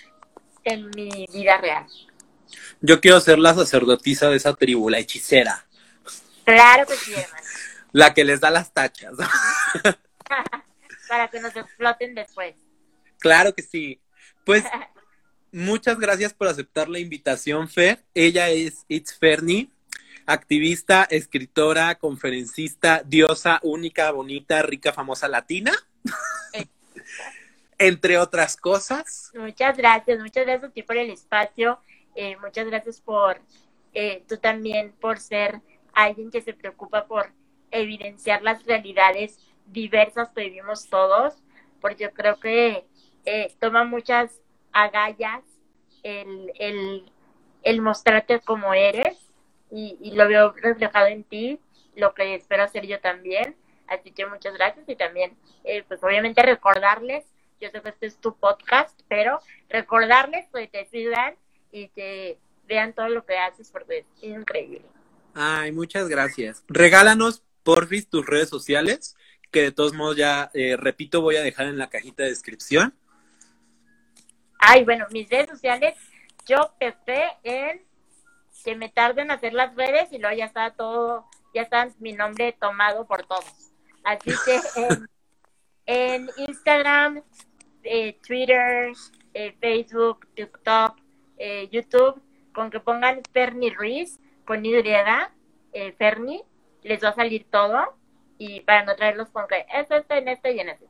en 0.64 0.90
mi 0.90 1.26
vida 1.32 1.58
real. 1.58 1.86
Yo 2.80 3.00
quiero 3.00 3.20
ser 3.20 3.38
la 3.38 3.54
sacerdotisa 3.54 4.28
de 4.30 4.36
esa 4.36 4.54
tribu, 4.54 4.90
la 4.90 4.98
hechicera. 4.98 5.66
Claro 6.44 6.86
que 6.86 6.96
sí, 6.96 7.12
hermano. 7.12 7.44
La 7.92 8.12
que 8.12 8.24
les 8.24 8.40
da 8.40 8.50
las 8.50 8.72
tachas. 8.72 9.14
Para 11.08 11.28
que 11.28 11.38
nos 11.38 11.54
exploten 11.54 12.12
después. 12.12 12.56
Claro 13.20 13.54
que 13.54 13.62
sí. 13.62 14.00
Pues 14.44 14.64
muchas 15.52 16.00
gracias 16.00 16.34
por 16.34 16.48
aceptar 16.48 16.88
la 16.88 16.98
invitación, 16.98 17.68
Fer. 17.68 18.04
Ella 18.12 18.50
es 18.50 18.84
It's 18.88 19.16
Fernie, 19.16 19.70
activista, 20.26 21.04
escritora, 21.04 21.94
conferencista, 21.94 23.00
diosa 23.06 23.60
única, 23.62 24.10
bonita, 24.10 24.60
rica, 24.62 24.92
famosa 24.92 25.28
latina. 25.28 25.72
Entre 27.78 28.18
otras 28.18 28.56
cosas. 28.56 29.32
Muchas 29.34 29.76
gracias, 29.76 30.18
muchas 30.20 30.44
gracias 30.44 30.70
a 30.70 30.72
ti 30.72 30.82
por 30.82 30.96
el 30.96 31.10
espacio. 31.10 31.78
Eh, 32.14 32.36
muchas 32.36 32.66
gracias 32.66 33.00
por 33.00 33.40
eh, 33.92 34.24
tú 34.28 34.36
también 34.38 34.92
por 35.00 35.18
ser 35.18 35.60
alguien 35.92 36.30
que 36.30 36.42
se 36.42 36.52
preocupa 36.52 37.06
por 37.06 37.32
evidenciar 37.70 38.42
las 38.42 38.64
realidades 38.64 39.38
diversas 39.66 40.30
que 40.30 40.42
vivimos 40.42 40.88
todos, 40.88 41.34
porque 41.80 42.04
yo 42.04 42.12
creo 42.12 42.38
que 42.38 42.84
eh, 43.24 43.54
toma 43.58 43.84
muchas 43.84 44.40
agallas 44.72 45.42
el, 46.02 46.52
el, 46.58 47.10
el 47.62 47.80
mostrarte 47.80 48.40
como 48.40 48.74
eres 48.74 49.18
y, 49.70 50.12
lo 50.12 50.28
veo 50.28 50.52
reflejado 50.52 51.06
en 51.08 51.24
ti, 51.24 51.58
lo 51.96 52.14
que 52.14 52.34
espero 52.34 52.62
hacer 52.62 52.86
yo 52.86 53.00
también. 53.00 53.56
Así 53.86 54.12
que 54.12 54.26
muchas 54.26 54.54
gracias 54.54 54.88
y 54.88 54.96
también, 54.96 55.36
eh, 55.64 55.82
pues 55.86 56.02
obviamente 56.02 56.42
recordarles, 56.42 57.24
yo 57.64 57.70
sé 57.70 57.80
que 57.80 57.88
este 57.88 58.06
es 58.06 58.16
tu 58.18 58.36
podcast, 58.36 59.00
pero 59.08 59.40
recordarles 59.68 60.46
que 60.52 60.68
te 60.68 60.86
sigan 60.86 61.34
y 61.72 61.88
que 61.88 62.38
vean 62.66 62.92
todo 62.92 63.08
lo 63.08 63.24
que 63.24 63.38
haces 63.38 63.70
porque 63.70 63.98
es 63.98 64.06
increíble. 64.22 64.82
Ay, 65.34 65.72
muchas 65.72 66.08
gracias. 66.08 66.62
Regálanos, 66.68 67.42
porfis, 67.62 68.08
tus 68.08 68.26
redes 68.26 68.50
sociales, 68.50 69.16
que 69.50 69.62
de 69.62 69.72
todos 69.72 69.94
modos 69.94 70.16
ya, 70.16 70.50
eh, 70.52 70.76
repito, 70.76 71.22
voy 71.22 71.36
a 71.36 71.42
dejar 71.42 71.66
en 71.66 71.78
la 71.78 71.88
cajita 71.88 72.22
de 72.22 72.28
descripción. 72.28 72.94
Ay, 74.58 74.84
bueno, 74.84 75.06
mis 75.10 75.28
redes 75.28 75.48
sociales, 75.48 75.94
yo 76.46 76.74
empecé 76.78 77.24
en 77.42 77.82
que 78.62 78.76
me 78.76 78.88
tarde 78.90 79.22
en 79.22 79.30
hacer 79.30 79.54
las 79.54 79.74
redes 79.74 80.12
y 80.12 80.18
luego 80.18 80.36
ya 80.36 80.46
está 80.46 80.70
todo, 80.70 81.26
ya 81.54 81.62
está 81.62 81.88
mi 81.98 82.12
nombre 82.12 82.52
tomado 82.52 83.06
por 83.06 83.26
todos. 83.26 83.72
Así 84.04 84.30
que 84.44 84.60
en, 85.86 86.28
Instagram, 86.36 87.22
eh, 87.84 88.18
Twitter, 88.26 88.92
eh, 89.34 89.54
Facebook, 89.60 90.26
TikTok, 90.34 90.96
eh, 91.38 91.68
YouTube, 91.70 92.20
con 92.52 92.70
que 92.70 92.80
pongan 92.80 93.20
Fernie 93.32 93.70
Ruiz 93.70 94.18
con 94.44 94.64
Y, 94.64 94.74
eh, 94.74 95.94
Fernie, 95.98 96.42
les 96.82 97.02
va 97.02 97.10
a 97.10 97.14
salir 97.14 97.46
todo. 97.50 97.96
Y 98.36 98.60
para 98.60 98.84
no 98.84 98.96
traerlos 98.96 99.30
con 99.30 99.46
que 99.46 99.64
es 99.74 99.90
este, 99.90 100.18
en 100.18 100.28
este 100.28 100.52
y 100.52 100.60
en 100.60 100.68
este. 100.68 100.86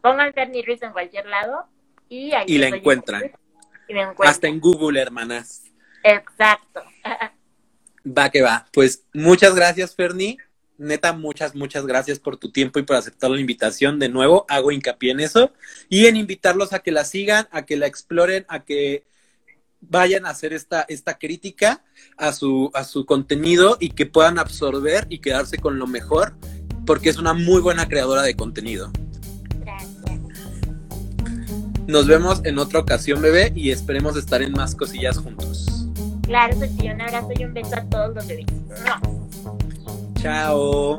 Pongan 0.00 0.32
Fernie 0.32 0.64
Ruiz 0.64 0.82
en 0.82 0.92
cualquier 0.92 1.26
lado 1.26 1.66
y 2.08 2.32
ahí 2.32 2.44
y 2.46 2.58
la 2.58 2.68
encuentran. 2.68 3.32
Hasta 4.18 4.48
en 4.48 4.60
Google, 4.60 5.00
hermanas. 5.00 5.64
Exacto. 6.02 6.82
Va 8.06 8.30
que 8.30 8.40
va. 8.40 8.66
Pues 8.72 9.04
muchas 9.12 9.54
gracias, 9.54 9.94
Ferni. 9.94 10.38
Neta, 10.78 11.12
muchas, 11.12 11.56
muchas 11.56 11.84
gracias 11.86 12.20
por 12.20 12.36
tu 12.36 12.52
tiempo 12.52 12.78
y 12.78 12.82
por 12.82 12.94
aceptar 12.94 13.30
la 13.30 13.40
invitación. 13.40 13.98
De 13.98 14.08
nuevo, 14.08 14.46
hago 14.48 14.70
hincapié 14.70 15.10
en 15.10 15.18
eso 15.18 15.52
y 15.88 16.06
en 16.06 16.14
invitarlos 16.16 16.72
a 16.72 16.78
que 16.78 16.92
la 16.92 17.04
sigan, 17.04 17.48
a 17.50 17.66
que 17.66 17.76
la 17.76 17.88
exploren, 17.88 18.46
a 18.48 18.60
que 18.60 19.04
vayan 19.80 20.24
a 20.24 20.30
hacer 20.30 20.52
esta, 20.52 20.82
esta 20.88 21.18
crítica 21.18 21.82
a 22.16 22.32
su, 22.32 22.70
a 22.74 22.84
su 22.84 23.06
contenido 23.06 23.76
y 23.80 23.90
que 23.90 24.06
puedan 24.06 24.38
absorber 24.38 25.06
y 25.08 25.18
quedarse 25.18 25.58
con 25.58 25.80
lo 25.80 25.88
mejor, 25.88 26.34
porque 26.86 27.10
es 27.10 27.18
una 27.18 27.34
muy 27.34 27.60
buena 27.60 27.88
creadora 27.88 28.22
de 28.22 28.36
contenido. 28.36 28.92
Gracias. 29.60 30.20
Nos 31.88 32.06
vemos 32.06 32.40
en 32.44 32.58
otra 32.58 32.78
ocasión, 32.78 33.20
bebé, 33.20 33.52
y 33.56 33.72
esperemos 33.72 34.16
estar 34.16 34.42
en 34.42 34.52
más 34.52 34.76
cosillas 34.76 35.18
juntos. 35.18 35.88
Claro 36.22 36.60
que 36.60 36.68
sí, 36.68 36.88
un 36.88 37.00
abrazo 37.00 37.30
y 37.36 37.44
un 37.44 37.54
beso 37.54 37.74
a 37.74 37.82
todos 37.88 38.14
los 38.14 38.26
bebés. 38.28 38.46
Chao. 40.20 40.98